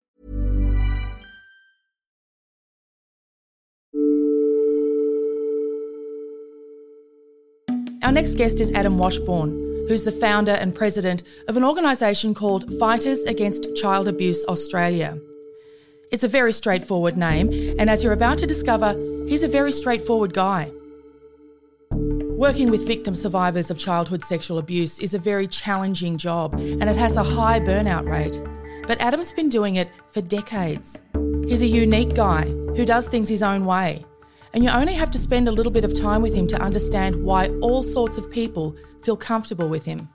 Our 8.03 8.11
next 8.11 8.33
guest 8.33 8.59
is 8.59 8.71
Adam 8.71 8.97
Washbourne, 8.97 9.51
who's 9.87 10.03
the 10.03 10.11
founder 10.11 10.53
and 10.53 10.73
president 10.73 11.21
of 11.47 11.55
an 11.55 11.63
organisation 11.63 12.33
called 12.33 12.73
Fighters 12.79 13.21
Against 13.23 13.75
Child 13.75 14.07
Abuse 14.07 14.43
Australia. 14.45 15.19
It's 16.11 16.23
a 16.23 16.27
very 16.27 16.51
straightforward 16.51 17.15
name, 17.15 17.49
and 17.77 17.91
as 17.91 18.03
you're 18.03 18.13
about 18.13 18.39
to 18.39 18.47
discover, 18.47 18.93
he's 19.27 19.43
a 19.43 19.47
very 19.47 19.71
straightforward 19.71 20.33
guy. 20.33 20.71
Working 21.91 22.71
with 22.71 22.87
victim 22.87 23.15
survivors 23.15 23.69
of 23.69 23.77
childhood 23.77 24.23
sexual 24.23 24.57
abuse 24.57 24.97
is 24.97 25.13
a 25.13 25.19
very 25.19 25.45
challenging 25.45 26.17
job 26.17 26.55
and 26.55 26.85
it 26.85 26.97
has 26.97 27.17
a 27.17 27.23
high 27.23 27.59
burnout 27.59 28.09
rate. 28.09 28.41
But 28.87 28.99
Adam's 28.99 29.31
been 29.31 29.47
doing 29.47 29.75
it 29.75 29.91
for 30.07 30.21
decades. 30.21 31.03
He's 31.47 31.61
a 31.61 31.67
unique 31.67 32.15
guy 32.15 32.45
who 32.45 32.83
does 32.83 33.07
things 33.07 33.29
his 33.29 33.43
own 33.43 33.67
way. 33.67 34.03
And 34.53 34.63
you 34.63 34.69
only 34.69 34.93
have 34.93 35.11
to 35.11 35.17
spend 35.17 35.47
a 35.47 35.51
little 35.51 35.71
bit 35.71 35.85
of 35.85 35.97
time 35.97 36.21
with 36.21 36.33
him 36.33 36.45
to 36.47 36.61
understand 36.61 37.23
why 37.23 37.47
all 37.61 37.83
sorts 37.83 38.17
of 38.17 38.29
people 38.29 38.75
feel 39.01 39.15
comfortable 39.15 39.69
with 39.69 39.85
him. 39.85 40.09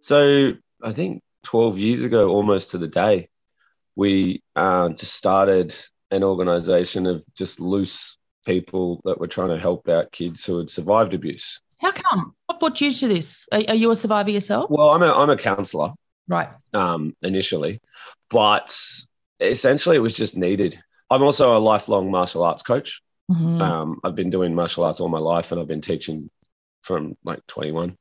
So 0.00 0.52
I 0.82 0.92
think 0.92 1.22
12 1.44 1.78
years 1.78 2.04
ago, 2.04 2.30
almost 2.30 2.70
to 2.70 2.78
the 2.78 2.88
day, 2.88 3.28
we 3.96 4.42
uh, 4.54 4.90
just 4.90 5.14
started 5.14 5.74
an 6.10 6.22
organization 6.22 7.06
of 7.06 7.24
just 7.34 7.60
loose 7.60 8.16
people 8.46 9.00
that 9.04 9.18
were 9.20 9.26
trying 9.26 9.48
to 9.48 9.58
help 9.58 9.88
out 9.88 10.12
kids 10.12 10.44
who 10.46 10.58
had 10.58 10.70
survived 10.70 11.12
abuse. 11.12 11.60
How 11.78 11.92
come? 11.92 12.34
What 12.46 12.60
brought 12.60 12.80
you 12.80 12.92
to 12.92 13.08
this? 13.08 13.44
Are, 13.52 13.60
are 13.68 13.74
you 13.74 13.90
a 13.90 13.96
survivor 13.96 14.30
yourself? 14.30 14.70
Well, 14.70 14.90
I'm 14.90 15.02
a, 15.02 15.12
I'm 15.12 15.30
a 15.30 15.36
counselor. 15.36 15.92
Right. 16.28 16.48
Um, 16.72 17.14
initially, 17.22 17.80
but 18.30 18.76
essentially 19.40 19.96
it 19.96 20.00
was 20.00 20.16
just 20.16 20.36
needed. 20.36 20.82
I'm 21.10 21.22
also 21.22 21.56
a 21.56 21.58
lifelong 21.58 22.10
martial 22.10 22.42
arts 22.42 22.62
coach. 22.62 23.02
Mm-hmm. 23.30 23.60
Um, 23.60 24.00
I've 24.04 24.14
been 24.14 24.30
doing 24.30 24.54
martial 24.54 24.84
arts 24.84 25.00
all 25.00 25.08
my 25.08 25.18
life 25.18 25.52
and 25.52 25.60
I've 25.60 25.68
been 25.68 25.80
teaching 25.80 26.30
from 26.82 27.16
like 27.24 27.44
21. 27.46 27.96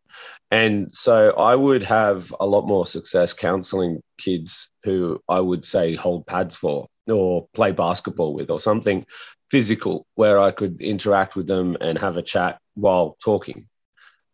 And 0.52 0.94
so 0.94 1.32
I 1.32 1.56
would 1.56 1.84
have 1.84 2.34
a 2.40 2.46
lot 2.46 2.68
more 2.68 2.86
success 2.86 3.34
counseling 3.34 4.02
kids 4.18 4.70
who 4.84 5.22
I 5.28 5.40
would 5.40 5.66
say 5.66 5.96
hold 5.96 6.28
pads 6.28 6.56
for 6.56 6.88
or 7.08 7.48
play 7.54 7.72
basketball 7.72 8.34
with 8.34 8.50
or 8.50 8.60
something 8.60 9.06
physical 9.52 10.06
where 10.16 10.40
I 10.40 10.52
could 10.52 10.82
interact 10.82 11.36
with 11.36 11.48
them 11.48 11.78
and 11.82 11.98
have 11.98 12.18
a 12.18 12.22
chat 12.22 12.60
while 12.76 13.18
talking. 13.24 13.68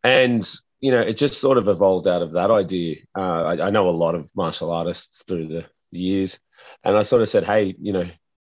And, 0.03 0.49
you 0.79 0.91
know, 0.91 1.01
it 1.01 1.17
just 1.17 1.39
sort 1.39 1.57
of 1.57 1.67
evolved 1.67 2.07
out 2.07 2.21
of 2.21 2.33
that 2.33 2.51
idea. 2.51 2.97
Uh, 3.15 3.43
I, 3.43 3.67
I 3.67 3.69
know 3.69 3.89
a 3.89 3.91
lot 3.91 4.15
of 4.15 4.29
martial 4.35 4.71
artists 4.71 5.23
through 5.23 5.47
the 5.47 5.65
years. 5.91 6.39
And 6.83 6.97
I 6.97 7.03
sort 7.03 7.21
of 7.21 7.29
said, 7.29 7.43
hey, 7.43 7.75
you 7.79 7.93
know, 7.93 8.09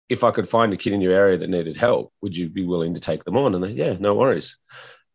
if 0.10 0.24
I 0.24 0.32
could 0.32 0.50
find 0.50 0.74
a 0.74 0.78
kid 0.78 0.94
in 0.94 1.02
your 1.02 1.14
area 1.14 1.38
that 1.38 1.50
needed 1.50 1.78
help, 1.78 2.12
would 2.22 2.36
you 2.36 2.50
be 2.50 2.66
willing 2.66 2.96
to 2.96 3.00
take 3.00 3.24
them 3.24 3.38
on? 3.38 3.56
And 3.56 3.64
they, 3.64 3.70
yeah, 3.70 3.96
no 4.00 4.16
worries. 4.16 4.58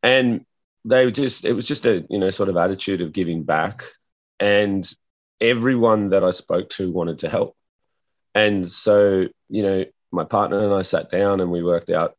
And 0.03 0.47
they 0.85 1.11
just, 1.11 1.45
it 1.45 1.53
was 1.53 1.67
just 1.67 1.87
a, 1.87 2.07
you 2.09 2.19
know, 2.19 2.31
sort 2.31 2.49
of 2.49 2.57
attitude 2.57 3.01
of 3.01 3.13
giving 3.13 3.43
back. 3.43 3.83
And 4.39 4.89
everyone 5.41 6.11
that 6.11 6.25
I 6.25 6.31
spoke 6.31 6.71
to 6.71 6.93
wanted 6.93 7.21
to 7.21 7.29
help. 7.29 7.57
And 8.35 8.71
so, 8.71 9.29
you 9.49 9.63
know, 9.63 9.85
my 10.13 10.25
partner 10.25 10.63
and 10.63 10.73
I 10.73 10.83
sat 10.83 11.11
down 11.11 11.41
and 11.41 11.51
we 11.51 11.63
worked 11.63 11.91
out 11.91 12.17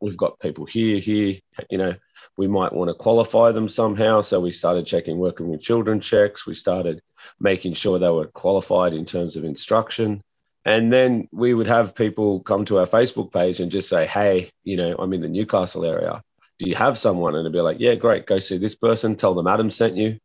we've 0.00 0.16
got 0.16 0.40
people 0.40 0.64
here, 0.64 0.98
here, 0.98 1.38
you 1.70 1.78
know, 1.78 1.94
we 2.36 2.46
might 2.46 2.72
want 2.72 2.88
to 2.88 2.94
qualify 2.94 3.52
them 3.52 3.68
somehow. 3.68 4.22
So 4.22 4.40
we 4.40 4.50
started 4.50 4.86
checking 4.86 5.18
working 5.18 5.48
with 5.48 5.60
children 5.60 6.00
checks. 6.00 6.46
We 6.46 6.54
started 6.54 7.02
making 7.38 7.74
sure 7.74 7.98
they 7.98 8.08
were 8.08 8.26
qualified 8.26 8.94
in 8.94 9.04
terms 9.04 9.36
of 9.36 9.44
instruction. 9.44 10.22
And 10.64 10.92
then 10.92 11.28
we 11.32 11.54
would 11.54 11.66
have 11.66 11.94
people 11.94 12.40
come 12.40 12.64
to 12.66 12.78
our 12.78 12.86
Facebook 12.86 13.32
page 13.32 13.60
and 13.60 13.72
just 13.72 13.88
say, 13.88 14.06
Hey, 14.06 14.50
you 14.62 14.76
know, 14.76 14.94
I'm 14.98 15.12
in 15.12 15.22
the 15.22 15.28
Newcastle 15.28 15.84
area. 15.84 16.22
Do 16.58 16.68
you 16.68 16.74
have 16.74 16.98
someone? 16.98 17.34
And 17.34 17.42
it'd 17.42 17.52
be 17.52 17.60
like, 17.60 17.80
Yeah, 17.80 17.94
great. 17.94 18.26
Go 18.26 18.38
see 18.38 18.58
this 18.58 18.74
person. 18.74 19.16
Tell 19.16 19.34
them 19.34 19.46
Adam 19.46 19.70
sent 19.70 19.96
you. 19.96 20.18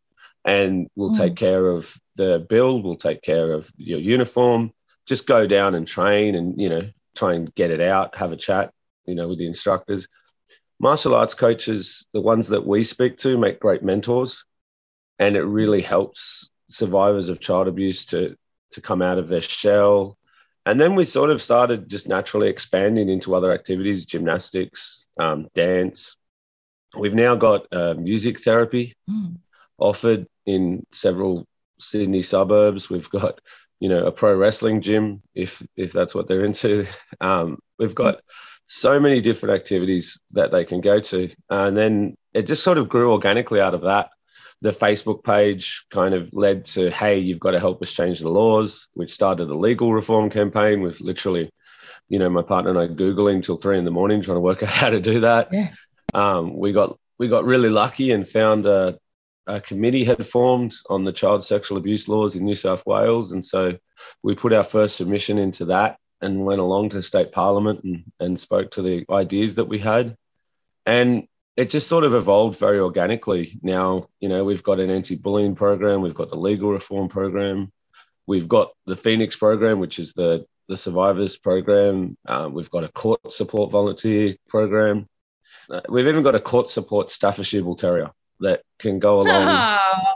And 0.44 0.90
we'll 0.96 1.12
mm. 1.12 1.18
take 1.18 1.36
care 1.36 1.66
of 1.68 1.96
the 2.16 2.46
bill. 2.50 2.82
We'll 2.82 2.98
take 2.98 3.22
care 3.22 3.54
of 3.54 3.72
your 3.78 4.00
uniform. 4.00 4.72
Just 5.06 5.28
go 5.28 5.48
down 5.48 5.76
and 5.76 5.88
train 5.88 6.36
and, 6.36 6.60
you 6.60 6.70
know, 6.70 6.90
try 7.16 7.34
and 7.34 7.54
get 7.56 7.72
it 7.72 7.82
out, 7.82 8.18
have 8.18 8.32
a 8.32 8.38
chat, 8.38 8.74
you 9.06 9.16
know, 9.16 9.30
with 9.30 9.40
the 9.40 9.48
instructors. 9.48 10.08
Martial 10.80 11.16
arts 11.16 11.34
coaches, 11.34 12.06
the 12.14 12.22
ones 12.22 12.50
that 12.50 12.66
we 12.66 12.84
speak 12.84 13.18
to, 13.20 13.38
make 13.38 13.60
great 13.60 13.84
mentors. 13.84 14.44
And 15.18 15.38
it 15.38 15.44
really 15.44 15.82
helps 15.82 16.50
survivors 16.70 17.30
of 17.30 17.40
child 17.40 17.68
abuse 17.68 18.08
to 18.08 18.36
to 18.72 18.82
come 18.82 19.02
out 19.02 19.18
of 19.18 19.30
their 19.30 19.42
shell, 19.42 20.18
and 20.66 20.82
then 20.82 20.95
we 20.95 21.05
sort 21.05 21.30
of 21.30 21.41
started 21.41 21.89
just 21.89 22.07
naturally 22.07 22.49
expanding 22.49 23.09
into 23.09 23.36
other 23.36 23.51
activities, 23.51 24.05
gymnastics, 24.05 25.05
um, 25.20 25.47
dance. 25.53 26.18
We've 26.97 27.13
now 27.13 27.36
got 27.36 27.68
uh, 27.72 27.93
music 27.93 28.39
therapy 28.39 28.95
mm. 29.09 29.38
offered 29.78 30.28
in 30.45 30.86
several 30.91 31.45
Sydney 31.78 32.24
suburbs. 32.24 32.89
We've 32.89 33.09
got, 33.09 33.41
you 33.80 33.89
know, 33.89 34.07
a 34.07 34.11
pro 34.11 34.36
wrestling 34.36 34.82
gym 34.82 35.22
if 35.36 35.66
if 35.76 35.93
that's 35.93 36.16
what 36.16 36.28
they're 36.28 36.45
into. 36.45 36.88
Um, 37.22 37.59
we've 37.78 37.95
got 37.95 38.22
so 38.68 38.99
many 38.99 39.22
different 39.22 39.55
activities 39.55 40.20
that 40.32 40.51
they 40.51 40.66
can 40.66 40.82
go 40.82 40.99
to, 40.99 41.30
and 41.49 41.78
then 41.78 42.18
it 42.34 42.43
just 42.43 42.63
sort 42.63 42.78
of 42.78 42.89
grew 42.89 43.11
organically 43.11 43.61
out 43.61 43.74
of 43.74 43.82
that 43.82 44.09
the 44.66 44.72
Facebook 44.72 45.24
page 45.24 45.86
kind 45.91 46.16
of 46.16 46.34
led 46.34 46.66
to, 46.66 46.89
hey, 46.89 47.20
you've 47.20 47.39
got 47.39 47.51
to 47.51 47.59
help 47.59 47.84
us 47.84 47.91
change 47.91 48.20
the 48.20 48.30
laws, 48.30 48.88
which 48.95 49.13
started 49.13 49.47
a 49.47 49.53
legal 49.53 49.93
reform 49.93 50.32
campaign 50.32 50.82
with 50.82 50.99
literally, 51.01 51.51
you 52.09 52.18
know, 52.18 52.32
my 52.32 52.41
partner 52.41 52.72
and 52.72 52.80
I 52.80 52.88
Googling 52.88 53.43
till 53.43 53.57
three 53.57 53.78
in 53.78 53.86
the 53.86 53.91
morning 53.91 54.24
trying 54.24 54.38
to 54.38 54.41
work 54.41 54.63
out 54.63 54.70
how 54.70 54.89
to 54.89 54.99
do 54.99 55.20
that. 55.20 55.49
Yeah. 55.53 55.70
um, 56.16 56.57
we 56.57 56.72
got 56.72 56.97
we 57.20 57.28
got 57.28 57.45
really 57.45 57.70
lucky 57.70 58.11
and 58.11 58.28
found 58.28 58.66
a, 58.66 58.97
a 59.45 59.61
committee 59.61 60.03
had 60.03 60.26
formed 60.26 60.74
on 60.89 61.03
the 61.03 61.13
child 61.13 61.43
sexual 61.43 61.78
abuse 61.78 62.07
laws 62.07 62.36
in 62.36 62.43
New 62.43 62.55
South 62.55 62.88
Wales, 62.88 63.32
and 63.32 63.45
so 63.45 63.78
we 64.24 64.34
put 64.34 64.51
our 64.51 64.63
first 64.63 64.95
submission 64.95 65.38
into 65.38 65.66
that 65.66 65.99
and 66.22 66.43
went 66.43 66.59
along 66.59 66.89
to 66.89 67.03
state 67.03 67.32
parliament 67.32 67.84
and, 67.84 68.03
and 68.20 68.41
spoke 68.41 68.72
to 68.72 68.82
the 68.82 69.05
ideas 69.11 69.55
that 69.55 69.66
we 69.66 69.78
had, 69.78 70.18
and 70.88 71.28
it 71.58 71.70
just 71.70 71.88
sort 71.88 72.03
of 72.03 72.14
evolved 72.14 72.60
very 72.60 72.80
organically. 72.80 73.60
Now, 73.62 74.10
you 74.20 74.30
know, 74.30 74.43
we've 74.43 74.64
got 74.64 74.80
an 74.80 74.89
anti-bullying 74.89 75.56
program, 75.56 76.01
we've 76.01 76.14
got 76.14 76.30
the 76.30 76.36
legal 76.36 76.72
reform 76.72 77.08
program, 77.08 77.72
we've 78.28 78.47
got 78.47 78.72
the 78.86 78.95
Phoenix 78.95 79.36
program, 79.36 79.80
which 79.80 79.99
is 79.99 80.14
the 80.14 80.45
the 80.68 80.78
survivors 80.78 81.38
program. 81.38 82.18
Um, 82.26 82.53
we've 82.53 82.72
got 82.72 82.84
a 82.84 82.89
court 82.89 83.32
support 83.32 83.72
volunteer 83.72 84.36
program. 84.49 85.08
Uh, 85.70 85.82
we've 85.89 86.08
even 86.08 86.24
got 86.24 86.36
a 86.36 86.39
court 86.39 86.70
support 86.70 87.12
Staffordshire 87.12 87.62
Bull 87.62 87.76
Terrier 87.76 88.12
that 88.39 88.62
can 88.80 88.99
go 88.99 89.20
along. 89.20 89.47
Oh, 89.47 90.14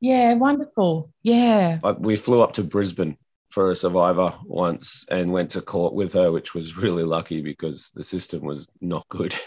yeah, 0.00 0.34
wonderful. 0.34 1.10
Yeah. 1.22 1.80
We 1.98 2.16
flew 2.16 2.40
up 2.40 2.54
to 2.54 2.62
Brisbane 2.62 3.16
for 3.50 3.70
a 3.70 3.76
survivor 3.76 4.34
once 4.44 5.04
and 5.10 5.32
went 5.32 5.50
to 5.52 5.60
court 5.60 5.92
with 5.92 6.14
her, 6.14 6.32
which 6.32 6.54
was 6.54 6.76
really 6.76 7.04
lucky 7.04 7.42
because 7.42 7.90
the 7.94 8.04
system 8.04 8.42
was 8.42 8.68
not 8.80 9.06
good. 9.08 9.34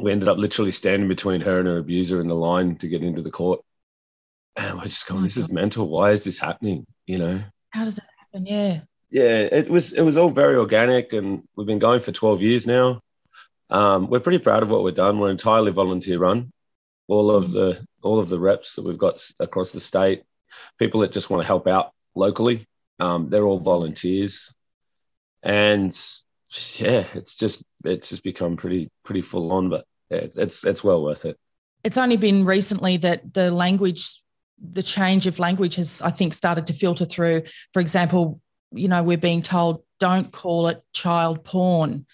We 0.00 0.12
ended 0.12 0.28
up 0.28 0.38
literally 0.38 0.72
standing 0.72 1.08
between 1.08 1.40
her 1.42 1.58
and 1.58 1.68
her 1.68 1.78
abuser 1.78 2.20
in 2.20 2.28
the 2.28 2.34
line 2.34 2.76
to 2.76 2.88
get 2.88 3.02
into 3.02 3.22
the 3.22 3.30
court. 3.30 3.60
And 4.56 4.78
we're 4.78 4.84
just 4.84 5.08
going, 5.08 5.20
oh 5.20 5.24
this 5.24 5.36
God. 5.36 5.44
is 5.44 5.52
mental. 5.52 5.88
Why 5.88 6.12
is 6.12 6.24
this 6.24 6.38
happening? 6.38 6.86
You 7.06 7.18
know? 7.18 7.42
How 7.70 7.84
does 7.84 7.96
that 7.96 8.06
happen? 8.18 8.46
Yeah. 8.46 8.80
Yeah, 9.10 9.48
it 9.52 9.68
was 9.68 9.92
it 9.92 10.02
was 10.02 10.16
all 10.16 10.28
very 10.28 10.56
organic 10.56 11.12
and 11.12 11.44
we've 11.54 11.68
been 11.68 11.78
going 11.78 12.00
for 12.00 12.10
12 12.10 12.42
years 12.42 12.66
now. 12.66 13.00
Um, 13.70 14.08
we're 14.08 14.20
pretty 14.20 14.38
proud 14.38 14.62
of 14.62 14.70
what 14.70 14.82
we've 14.82 14.94
done. 14.94 15.18
We're 15.18 15.30
entirely 15.30 15.70
volunteer 15.70 16.18
run. 16.18 16.52
All 17.06 17.30
of 17.30 17.52
the 17.52 17.86
all 18.02 18.18
of 18.18 18.28
the 18.28 18.38
reps 18.38 18.74
that 18.74 18.82
we've 18.82 18.98
got 18.98 19.24
across 19.38 19.70
the 19.70 19.80
state, 19.80 20.24
people 20.78 21.00
that 21.00 21.12
just 21.12 21.30
want 21.30 21.42
to 21.42 21.46
help 21.46 21.66
out 21.66 21.92
locally, 22.14 22.66
um, 22.98 23.28
they're 23.28 23.44
all 23.44 23.58
volunteers, 23.58 24.54
and 25.42 25.96
yeah, 26.76 27.06
it's 27.14 27.36
just 27.36 27.64
it's 27.84 28.08
just 28.10 28.22
become 28.22 28.56
pretty 28.56 28.90
pretty 29.04 29.22
full 29.22 29.52
on, 29.52 29.68
but 29.68 29.86
yeah, 30.10 30.26
it's 30.36 30.64
it's 30.64 30.84
well 30.84 31.02
worth 31.02 31.24
it. 31.24 31.38
It's 31.82 31.98
only 31.98 32.16
been 32.16 32.44
recently 32.44 32.96
that 32.98 33.34
the 33.34 33.50
language, 33.50 34.22
the 34.58 34.82
change 34.82 35.26
of 35.26 35.38
language 35.38 35.76
has, 35.76 36.00
I 36.02 36.10
think, 36.10 36.32
started 36.32 36.66
to 36.66 36.72
filter 36.72 37.04
through. 37.04 37.42
For 37.72 37.80
example, 37.80 38.40
you 38.72 38.88
know, 38.88 39.02
we're 39.02 39.18
being 39.18 39.42
told 39.42 39.82
don't 40.00 40.32
call 40.32 40.68
it 40.68 40.82
child 40.92 41.44
porn 41.44 42.06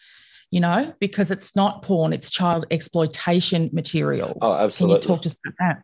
you 0.50 0.60
know, 0.60 0.92
because 0.98 1.30
it's 1.30 1.54
not 1.54 1.82
porn, 1.82 2.12
it's 2.12 2.30
child 2.30 2.66
exploitation 2.70 3.70
material. 3.72 4.36
Oh, 4.42 4.54
absolutely. 4.54 5.00
Can 5.00 5.02
you 5.02 5.14
talk 5.14 5.22
to 5.22 5.28
us 5.28 5.36
about 5.46 5.54
that? 5.60 5.82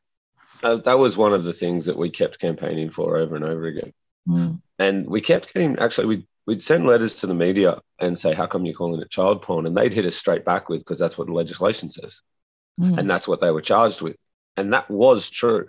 Uh, 0.62 0.76
that 0.76 0.98
was 0.98 1.16
one 1.16 1.32
of 1.32 1.44
the 1.44 1.52
things 1.52 1.86
that 1.86 1.96
we 1.96 2.10
kept 2.10 2.40
campaigning 2.40 2.90
for 2.90 3.16
over 3.16 3.36
and 3.36 3.44
over 3.44 3.66
again. 3.66 3.92
Mm. 4.28 4.60
And 4.78 5.06
we 5.06 5.20
kept 5.20 5.54
getting, 5.54 5.78
actually, 5.78 6.06
we'd, 6.06 6.26
we'd 6.46 6.62
send 6.62 6.86
letters 6.86 7.16
to 7.16 7.26
the 7.26 7.34
media 7.34 7.80
and 7.98 8.18
say, 8.18 8.32
how 8.34 8.46
come 8.46 8.64
you're 8.64 8.74
calling 8.74 9.00
it 9.00 9.10
child 9.10 9.42
porn? 9.42 9.66
And 9.66 9.76
they'd 9.76 9.94
hit 9.94 10.06
us 10.06 10.16
straight 10.16 10.44
back 10.44 10.68
with, 10.68 10.80
because 10.80 10.98
that's 10.98 11.18
what 11.18 11.26
the 11.26 11.32
legislation 11.32 11.90
says. 11.90 12.22
Mm. 12.80 12.98
And 12.98 13.10
that's 13.10 13.26
what 13.26 13.40
they 13.40 13.50
were 13.50 13.62
charged 13.62 14.02
with. 14.02 14.16
And 14.56 14.72
that 14.72 14.90
was 14.90 15.30
true. 15.30 15.68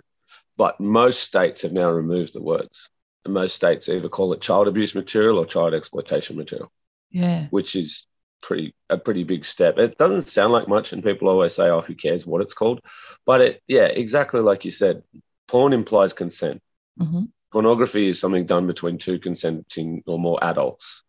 But 0.56 0.80
most 0.80 1.20
states 1.20 1.62
have 1.62 1.72
now 1.72 1.90
removed 1.90 2.34
the 2.34 2.42
words. 2.42 2.90
And 3.24 3.34
most 3.34 3.56
states 3.56 3.88
either 3.88 4.08
call 4.08 4.32
it 4.32 4.40
child 4.40 4.68
abuse 4.68 4.94
material 4.94 5.38
or 5.38 5.46
child 5.46 5.74
exploitation 5.74 6.36
material. 6.36 6.70
Yeah. 7.10 7.46
Which 7.50 7.76
is 7.76 8.06
pretty 8.40 8.74
a 8.88 8.96
pretty 8.98 9.24
big 9.24 9.44
step. 9.44 9.78
It 9.78 9.96
doesn't 9.98 10.28
sound 10.28 10.52
like 10.52 10.68
much, 10.68 10.92
and 10.92 11.02
people 11.02 11.28
always 11.28 11.54
say, 11.54 11.68
"Oh, 11.68 11.80
who 11.80 11.94
cares 11.94 12.26
what 12.26 12.40
it's 12.40 12.54
called?" 12.54 12.80
But 13.26 13.40
it, 13.40 13.62
yeah, 13.66 13.86
exactly 13.86 14.40
like 14.40 14.64
you 14.64 14.70
said, 14.70 15.02
porn 15.46 15.72
implies 15.72 16.12
consent. 16.12 16.62
Mm-hmm. 17.00 17.24
Pornography 17.52 18.08
is 18.08 18.20
something 18.20 18.46
done 18.46 18.66
between 18.66 18.98
two 18.98 19.18
consenting 19.18 20.02
or 20.06 20.18
more 20.18 20.38
adults 20.42 21.02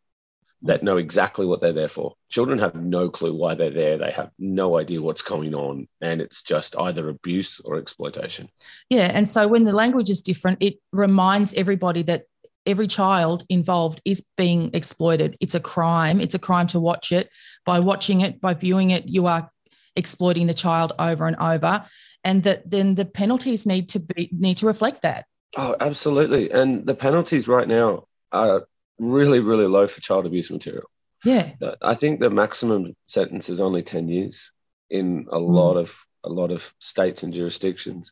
that 0.61 0.83
know 0.83 0.97
exactly 0.97 1.45
what 1.45 1.61
they're 1.61 1.73
there 1.73 1.87
for. 1.87 2.15
Children 2.29 2.59
have 2.59 2.75
no 2.75 3.09
clue 3.09 3.33
why 3.33 3.55
they're 3.55 3.69
there. 3.69 3.97
They 3.97 4.11
have 4.11 4.31
no 4.37 4.77
idea 4.77 5.01
what's 5.01 5.21
going 5.21 5.55
on. 5.55 5.87
And 6.01 6.21
it's 6.21 6.43
just 6.43 6.77
either 6.77 7.07
abuse 7.07 7.61
or 7.61 7.77
exploitation. 7.77 8.49
Yeah. 8.89 9.11
And 9.13 9.27
so 9.27 9.47
when 9.47 9.63
the 9.63 9.71
language 9.71 10.09
is 10.09 10.21
different, 10.21 10.61
it 10.61 10.79
reminds 10.91 11.53
everybody 11.53 12.01
that 12.03 12.25
every 12.65 12.87
child 12.87 13.45
involved 13.49 14.01
is 14.03 14.25
being 14.35 14.71
exploited. 14.73 15.37
It's 15.39 15.55
a 15.55 15.59
crime. 15.61 16.19
It's 16.19 16.35
a 16.35 16.39
crime 16.39 16.67
to 16.67 16.79
watch 16.79 17.11
it. 17.11 17.29
By 17.65 17.79
watching 17.79 18.21
it, 18.21 18.41
by 18.41 18.53
viewing 18.53 18.91
it, 18.91 19.07
you 19.07 19.27
are 19.27 19.49
exploiting 19.95 20.47
the 20.47 20.53
child 20.53 20.93
over 20.99 21.25
and 21.25 21.37
over. 21.37 21.85
And 22.23 22.43
that 22.43 22.69
then 22.69 22.95
the 22.95 23.05
penalties 23.05 23.65
need 23.65 23.89
to 23.89 23.99
be 23.99 24.29
need 24.33 24.57
to 24.57 24.65
reflect 24.65 25.03
that. 25.03 25.25
Oh, 25.57 25.75
absolutely. 25.79 26.51
And 26.51 26.85
the 26.85 26.95
penalties 26.95 27.47
right 27.47 27.67
now 27.67 28.05
are 28.31 28.67
really, 28.99 29.39
really 29.39 29.67
low 29.67 29.87
for 29.87 30.01
child 30.01 30.25
abuse 30.25 30.51
material. 30.51 30.89
Yeah. 31.23 31.51
I 31.81 31.95
think 31.95 32.19
the 32.19 32.29
maximum 32.29 32.95
sentence 33.07 33.49
is 33.49 33.59
only 33.59 33.83
10 33.83 34.07
years 34.07 34.51
in 34.89 35.27
a 35.31 35.37
mm. 35.37 35.47
lot 35.47 35.77
of 35.77 36.05
a 36.23 36.29
lot 36.29 36.51
of 36.51 36.73
states 36.79 37.23
and 37.23 37.33
jurisdictions. 37.33 38.11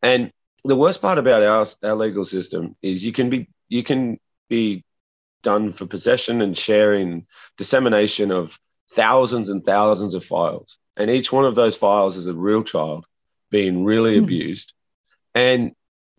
And 0.00 0.32
the 0.64 0.76
worst 0.76 1.02
part 1.02 1.18
about 1.18 1.42
our, 1.42 1.66
our 1.82 1.96
legal 1.96 2.24
system 2.24 2.76
is 2.82 3.04
you 3.04 3.12
can 3.12 3.30
be 3.30 3.48
you 3.68 3.82
can 3.82 4.18
be 4.48 4.84
done 5.42 5.72
for 5.72 5.86
possession 5.86 6.40
and 6.40 6.56
sharing, 6.56 7.26
dissemination 7.58 8.30
of 8.30 8.58
thousands 8.90 9.48
and 9.48 9.64
thousands 9.64 10.14
of 10.14 10.24
files. 10.24 10.78
And 10.96 11.10
each 11.10 11.32
one 11.32 11.44
of 11.44 11.54
those 11.54 11.76
files 11.76 12.16
is 12.16 12.26
a 12.26 12.34
real 12.34 12.62
child 12.62 13.06
being 13.50 13.84
really 13.84 14.16
mm. 14.16 14.22
abused. 14.22 14.72
And 15.34 15.72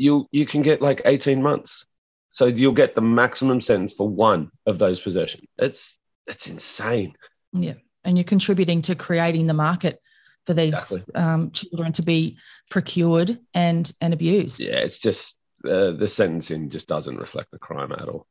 you 0.03 0.27
you 0.31 0.45
can 0.45 0.61
get 0.61 0.81
like 0.81 1.01
18 1.05 1.41
months. 1.41 1.85
So 2.31 2.45
you'll 2.47 2.73
get 2.73 2.95
the 2.95 3.01
maximum 3.01 3.61
sentence 3.61 3.93
for 3.93 4.09
one 4.09 4.51
of 4.65 4.79
those 4.79 4.99
possessions. 4.99 5.47
It's 5.57 5.97
it's 6.27 6.49
insane. 6.49 7.13
Yeah. 7.53 7.75
And 8.03 8.17
you're 8.17 8.23
contributing 8.23 8.81
to 8.83 8.95
creating 8.95 9.47
the 9.47 9.53
market 9.53 9.99
for 10.45 10.53
these 10.53 10.73
exactly. 10.73 11.15
um, 11.15 11.51
children 11.51 11.93
to 11.93 12.01
be 12.01 12.37
procured 12.69 13.39
and 13.53 13.91
and 14.01 14.13
abused. 14.13 14.59
Yeah, 14.63 14.79
it's 14.79 14.99
just 14.99 15.37
uh, 15.65 15.91
the 15.91 16.07
sentencing 16.07 16.69
just 16.69 16.87
doesn't 16.89 17.17
reflect 17.17 17.51
the 17.51 17.59
crime 17.59 17.93
at 17.93 18.09
all. 18.09 18.27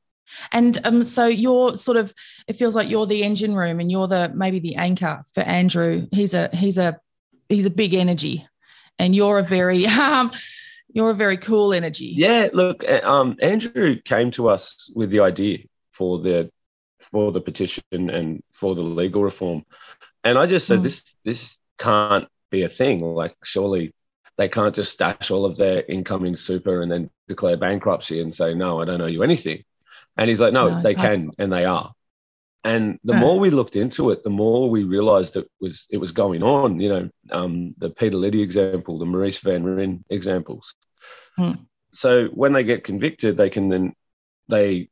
And 0.53 0.79
um, 0.85 1.03
so 1.03 1.27
you're 1.27 1.77
sort 1.77 1.97
of, 1.97 2.14
it 2.47 2.55
feels 2.55 2.77
like 2.77 2.89
you're 2.89 3.07
the 3.07 3.25
engine 3.25 3.55
room 3.55 3.81
and 3.81 3.91
you're 3.91 4.07
the 4.07 4.31
maybe 4.35 4.61
the 4.61 4.77
anchor 4.77 5.23
for 5.35 5.41
Andrew. 5.41 6.07
He's 6.12 6.35
a 6.35 6.49
he's 6.53 6.79
a 6.79 7.01
he's 7.49 7.66
a 7.66 7.70
big 7.70 7.95
energy, 7.95 8.47
and 8.99 9.14
you're 9.14 9.39
a 9.39 9.43
very 9.43 9.87
um, 10.03 10.33
you're 10.93 11.11
a 11.11 11.14
very 11.14 11.36
cool 11.36 11.72
energy. 11.72 12.12
Yeah, 12.16 12.49
look, 12.53 12.88
um, 12.88 13.36
Andrew 13.40 14.01
came 14.01 14.30
to 14.32 14.49
us 14.49 14.93
with 14.95 15.11
the 15.11 15.20
idea 15.20 15.59
for 15.93 16.18
the 16.18 16.51
for 16.99 17.32
the 17.32 17.40
petition 17.40 17.82
and 17.93 18.43
for 18.53 18.74
the 18.74 18.82
legal 18.82 19.22
reform, 19.22 19.64
and 20.24 20.38
I 20.38 20.47
just 20.47 20.66
said 20.66 20.80
mm. 20.80 20.84
this 20.84 21.14
this 21.24 21.59
can't 21.78 22.28
be 22.51 22.62
a 22.62 22.68
thing. 22.68 23.01
Like, 23.01 23.36
surely 23.43 23.93
they 24.36 24.49
can't 24.49 24.74
just 24.74 24.93
stash 24.93 25.30
all 25.30 25.45
of 25.45 25.57
their 25.57 25.82
income 25.82 26.24
in 26.24 26.36
super 26.36 26.82
and 26.82 26.90
then 26.90 27.11
declare 27.28 27.57
bankruptcy 27.57 28.20
and 28.20 28.34
say, 28.34 28.55
no, 28.55 28.80
I 28.80 28.84
don't 28.84 29.01
owe 29.01 29.07
you 29.07 29.22
anything. 29.22 29.64
And 30.16 30.28
he's 30.28 30.40
like, 30.40 30.53
no, 30.53 30.68
no 30.68 30.82
they 30.82 30.95
can, 30.95 31.30
and 31.38 31.53
they 31.53 31.64
are. 31.64 31.93
And 32.65 33.01
the 33.03 33.15
more 33.15 33.41
we 33.41 33.51
looked 33.51 33.75
into 33.75 34.11
it, 34.11 34.23
the 34.23 34.31
more 34.31 34.71
we 34.71 34.85
realized 34.85 35.37
it 35.37 35.51
was 35.61 35.87
it 35.91 35.97
was 35.97 36.13
going 36.13 36.45
on. 36.45 36.79
You 36.79 36.89
know, 36.89 37.11
um, 37.33 37.75
the 37.79 37.91
Peter 37.91 38.17
Liddy 38.17 38.41
example, 38.41 38.99
the 38.99 39.05
Maurice 39.05 39.41
Van 39.41 39.65
Ryn 39.65 40.05
examples. 40.09 40.75
Hmm. 41.37 41.53
So 41.93 42.27
when 42.29 42.53
they 42.53 42.63
get 42.63 42.85
convicted, 42.85 43.37
they 43.37 43.51
can 43.51 43.69
then 43.69 43.95
they 44.49 44.91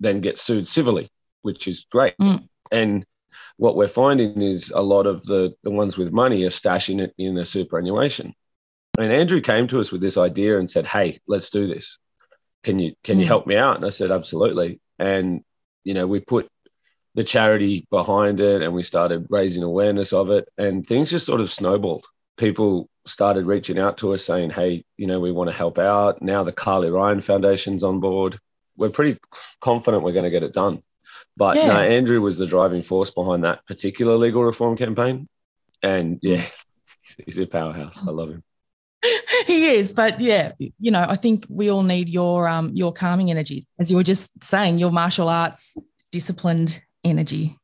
then 0.00 0.20
get 0.20 0.38
sued 0.38 0.66
civilly, 0.66 1.08
which 1.42 1.68
is 1.68 1.86
great. 1.90 2.14
Hmm. 2.18 2.36
And 2.72 3.06
what 3.56 3.76
we're 3.76 3.88
finding 3.88 4.42
is 4.42 4.70
a 4.70 4.80
lot 4.80 5.06
of 5.06 5.24
the, 5.24 5.54
the 5.62 5.70
ones 5.70 5.96
with 5.96 6.12
money 6.12 6.44
are 6.44 6.50
stashing 6.50 7.00
it 7.00 7.14
in 7.18 7.36
a 7.38 7.44
superannuation. 7.44 8.34
And 8.98 9.12
Andrew 9.12 9.40
came 9.40 9.68
to 9.68 9.80
us 9.80 9.92
with 9.92 10.00
this 10.00 10.16
idea 10.16 10.58
and 10.58 10.68
said, 10.68 10.84
"Hey, 10.84 11.20
let's 11.28 11.50
do 11.50 11.68
this. 11.68 11.98
Can 12.64 12.80
you 12.80 12.94
can 13.04 13.16
mm. 13.16 13.20
you 13.20 13.26
hmm. 13.26 13.28
help 13.28 13.46
me 13.46 13.56
out?" 13.56 13.76
And 13.76 13.86
I 13.86 13.90
said, 13.90 14.10
"Absolutely." 14.10 14.80
And 14.98 15.44
you 15.84 15.94
know, 15.94 16.06
we 16.06 16.20
put 16.20 16.48
the 17.14 17.24
charity 17.24 17.86
behind 17.90 18.40
it, 18.40 18.62
and 18.62 18.72
we 18.72 18.82
started 18.82 19.26
raising 19.30 19.62
awareness 19.62 20.12
of 20.12 20.30
it, 20.30 20.48
and 20.56 20.86
things 20.86 21.10
just 21.10 21.26
sort 21.26 21.40
of 21.40 21.50
snowballed. 21.50 22.06
People 22.36 22.88
started 23.06 23.46
reaching 23.46 23.78
out 23.78 23.98
to 23.98 24.14
us 24.14 24.24
saying, 24.24 24.50
"Hey, 24.50 24.84
you 24.96 25.06
know, 25.06 25.20
we 25.20 25.32
want 25.32 25.50
to 25.50 25.56
help 25.56 25.78
out." 25.78 26.22
Now 26.22 26.44
the 26.44 26.52
Carly 26.52 26.90
Ryan 26.90 27.20
Foundation's 27.20 27.82
on 27.82 28.00
board. 28.00 28.38
We're 28.76 28.90
pretty 28.90 29.18
confident 29.60 30.04
we're 30.04 30.12
going 30.12 30.24
to 30.24 30.30
get 30.30 30.44
it 30.44 30.52
done. 30.52 30.82
But 31.36 31.56
yeah. 31.56 31.68
no, 31.68 31.74
Andrew 31.74 32.20
was 32.20 32.38
the 32.38 32.46
driving 32.46 32.82
force 32.82 33.10
behind 33.10 33.44
that 33.44 33.66
particular 33.66 34.16
legal 34.16 34.44
reform 34.44 34.76
campaign. 34.76 35.28
And 35.82 36.18
yeah, 36.22 36.44
he's 37.24 37.38
a 37.38 37.46
powerhouse. 37.46 38.00
I 38.06 38.10
love 38.10 38.30
him. 38.30 38.42
he 39.46 39.68
is, 39.68 39.92
but 39.92 40.20
yeah, 40.20 40.52
you 40.58 40.90
know, 40.90 41.04
I 41.08 41.14
think 41.14 41.46
we 41.48 41.70
all 41.70 41.84
need 41.84 42.08
your 42.08 42.48
um 42.48 42.70
your 42.74 42.92
calming 42.92 43.30
energy, 43.30 43.66
as 43.78 43.90
you 43.90 43.96
were 43.96 44.02
just 44.02 44.42
saying, 44.42 44.78
your 44.78 44.90
martial 44.90 45.28
arts 45.28 45.76
disciplined 46.10 46.82
energy. 47.04 47.56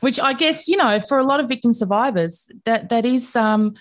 which 0.00 0.20
I 0.20 0.32
guess 0.32 0.68
you 0.68 0.76
know 0.76 1.00
for 1.00 1.18
a 1.18 1.24
lot 1.24 1.40
of 1.40 1.48
victim 1.48 1.74
survivors 1.74 2.50
that 2.64 2.88
that 2.90 3.04
is 3.04 3.34
um, 3.36 3.74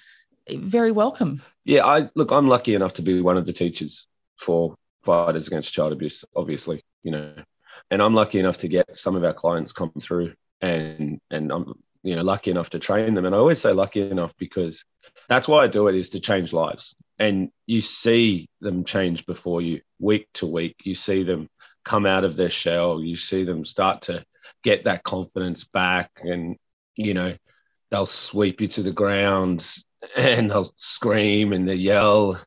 very 0.50 0.92
welcome. 0.92 1.42
Yeah, 1.66 1.86
I 1.86 2.10
look. 2.16 2.32
I'm 2.32 2.48
lucky 2.48 2.76
enough 2.76 2.94
to 2.96 3.02
be 3.02 3.22
one 3.22 3.38
of 3.38 3.46
the 3.46 3.54
teachers 3.54 4.08
for 4.38 4.76
fighters 5.04 5.48
against 5.48 5.74
child 5.74 5.94
abuse. 5.94 6.24
Obviously, 6.36 6.84
you 7.04 7.12
know, 7.12 7.34
and 7.92 8.02
I'm 8.02 8.14
lucky 8.14 8.40
enough 8.40 8.60
to 8.60 8.68
get 8.68 8.98
some 8.98 9.16
of 9.16 9.24
our 9.24 9.34
clients 9.34 9.72
come 9.72 9.92
through, 10.00 10.34
and 10.62 11.20
and 11.30 11.52
I'm 11.52 11.74
you 12.04 12.16
know 12.16 12.24
lucky 12.24 12.52
enough 12.52 12.72
to 12.72 12.80
train 12.80 13.14
them. 13.14 13.26
And 13.26 13.36
I 13.36 13.38
always 13.38 13.62
say 13.62 13.72
lucky 13.72 14.02
enough 14.10 14.36
because 14.38 14.86
that's 15.28 15.48
why 15.48 15.64
I 15.64 15.68
do 15.68 15.88
it 15.88 15.96
is 15.96 16.12
to 16.12 16.20
change 16.20 16.54
lives. 16.54 16.96
And 17.20 17.52
you 17.68 17.82
see 17.82 18.48
them 18.62 18.86
change 18.86 19.26
before 19.26 19.62
you, 19.62 19.82
week 20.00 20.28
to 20.36 20.48
week. 20.48 20.78
You 20.84 20.96
see 20.96 21.24
them 21.24 21.50
come 21.84 22.06
out 22.06 22.24
of 22.24 22.38
their 22.38 22.50
shell. 22.50 23.04
You 23.04 23.18
see 23.18 23.44
them 23.44 23.66
start 23.66 24.04
to 24.04 24.24
get 24.64 24.86
that 24.86 25.04
confidence 25.04 25.66
back, 25.66 26.12
and 26.24 26.58
you 26.96 27.14
know 27.14 27.36
they'll 27.90 28.06
sweep 28.06 28.62
you 28.62 28.68
to 28.68 28.84
the 28.84 28.92
ground 28.92 29.68
and 30.18 30.52
they'll 30.52 30.72
scream 30.78 31.54
and 31.54 31.68
they 31.68 31.76
yell. 31.76 32.40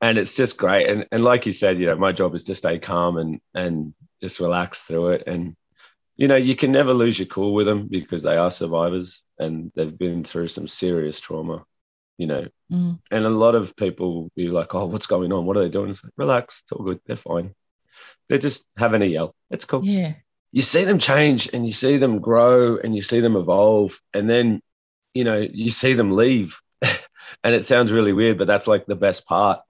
And 0.00 0.18
it's 0.18 0.36
just 0.36 0.58
great. 0.58 0.88
And, 0.88 1.06
and 1.10 1.24
like 1.24 1.46
you 1.46 1.52
said 1.52 1.78
you 1.78 1.86
know 1.86 1.96
my 1.96 2.12
job 2.12 2.34
is 2.34 2.44
to 2.44 2.54
stay 2.54 2.78
calm 2.78 3.16
and 3.16 3.40
and 3.54 3.94
just 4.20 4.40
relax 4.40 4.82
through 4.82 5.10
it. 5.10 5.24
And 5.26 5.56
you 6.16 6.28
know 6.28 6.36
you 6.36 6.54
can 6.54 6.72
never 6.72 6.92
lose 6.92 7.18
your 7.18 7.26
cool 7.26 7.54
with 7.54 7.66
them 7.66 7.88
because 7.88 8.22
they 8.22 8.36
are 8.36 8.50
survivors 8.50 9.22
and 9.38 9.72
they've 9.74 9.98
been 9.98 10.24
through 10.24 10.48
some 10.48 10.68
serious 10.68 11.20
trauma 11.20 11.64
you 12.16 12.28
know. 12.28 12.46
Mm. 12.70 13.00
and 13.10 13.24
a 13.24 13.30
lot 13.30 13.56
of 13.56 13.74
people 13.76 14.30
be 14.36 14.46
like 14.48 14.74
oh 14.74 14.86
what's 14.86 15.06
going 15.06 15.32
on? 15.32 15.46
What 15.46 15.56
are 15.56 15.64
they 15.64 15.68
doing? 15.68 15.90
It's 15.90 16.04
like 16.04 16.12
relax. 16.16 16.62
It's 16.64 16.72
all 16.72 16.84
good. 16.84 17.00
They're 17.06 17.16
fine. 17.16 17.54
They're 18.28 18.38
just 18.38 18.66
having 18.76 19.02
a 19.02 19.06
yell. 19.06 19.34
It's 19.50 19.64
cool. 19.64 19.84
Yeah 19.84 20.14
you 20.54 20.62
see 20.62 20.84
them 20.84 20.98
change 20.98 21.50
and 21.52 21.66
you 21.66 21.72
see 21.72 21.96
them 21.96 22.20
grow 22.20 22.78
and 22.78 22.94
you 22.96 23.02
see 23.02 23.20
them 23.20 23.36
evolve 23.36 24.00
and 24.14 24.30
then 24.30 24.60
you 25.12 25.24
know 25.24 25.38
you 25.38 25.68
see 25.68 25.92
them 25.92 26.12
leave 26.12 26.58
and 27.44 27.54
it 27.54 27.64
sounds 27.64 27.92
really 27.92 28.12
weird, 28.12 28.38
but 28.38 28.46
that's 28.46 28.66
like 28.66 28.86
the 28.86 28.96
best 28.96 29.26
part 29.26 29.60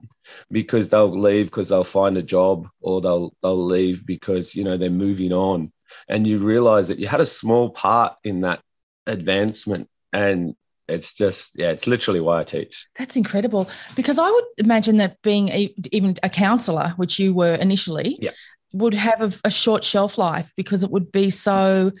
because 0.51 0.89
they'll 0.89 1.19
leave 1.19 1.47
because 1.47 1.69
they'll 1.69 1.83
find 1.83 2.17
a 2.17 2.23
job 2.23 2.67
or 2.81 3.01
they'll 3.01 3.33
they'll 3.41 3.65
leave 3.65 4.05
because 4.05 4.55
you 4.55 4.63
know 4.63 4.77
they're 4.77 4.89
moving 4.89 5.33
on, 5.33 5.71
and 6.07 6.27
you 6.27 6.39
realize 6.39 6.87
that 6.87 6.99
you 6.99 7.07
had 7.07 7.21
a 7.21 7.25
small 7.25 7.69
part 7.69 8.15
in 8.23 8.41
that 8.41 8.61
advancement, 9.07 9.89
and 10.13 10.55
it's 10.87 11.13
just 11.13 11.57
yeah, 11.57 11.71
it's 11.71 11.87
literally 11.87 12.19
why 12.19 12.39
I 12.39 12.43
teach. 12.43 12.87
That's 12.97 13.15
incredible 13.15 13.69
because 13.95 14.19
I 14.19 14.29
would 14.29 14.45
imagine 14.57 14.97
that 14.97 15.21
being 15.21 15.49
a, 15.49 15.73
even 15.91 16.15
a 16.23 16.29
counselor, 16.29 16.93
which 16.97 17.19
you 17.19 17.33
were 17.33 17.55
initially, 17.55 18.17
yeah. 18.21 18.31
Would 18.75 18.93
have 18.93 19.21
a, 19.21 19.31
a 19.45 19.51
short 19.51 19.83
shelf 19.83 20.17
life 20.17 20.51
because 20.55 20.83
it 20.83 20.91
would 20.91 21.11
be 21.11 21.29
so 21.29 21.91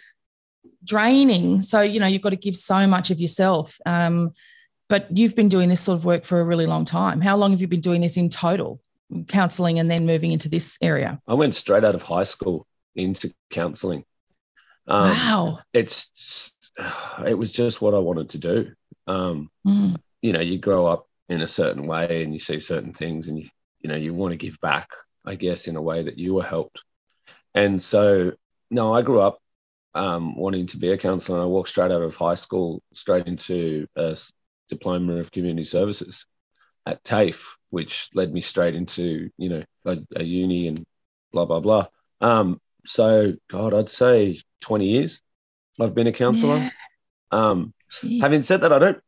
draining. 0.83 1.61
So 1.61 1.81
you 1.81 1.99
know 1.99 2.07
you've 2.07 2.21
got 2.21 2.29
to 2.29 2.35
give 2.35 2.55
so 2.55 2.87
much 2.87 3.11
of 3.11 3.19
yourself. 3.19 3.77
Um, 3.85 4.31
but 4.87 5.07
you've 5.15 5.35
been 5.35 5.49
doing 5.49 5.69
this 5.69 5.81
sort 5.81 5.97
of 5.97 6.05
work 6.05 6.25
for 6.25 6.39
a 6.39 6.43
really 6.43 6.67
long 6.67 6.85
time. 6.85 7.19
How 7.21 7.35
long 7.37 7.51
have 7.51 7.61
you 7.61 7.67
been 7.67 7.81
doing 7.81 8.01
this 8.01 8.17
in 8.17 8.29
total, 8.29 8.79
counselling 9.27 9.79
and 9.79 9.89
then 9.89 10.05
moving 10.05 10.31
into 10.31 10.47
this 10.47 10.77
area? 10.81 11.19
I 11.27 11.33
went 11.33 11.55
straight 11.55 11.83
out 11.83 11.95
of 11.95 12.03
high 12.03 12.23
school 12.23 12.67
into 12.95 13.33
counselling. 13.49 14.05
Um, 14.87 15.09
wow. 15.09 15.59
It's 15.73 16.55
it 17.25 17.37
was 17.37 17.51
just 17.51 17.81
what 17.81 17.93
I 17.93 17.99
wanted 17.99 18.29
to 18.31 18.37
do. 18.37 18.71
Um, 19.07 19.49
mm. 19.65 19.95
You 20.21 20.33
know, 20.33 20.41
you 20.41 20.59
grow 20.59 20.85
up 20.85 21.07
in 21.29 21.41
a 21.41 21.47
certain 21.47 21.87
way 21.87 22.23
and 22.23 22.33
you 22.33 22.39
see 22.39 22.59
certain 22.59 22.93
things, 22.93 23.27
and 23.27 23.39
you 23.39 23.49
you 23.79 23.89
know 23.89 23.95
you 23.95 24.13
want 24.13 24.31
to 24.31 24.37
give 24.37 24.59
back, 24.61 24.89
I 25.25 25.35
guess, 25.35 25.67
in 25.67 25.75
a 25.75 25.81
way 25.81 26.03
that 26.03 26.17
you 26.17 26.35
were 26.35 26.43
helped. 26.43 26.83
And 27.53 27.81
so, 27.81 28.33
no, 28.69 28.93
I 28.93 29.01
grew 29.01 29.21
up 29.21 29.39
um, 29.93 30.35
wanting 30.35 30.67
to 30.67 30.77
be 30.77 30.91
a 30.91 30.97
counsellor. 30.97 31.37
and 31.37 31.43
I 31.43 31.47
walked 31.47 31.69
straight 31.69 31.91
out 31.91 32.01
of 32.01 32.15
high 32.15 32.35
school, 32.35 32.81
straight 32.93 33.27
into 33.27 33.87
a 33.95 34.17
diploma 34.69 35.15
of 35.17 35.31
community 35.31 35.63
services 35.65 36.25
at 36.85 37.03
TAFE, 37.03 37.57
which 37.69 38.09
led 38.13 38.33
me 38.33 38.41
straight 38.41 38.75
into 38.75 39.29
you 39.37 39.49
know 39.49 39.63
a, 39.85 39.97
a 40.15 40.23
uni 40.23 40.67
and 40.67 40.85
blah 41.31 41.45
blah 41.45 41.59
blah. 41.59 41.87
Um, 42.21 42.59
so 42.85 43.33
God, 43.47 43.73
I'd 43.73 43.89
say 43.89 44.41
twenty 44.59 44.89
years 44.89 45.21
I've 45.79 45.95
been 45.95 46.07
a 46.07 46.11
counsellor. 46.11 46.57
Yeah. 46.57 46.69
Um, 47.31 47.73
having 48.21 48.43
said 48.43 48.61
that, 48.61 48.71
I 48.71 48.79
don't, 48.79 49.01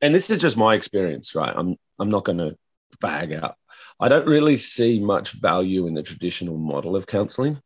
and 0.00 0.14
this 0.14 0.30
is 0.30 0.38
just 0.38 0.56
my 0.56 0.74
experience, 0.74 1.34
right? 1.34 1.52
I'm 1.54 1.76
I'm 1.98 2.10
not 2.10 2.24
going 2.24 2.38
to 2.38 2.56
bag 3.00 3.32
out. 3.32 3.56
I 4.00 4.08
don't 4.08 4.26
really 4.26 4.56
see 4.56 5.00
much 5.00 5.32
value 5.32 5.86
in 5.86 5.94
the 5.94 6.02
traditional 6.02 6.58
model 6.58 6.96
of 6.96 7.06
counselling, 7.06 7.60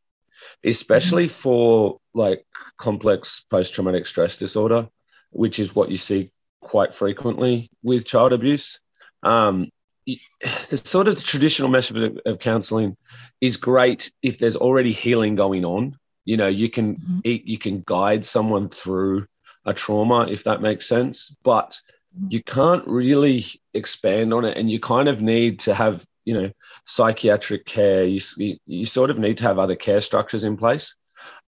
especially 0.64 1.26
mm-hmm. 1.26 1.32
for 1.32 2.00
like 2.14 2.44
complex 2.76 3.44
post 3.50 3.74
traumatic 3.74 4.06
stress 4.06 4.36
disorder, 4.36 4.88
which 5.30 5.58
is 5.58 5.74
what 5.74 5.90
you 5.90 5.96
see 5.96 6.30
quite 6.60 6.94
frequently 6.94 7.70
with 7.82 8.06
child 8.06 8.32
abuse. 8.32 8.80
Um, 9.22 9.70
the 10.06 10.76
sort 10.76 11.08
of 11.08 11.22
traditional 11.22 11.68
method 11.68 12.02
of, 12.02 12.18
of 12.24 12.38
counselling 12.38 12.96
is 13.40 13.56
great 13.56 14.10
if 14.22 14.38
there's 14.38 14.56
already 14.56 14.92
healing 14.92 15.34
going 15.34 15.64
on. 15.64 15.98
You 16.24 16.36
know, 16.36 16.48
you 16.48 16.68
can 16.68 16.96
mm-hmm. 16.96 17.20
you 17.24 17.58
can 17.58 17.82
guide 17.86 18.24
someone 18.24 18.68
through 18.68 19.26
a 19.64 19.74
trauma 19.74 20.26
if 20.28 20.44
that 20.44 20.62
makes 20.62 20.86
sense, 20.86 21.34
but 21.42 21.78
mm-hmm. 22.16 22.28
you 22.30 22.42
can't 22.42 22.86
really 22.86 23.44
expand 23.74 24.32
on 24.34 24.44
it, 24.44 24.56
and 24.56 24.70
you 24.70 24.80
kind 24.80 25.08
of 25.08 25.22
need 25.22 25.60
to 25.60 25.74
have 25.74 26.06
you 26.28 26.34
know 26.34 26.50
psychiatric 26.86 27.64
care. 27.64 28.04
You 28.04 28.20
you 28.66 28.84
sort 28.84 29.08
of 29.08 29.18
need 29.18 29.38
to 29.38 29.44
have 29.44 29.58
other 29.58 29.76
care 29.76 30.02
structures 30.02 30.44
in 30.44 30.58
place. 30.58 30.94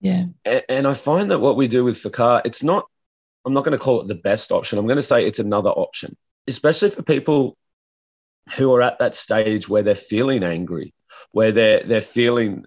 Yeah, 0.03 0.27
and, 0.45 0.63
and 0.69 0.87
I 0.87 0.93
find 0.93 1.31
that 1.31 1.41
what 1.41 1.57
we 1.57 1.67
do 1.67 1.83
with 1.83 2.03
FACAA, 2.03 2.43
it's 2.45 2.63
not 2.63 2.87
I'm 3.47 3.55
not 3.55 3.65
going 3.65 3.79
to 3.79 3.83
call 3.83 4.03
it 4.03 4.09
the 4.09 4.23
best 4.31 4.53
option. 4.53 4.79
I'm 4.79 4.87
going 4.87 4.97
to 4.97 5.03
say 5.03 5.27
it's 5.27 5.39
another 5.39 5.71
option, 5.71 6.15
especially 6.47 6.91
for 6.91 7.03
people 7.03 7.57
who 8.57 8.75
are 8.75 8.83
at 8.83 8.99
that 8.99 9.17
stage 9.17 9.67
where 9.67 9.83
they're 9.83 9.95
feeling 9.95 10.43
angry, 10.43 10.93
where 11.31 11.53
they're 11.53 11.83
they're 11.83 12.01
feeling 12.03 12.67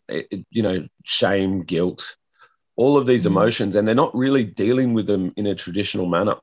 you 0.49 0.64
know 0.64 0.88
shame, 1.03 1.64
guilt, 1.64 2.18
all 2.76 2.97
of 2.97 3.05
these 3.05 3.24
mm. 3.24 3.28
emotions, 3.28 3.76
and 3.76 3.88
they're 3.88 3.93
not 3.93 4.16
really 4.16 4.43
dealing 4.43 4.95
with 4.95 5.05
them 5.05 5.32
in 5.38 5.45
a 5.45 5.53
traditional 5.53 6.07
manner. 6.07 6.38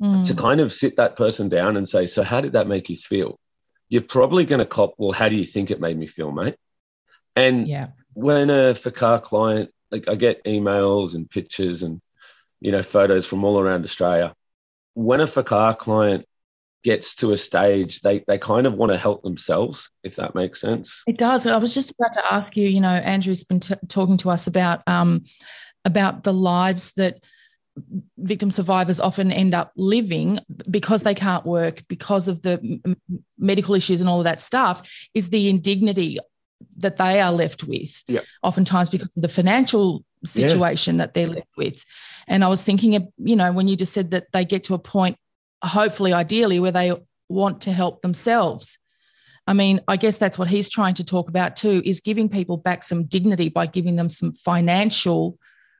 Mm. 0.00 0.24
To 0.28 0.34
kind 0.34 0.60
of 0.60 0.72
sit 0.72 0.96
that 0.96 1.16
person 1.16 1.48
down 1.48 1.76
and 1.76 1.86
say, 1.86 2.06
"So, 2.06 2.22
how 2.22 2.40
did 2.40 2.52
that 2.52 2.68
make 2.68 2.88
you 2.88 2.96
feel?" 2.96 3.38
You're 3.88 4.02
probably 4.02 4.44
going 4.44 4.60
to 4.60 4.66
cop. 4.66 4.94
Well, 4.98 5.12
how 5.12 5.28
do 5.28 5.36
you 5.36 5.44
think 5.44 5.70
it 5.70 5.80
made 5.80 5.98
me 5.98 6.06
feel, 6.06 6.30
mate? 6.30 6.56
And 7.34 7.66
yeah. 7.66 7.88
when 8.14 8.50
a 8.50 8.74
FACAA 8.74 9.22
client, 9.22 9.70
like 9.90 10.08
I 10.08 10.14
get 10.16 10.44
emails 10.44 11.14
and 11.14 11.28
pictures 11.28 11.82
and 11.82 12.00
you 12.60 12.72
know, 12.72 12.82
photos 12.82 13.26
from 13.26 13.44
all 13.44 13.60
around 13.60 13.84
Australia. 13.84 14.34
When 14.94 15.20
a 15.20 15.24
FACAA 15.24 15.78
client 15.78 16.26
gets 16.82 17.16
to 17.16 17.32
a 17.32 17.36
stage, 17.36 18.00
they 18.00 18.24
they 18.26 18.38
kind 18.38 18.66
of 18.66 18.74
want 18.74 18.92
to 18.92 18.98
help 18.98 19.22
themselves, 19.22 19.90
if 20.02 20.16
that 20.16 20.34
makes 20.34 20.60
sense. 20.60 21.02
It 21.06 21.18
does. 21.18 21.46
I 21.46 21.56
was 21.56 21.74
just 21.74 21.92
about 21.92 22.12
to 22.14 22.34
ask 22.34 22.56
you. 22.56 22.66
You 22.66 22.80
know, 22.80 22.88
Andrew's 22.88 23.44
been 23.44 23.60
t- 23.60 23.74
talking 23.88 24.16
to 24.18 24.30
us 24.30 24.46
about 24.46 24.82
um, 24.86 25.24
about 25.84 26.24
the 26.24 26.32
lives 26.32 26.92
that 26.92 27.24
victim 28.18 28.50
survivors 28.50 29.00
often 29.00 29.32
end 29.32 29.54
up 29.54 29.72
living 29.76 30.38
because 30.70 31.02
they 31.02 31.14
can't 31.14 31.44
work 31.44 31.82
because 31.88 32.28
of 32.28 32.42
the 32.42 32.80
m- 32.84 33.22
medical 33.38 33.74
issues 33.74 34.00
and 34.00 34.08
all 34.08 34.18
of 34.18 34.24
that 34.24 34.40
stuff 34.40 34.90
is 35.14 35.30
the 35.30 35.48
indignity 35.48 36.18
that 36.76 36.96
they 36.96 37.20
are 37.20 37.32
left 37.32 37.64
with 37.64 38.02
yep. 38.08 38.24
oftentimes 38.42 38.90
because 38.90 39.16
of 39.16 39.22
the 39.22 39.28
financial 39.28 40.04
situation 40.24 40.96
yeah. 40.96 41.04
that 41.04 41.14
they're 41.14 41.28
left 41.28 41.48
with 41.56 41.84
and 42.28 42.44
I 42.44 42.48
was 42.48 42.62
thinking, 42.62 42.94
of, 42.94 43.08
you 43.16 43.34
know, 43.34 43.50
when 43.52 43.66
you 43.66 43.76
just 43.76 43.94
said 43.94 44.10
that 44.12 44.30
they 44.32 44.44
get 44.44 44.64
to 44.64 44.74
a 44.74 44.78
point, 44.78 45.16
hopefully, 45.64 46.12
ideally, 46.12 46.60
where 46.60 46.70
they 46.70 46.92
want 47.28 47.62
to 47.62 47.72
help 47.72 48.02
themselves. 48.02 48.78
I 49.46 49.54
mean, 49.54 49.80
I 49.88 49.96
guess 49.96 50.18
that's 50.18 50.38
what 50.38 50.48
he's 50.48 50.68
trying 50.68 50.94
to 50.94 51.04
talk 51.04 51.30
about 51.30 51.56
too 51.56 51.82
is 51.84 52.00
giving 52.00 52.28
people 52.28 52.58
back 52.58 52.82
some 52.82 53.06
dignity 53.06 53.48
by 53.48 53.66
giving 53.66 53.96
them 53.96 54.10
some 54.10 54.32
financial 54.32 55.38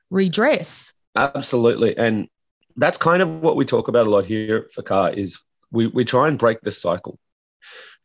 redress. 0.09 0.91
Absolutely. 1.15 1.97
And 1.97 2.27
that's 2.75 2.97
kind 2.97 3.21
of 3.21 3.41
what 3.41 3.55
we 3.55 3.65
talk 3.65 3.87
about 3.87 4.07
a 4.07 4.09
lot 4.09 4.25
here 4.25 4.57
at 4.57 4.71
FACAA 4.71 5.17
is 5.17 5.41
we, 5.71 5.87
we 5.87 6.05
try 6.05 6.27
and 6.27 6.37
break 6.37 6.61
the 6.61 6.71
cycle. 6.71 7.19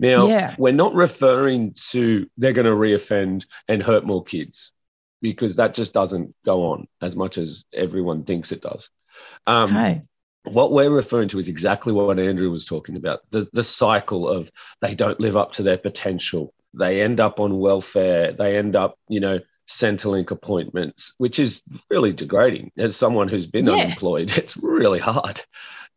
Now, 0.00 0.26
yeah. 0.26 0.54
we're 0.58 0.72
not 0.72 0.94
referring 0.94 1.74
to 1.90 2.28
they're 2.36 2.52
going 2.52 2.66
to 2.66 2.72
reoffend 2.72 3.46
and 3.68 3.82
hurt 3.82 4.04
more 4.04 4.24
kids 4.24 4.72
because 5.22 5.56
that 5.56 5.74
just 5.74 5.94
doesn't 5.94 6.34
go 6.44 6.72
on 6.72 6.88
as 7.00 7.14
much 7.14 7.38
as 7.38 7.64
everyone 7.72 8.24
thinks 8.24 8.52
it 8.52 8.60
does. 8.60 8.90
Um, 9.46 9.76
okay. 9.76 10.02
What 10.44 10.72
we're 10.72 10.90
referring 10.90 11.28
to 11.28 11.38
is 11.38 11.48
exactly 11.48 11.92
what 11.92 12.18
Andrew 12.18 12.50
was 12.50 12.66
talking 12.66 12.96
about 12.96 13.20
the, 13.30 13.48
the 13.54 13.64
cycle 13.64 14.28
of 14.28 14.50
they 14.82 14.94
don't 14.94 15.18
live 15.18 15.36
up 15.36 15.52
to 15.52 15.62
their 15.62 15.78
potential. 15.78 16.52
They 16.74 17.00
end 17.00 17.20
up 17.20 17.40
on 17.40 17.58
welfare. 17.58 18.32
They 18.32 18.58
end 18.58 18.76
up, 18.76 18.98
you 19.08 19.20
know, 19.20 19.40
Centrelink 19.68 20.30
appointments, 20.30 21.14
which 21.18 21.38
is 21.38 21.62
really 21.90 22.12
degrading. 22.12 22.72
As 22.76 22.96
someone 22.96 23.28
who's 23.28 23.46
been 23.46 23.66
yeah. 23.66 23.74
unemployed, 23.74 24.30
it's 24.36 24.56
really 24.56 25.00
hard 25.00 25.40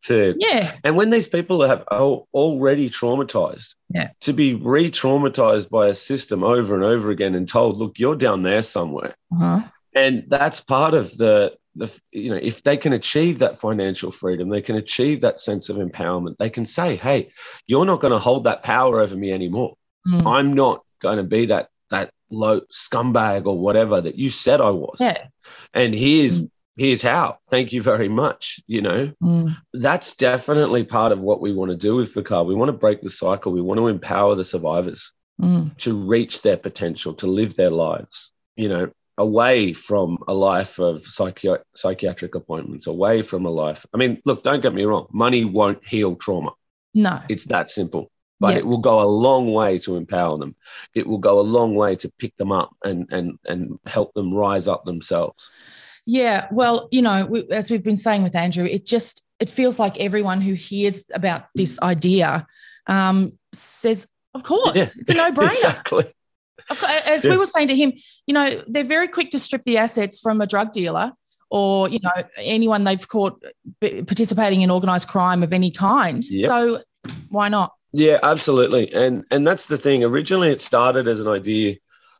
to 0.03 0.35
yeah 0.37 0.75
and 0.83 0.95
when 0.95 1.09
these 1.09 1.27
people 1.27 1.61
have 1.61 1.83
already 1.87 2.89
traumatized 2.89 3.75
yeah 3.89 4.09
to 4.21 4.33
be 4.33 4.53
re-traumatized 4.53 5.69
by 5.69 5.87
a 5.87 5.95
system 5.95 6.43
over 6.43 6.75
and 6.75 6.83
over 6.83 7.09
again 7.09 7.35
and 7.35 7.47
told 7.47 7.77
look 7.77 7.97
you're 7.97 8.15
down 8.15 8.43
there 8.43 8.63
somewhere 8.63 9.15
uh-huh. 9.33 9.61
and 9.95 10.23
that's 10.27 10.59
part 10.63 10.93
of 10.93 11.15
the 11.17 11.55
the 11.75 12.01
you 12.11 12.29
know 12.29 12.39
if 12.41 12.63
they 12.63 12.77
can 12.77 12.93
achieve 12.93 13.39
that 13.39 13.59
financial 13.59 14.11
freedom 14.11 14.49
they 14.49 14.61
can 14.61 14.75
achieve 14.75 15.21
that 15.21 15.39
sense 15.39 15.69
of 15.69 15.77
empowerment 15.77 16.35
they 16.37 16.49
can 16.49 16.65
say 16.65 16.95
hey 16.95 17.31
you're 17.65 17.85
not 17.85 17.99
going 17.99 18.13
to 18.13 18.19
hold 18.19 18.43
that 18.43 18.63
power 18.63 18.99
over 18.99 19.15
me 19.15 19.31
anymore 19.31 19.75
Mm. 20.07 20.25
i'm 20.25 20.53
not 20.53 20.85
going 21.01 21.17
to 21.17 21.23
be 21.23 21.47
that 21.47 21.67
that 21.89 22.11
low 22.29 22.61
scumbag 22.71 23.45
or 23.45 23.57
whatever 23.57 24.01
that 24.01 24.15
you 24.17 24.29
said 24.29 24.59
i 24.61 24.69
was. 24.69 24.97
Yeah. 24.99 25.27
and 25.73 25.93
here's 25.95 26.43
here's 26.75 27.01
how. 27.01 27.39
Thank 27.49 27.73
you 27.73 27.81
very 27.81 28.07
much 28.09 28.59
you 28.67 28.81
know? 28.81 29.11
Mm. 29.23 29.57
that's 29.73 30.15
definitely 30.15 30.83
part 30.83 31.11
of 31.11 31.23
what 31.23 31.41
we 31.41 31.51
want 31.53 31.71
to 31.71 31.77
do 31.77 31.95
with 31.95 32.13
the 32.13 32.21
car. 32.23 32.43
We 32.43 32.53
want 32.55 32.69
to 32.69 32.73
break 32.77 33.01
the 33.01 33.09
cycle. 33.09 33.51
We 33.51 33.61
want 33.61 33.79
to 33.79 33.87
empower 33.87 34.35
the 34.35 34.43
survivors 34.43 35.13
Mm. 35.39 35.77
to 35.77 35.95
reach 35.95 36.41
their 36.41 36.57
potential 36.57 37.13
to 37.13 37.27
live 37.27 37.55
their 37.55 37.69
lives 37.69 38.31
you 38.55 38.67
know 38.69 38.89
away 39.19 39.71
from 39.71 40.17
a 40.27 40.33
life 40.33 40.79
of 40.79 41.01
psychi- 41.03 41.61
psychiatric 41.75 42.33
appointments 42.33 42.87
away 42.87 43.21
from 43.21 43.45
a 43.45 43.49
life. 43.51 43.85
I 43.93 43.97
mean 43.97 44.19
look 44.25 44.41
don't 44.43 44.61
get 44.61 44.73
me 44.73 44.83
wrong. 44.85 45.05
Money 45.11 45.45
won't 45.45 45.87
heal 45.87 46.15
trauma. 46.15 46.53
No. 46.93 47.19
it's 47.29 47.45
that 47.45 47.69
simple 47.69 48.09
but 48.39 48.51
Yeah. 48.53 48.59
it 48.59 48.67
will 48.67 48.77
go 48.77 49.01
a 49.01 49.09
long 49.09 49.53
way 49.53 49.79
to 49.79 49.95
empower 49.95 50.37
them 50.37 50.55
it 50.93 51.05
will 51.07 51.17
go 51.17 51.39
a 51.39 51.41
long 51.41 51.75
way 51.75 51.95
to 51.95 52.11
pick 52.17 52.35
them 52.37 52.51
up 52.51 52.69
and 52.83 53.07
and 53.11 53.37
and 53.45 53.79
help 53.85 54.13
them 54.13 54.33
rise 54.33 54.67
up 54.67 54.85
themselves 54.85 55.49
Yeah, 56.09 56.47
well, 56.51 56.87
you 56.89 57.01
know, 57.01 57.25
we, 57.25 57.43
as 57.51 57.69
we've 57.69 57.83
been 57.83 57.97
saying 57.97 58.23
with 58.23 58.33
Andrew, 58.33 58.63
it 58.63 58.85
just 58.85 59.25
it 59.41 59.49
feels 59.49 59.77
like 59.77 59.99
everyone 59.99 60.39
who 60.39 60.53
hears 60.53 61.03
about 61.13 61.47
this 61.53 61.77
idea 61.81 62.47
um, 62.87 63.33
says, 63.53 64.07
"Of 64.33 64.43
course, 64.43 64.77
Yeah. 64.77 64.87
it's 64.99 65.09
a 65.11 65.15
no-brainer." 65.15 65.51
exactly 65.59 66.05
as 66.69 67.23
Yeah. 67.25 67.31
we 67.31 67.37
were 67.37 67.45
saying 67.45 67.67
to 67.67 67.75
him, 67.75 67.91
you 68.25 68.33
know, 68.33 68.47
they're 68.67 68.83
very 68.97 69.07
quick 69.09 69.31
to 69.31 69.39
strip 69.39 69.63
the 69.63 69.77
assets 69.77 70.17
from 70.19 70.39
a 70.39 70.47
drug 70.47 70.71
dealer 70.71 71.11
or 71.49 71.89
you 71.89 71.99
know 72.01 72.11
anyone 72.37 72.83
they've 72.85 73.07
caught 73.07 73.41
participating 73.81 74.61
in 74.61 74.69
organized 74.71 75.07
crime 75.09 75.43
of 75.43 75.51
any 75.53 75.71
kind. 75.71 76.23
Yep. 76.23 76.47
So 76.47 76.83
why 77.29 77.49
not? 77.49 77.73
Yeah, 77.93 78.19
absolutely. 78.21 78.93
And 78.93 79.23
and 79.31 79.45
that's 79.47 79.65
the 79.65 79.77
thing. 79.77 80.03
Originally 80.03 80.49
it 80.49 80.61
started 80.61 81.07
as 81.07 81.19
an 81.19 81.27
idea 81.27 81.75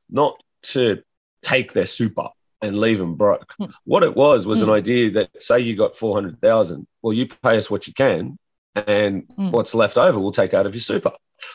not 0.10 0.42
to 0.64 1.04
take 1.42 1.74
their 1.74 1.86
super 1.86 2.30
and 2.62 2.80
leave 2.80 2.98
them 3.00 3.16
broke. 3.16 3.54
Hmm. 3.60 3.66
What 3.86 4.04
it 4.04 4.16
was 4.16 4.48
was 4.48 4.62
an 4.62 4.70
Hmm. 4.70 4.74
idea 4.76 5.12
that 5.12 5.42
say 5.42 5.60
you 5.60 5.76
got 5.76 5.96
400,000, 5.96 6.88
well 7.02 7.14
you 7.14 7.28
pay 7.28 7.58
us 7.58 7.70
what 7.70 7.88
you 7.88 7.94
can 7.94 8.38
and 8.76 9.24
Hmm. 9.36 9.50
what's 9.50 9.76
left 9.76 9.98
over 9.98 10.20
we'll 10.20 10.32
take 10.32 10.54
out 10.54 10.66
of 10.66 10.74
your 10.74 10.82
super. 10.82 11.12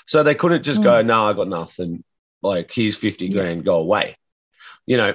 So 0.07 0.23
they 0.23 0.35
couldn't 0.35 0.63
just 0.63 0.83
go, 0.83 1.03
no, 1.03 1.25
I 1.25 1.33
got 1.33 1.49
nothing. 1.49 2.05
Like 2.43 2.71
here's 2.73 2.97
50 2.97 3.27
Yeah. 3.27 3.33
grand, 3.35 3.65
go 3.65 3.79
away. 3.79 4.17
You 4.87 4.97
know, 4.99 5.15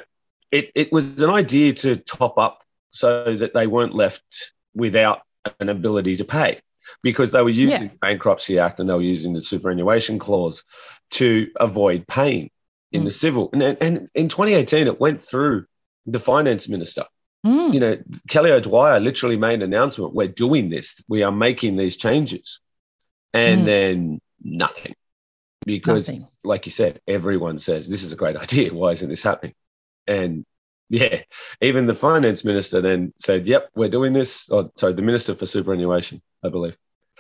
it 0.52 0.72
it 0.76 0.92
was 0.92 1.22
an 1.22 1.30
idea 1.30 1.74
to 1.74 1.96
top 1.98 2.38
up 2.38 2.64
so 2.92 3.38
that 3.38 3.54
they 3.54 3.68
weren't 3.68 3.94
left 3.96 4.54
without 4.74 5.22
an 5.60 5.70
ability 5.70 6.18
to 6.18 6.26
pay 6.26 6.62
because 7.04 7.32
they 7.32 7.42
were 7.42 7.50
using 7.50 7.82
Yeah. 7.84 7.88
the 7.90 7.98
Bankruptcy 8.02 8.60
Act 8.60 8.80
and 8.80 8.90
they 8.90 8.94
were 8.94 9.02
using 9.02 9.34
the 9.34 9.42
superannuation 9.42 10.20
clause 10.20 10.64
to 11.12 11.50
avoid 11.60 12.06
paying 12.08 12.50
in 12.92 13.02
Mm. 13.02 13.06
the 13.06 13.12
civil. 13.12 13.50
And, 13.54 13.64
and 13.64 14.10
in 14.16 14.30
2018, 14.30 14.88
it 14.88 15.00
went 15.00 15.22
through 15.22 15.66
the 16.06 16.20
finance 16.20 16.70
minister. 16.70 17.04
Mm. 17.46 17.74
You 17.74 17.80
know, 17.80 17.98
Kelly 18.30 18.52
O'Dwyer 18.52 19.00
literally 19.00 19.38
made 19.38 19.56
an 19.56 19.62
announcement 19.64 20.14
we're 20.14 20.28
doing 20.28 20.70
this, 20.70 21.02
we 21.08 21.24
are 21.24 21.32
making 21.32 21.76
these 21.78 21.98
changes. 21.98 22.60
And 23.34 23.62
Mm. 23.62 23.66
then 23.66 24.20
nothing. 24.44 24.94
Because, 25.66 26.08
Nothing. 26.08 26.28
like 26.46 26.66
you 26.66 26.72
said, 26.72 27.02
everyone 27.08 27.60
says 27.60 27.90
this 27.90 28.04
is 28.04 28.14
a 28.14 28.16
great 28.16 28.38
idea. 28.38 28.74
Why 28.74 28.92
isn't 28.94 29.10
this 29.10 29.24
happening? 29.24 29.54
And 30.08 30.46
yeah, 30.90 31.22
even 31.62 31.86
the 31.86 31.96
finance 31.96 32.44
minister 32.44 32.82
then 32.82 33.14
said, 33.18 33.48
"Yep, 33.48 33.70
we're 33.76 33.90
doing 33.90 34.14
this." 34.14 34.50
Or 34.50 34.72
sorry, 34.76 34.94
the 34.94 35.02
minister 35.02 35.36
for 35.36 35.46
superannuation, 35.46 36.22
I 36.44 36.50
believe, 36.50 36.78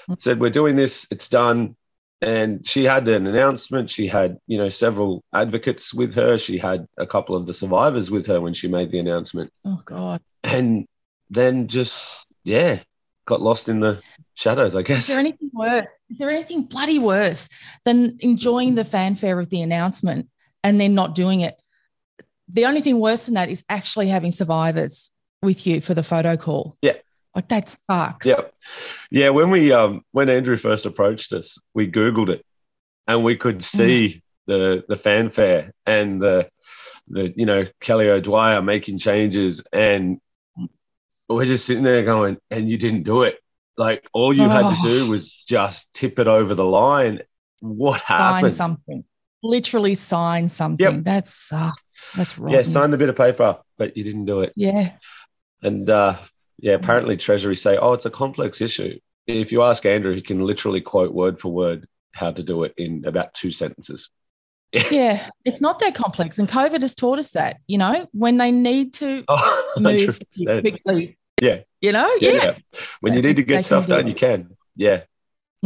mm. 0.10 0.22
said, 0.22 0.40
"We're 0.40 0.50
doing 0.50 0.76
this. 0.76 1.08
It's 1.12 1.30
done." 1.30 1.76
And 2.22 2.66
she 2.68 2.84
had 2.84 3.08
an 3.08 3.28
announcement. 3.28 3.92
She 3.92 4.08
had, 4.08 4.38
you 4.48 4.58
know, 4.58 4.70
several 4.70 5.24
advocates 5.34 5.94
with 5.94 6.16
her. 6.16 6.38
She 6.38 6.58
had 6.58 6.88
a 6.98 7.06
couple 7.06 7.36
of 7.36 7.46
the 7.46 7.54
survivors 7.54 8.10
with 8.10 8.26
her 8.26 8.42
when 8.42 8.54
she 8.54 8.68
made 8.68 8.92
the 8.92 8.98
announcement. 8.98 9.52
Oh 9.64 9.82
God. 9.86 10.22
And 10.44 10.88
then 11.30 11.68
just, 11.68 12.04
yeah, 12.44 12.80
got 13.26 13.42
lost 13.42 13.70
in 13.70 13.82
the 13.82 14.02
shadows, 14.34 14.76
I 14.76 14.82
guess. 14.82 15.00
Is 15.00 15.08
there 15.10 15.20
anything 15.20 15.52
worse? 15.54 15.92
Is 16.10 16.18
there 16.18 16.32
anything 16.32 16.64
bloody 16.64 16.98
worse 16.98 17.50
than 17.86 18.18
enjoying 18.22 18.74
the 18.74 18.86
fanfare 18.86 19.40
of 19.40 19.50
the 19.50 19.62
announcement 19.62 20.28
and 20.64 20.82
then 20.82 20.96
not 20.96 21.14
doing 21.14 21.42
it? 21.42 21.62
The 22.50 22.66
only 22.66 22.82
thing 22.82 23.00
worse 23.00 23.26
than 23.26 23.36
that 23.36 23.50
is 23.50 23.64
actually 23.70 24.08
having 24.08 24.32
survivors 24.32 25.12
with 25.42 25.68
you 25.68 25.82
for 25.82 25.94
the 25.94 26.04
photo 26.04 26.38
call. 26.38 26.76
Yeah. 26.82 26.94
Like 27.36 27.50
that 27.50 27.70
sucks. 27.70 28.26
Yeah. 28.26 28.42
Yeah. 29.12 29.30
When 29.30 29.50
we 29.50 29.72
um 29.72 30.04
when 30.12 30.30
Andrew 30.30 30.58
first 30.58 30.86
approached 30.86 31.34
us, 31.34 31.58
we 31.74 31.90
Googled 31.90 32.30
it 32.30 32.46
and 33.08 33.24
we 33.24 33.36
could 33.36 33.64
see 33.64 34.24
the 34.48 34.84
the 34.88 34.96
fanfare 34.96 35.74
and 35.86 36.22
the 36.22 36.50
the 37.08 37.34
you 37.36 37.46
know 37.46 37.66
Kelly 37.82 38.10
O'Dwyer 38.10 38.62
making 38.62 38.98
changes 38.98 39.64
and 39.72 40.20
we're 41.30 41.46
just 41.46 41.66
sitting 41.66 41.84
there 41.84 42.04
going, 42.04 42.38
and 42.50 42.70
you 42.70 42.78
didn't 42.78 43.04
do 43.04 43.24
it. 43.24 43.38
Like 43.76 44.08
all 44.14 44.34
you 44.34 44.48
had 44.48 44.70
to 44.70 44.78
do 44.82 45.06
Oh. 45.06 45.10
was 45.10 45.34
just 45.34 45.94
tip 45.94 46.20
it 46.20 46.28
over 46.28 46.56
the 46.56 46.66
line. 46.66 47.22
What 47.62 48.02
Sign 48.02 48.18
happened? 48.18 48.54
something. 48.54 49.04
Literally 49.44 49.94
sign 49.96 50.50
something. 50.50 51.04
That 51.04 51.28
sucks. 51.28 51.82
That's 52.16 52.38
right. 52.38 52.54
Yeah, 52.54 52.62
sign 52.64 52.92
the 52.92 52.98
bit 52.98 53.10
of 53.10 53.16
paper, 53.16 53.58
but 53.78 53.96
you 53.98 54.04
didn't 54.04 54.26
do 54.26 54.42
it. 54.42 54.54
Yeah. 54.56 54.92
And 55.62 55.90
uh, 55.90 56.16
yeah, 56.60 56.74
apparently 56.74 57.18
Treasury 57.18 57.56
say, 57.56 57.78
oh, 57.78 57.94
it's 57.94 58.06
a 58.06 58.10
complex 58.10 58.62
issue. 58.62 59.00
If 59.26 59.52
you 59.52 59.64
ask 59.64 59.86
Andrew, 59.86 60.16
he 60.16 60.22
can 60.22 60.42
literally 60.42 60.82
quote 60.82 61.14
word 61.14 61.40
for 61.40 61.52
word 61.52 61.88
how 62.14 62.32
to 62.32 62.42
do 62.44 62.64
it 62.64 62.74
in 62.78 63.04
about 63.06 63.34
two 63.34 63.52
sentences. 63.52 64.10
Yeah. 64.92 65.30
It's 65.46 65.62
not 65.62 65.80
that 65.80 65.96
complex. 65.96 66.40
And 66.40 66.48
COVID 66.48 66.82
has 66.82 66.94
taught 66.94 67.20
us 67.20 67.32
that, 67.32 67.58
you 67.68 67.78
know, 67.78 68.06
when 68.12 68.36
they 68.38 68.52
need 68.52 68.94
to 68.96 69.24
Oh, 69.30 69.74
move 69.80 70.20
quickly, 70.46 71.18
Yeah. 71.42 71.62
you 71.82 71.94
know? 71.94 72.14
Yeah. 72.20 72.32
Yeah. 72.32 72.56
When 73.00 73.14
you 73.14 73.22
need 73.22 73.38
to 73.38 73.44
get 73.44 73.64
stuff 73.64 73.86
do 73.88 73.94
done, 73.94 74.08
you 74.08 74.14
can. 74.14 74.58
Yeah. 74.76 75.04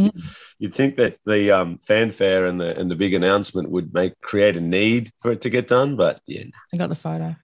Mm. 0.00 0.36
You'd 0.58 0.74
think 0.74 0.96
that 0.96 1.18
the 1.26 1.50
um, 1.50 1.78
fanfare 1.78 2.46
and 2.46 2.60
the 2.60 2.78
and 2.78 2.90
the 2.90 2.94
big 2.94 3.14
announcement 3.14 3.70
would 3.70 3.92
make 3.92 4.18
create 4.20 4.56
a 4.56 4.60
need 4.60 5.12
for 5.20 5.32
it 5.32 5.42
to 5.42 5.50
get 5.50 5.68
done, 5.68 5.96
but 5.96 6.20
yeah, 6.26 6.44
I 6.72 6.76
got 6.76 6.88
the 6.88 6.96
photo. 6.96 7.36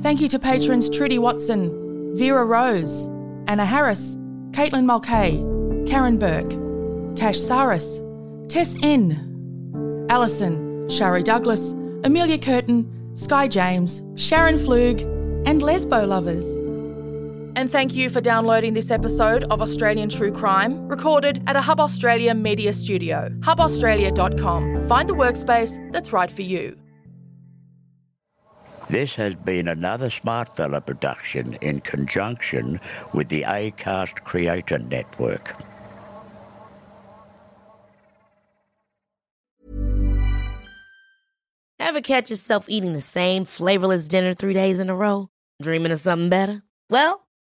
Thank 0.00 0.20
you 0.20 0.28
to 0.28 0.38
patrons 0.38 0.90
Trudy 0.90 1.18
Watson, 1.18 2.14
Vera 2.14 2.44
Rose, 2.44 3.08
Anna 3.48 3.64
Harris, 3.64 4.16
Caitlin 4.50 4.84
Mulcahy, 4.84 5.38
Karen 5.90 6.18
Burke, 6.18 7.16
Tash 7.16 7.40
Saris, 7.40 8.00
Tess 8.48 8.76
N, 8.82 10.06
Alison, 10.10 10.88
Shari 10.90 11.22
Douglas, 11.22 11.72
Amelia 12.04 12.38
Curtin, 12.38 13.12
Sky 13.14 13.48
James, 13.48 14.02
Sharon 14.16 14.58
Flug, 14.58 15.00
and 15.46 15.62
Lesbo 15.62 16.06
Lovers. 16.06 16.63
And 17.56 17.70
thank 17.70 17.94
you 17.94 18.10
for 18.10 18.20
downloading 18.20 18.74
this 18.74 18.90
episode 18.90 19.44
of 19.44 19.62
Australian 19.62 20.08
True 20.08 20.32
Crime, 20.32 20.88
recorded 20.88 21.42
at 21.46 21.54
a 21.54 21.60
Hub 21.60 21.78
Australia 21.78 22.34
media 22.34 22.72
studio, 22.72 23.28
hubaustralia.com. 23.40 24.88
Find 24.88 25.08
the 25.08 25.14
workspace 25.14 25.92
that's 25.92 26.12
right 26.12 26.30
for 26.30 26.42
you. 26.42 26.76
This 28.90 29.14
has 29.14 29.34
been 29.34 29.68
another 29.68 30.10
Smartfella 30.10 30.84
production 30.84 31.54
in 31.62 31.80
conjunction 31.80 32.80
with 33.14 33.28
the 33.28 33.42
ACAST 33.42 34.24
Creator 34.24 34.78
Network. 34.80 35.54
Ever 41.78 42.00
catch 42.00 42.30
yourself 42.30 42.66
eating 42.68 42.92
the 42.92 43.00
same 43.00 43.44
flavorless 43.44 44.08
dinner 44.08 44.34
three 44.34 44.54
days 44.54 44.80
in 44.80 44.90
a 44.90 44.96
row? 44.96 45.28
Dreaming 45.62 45.92
of 45.92 46.00
something 46.00 46.28
better? 46.28 46.62
Well, 46.90 47.23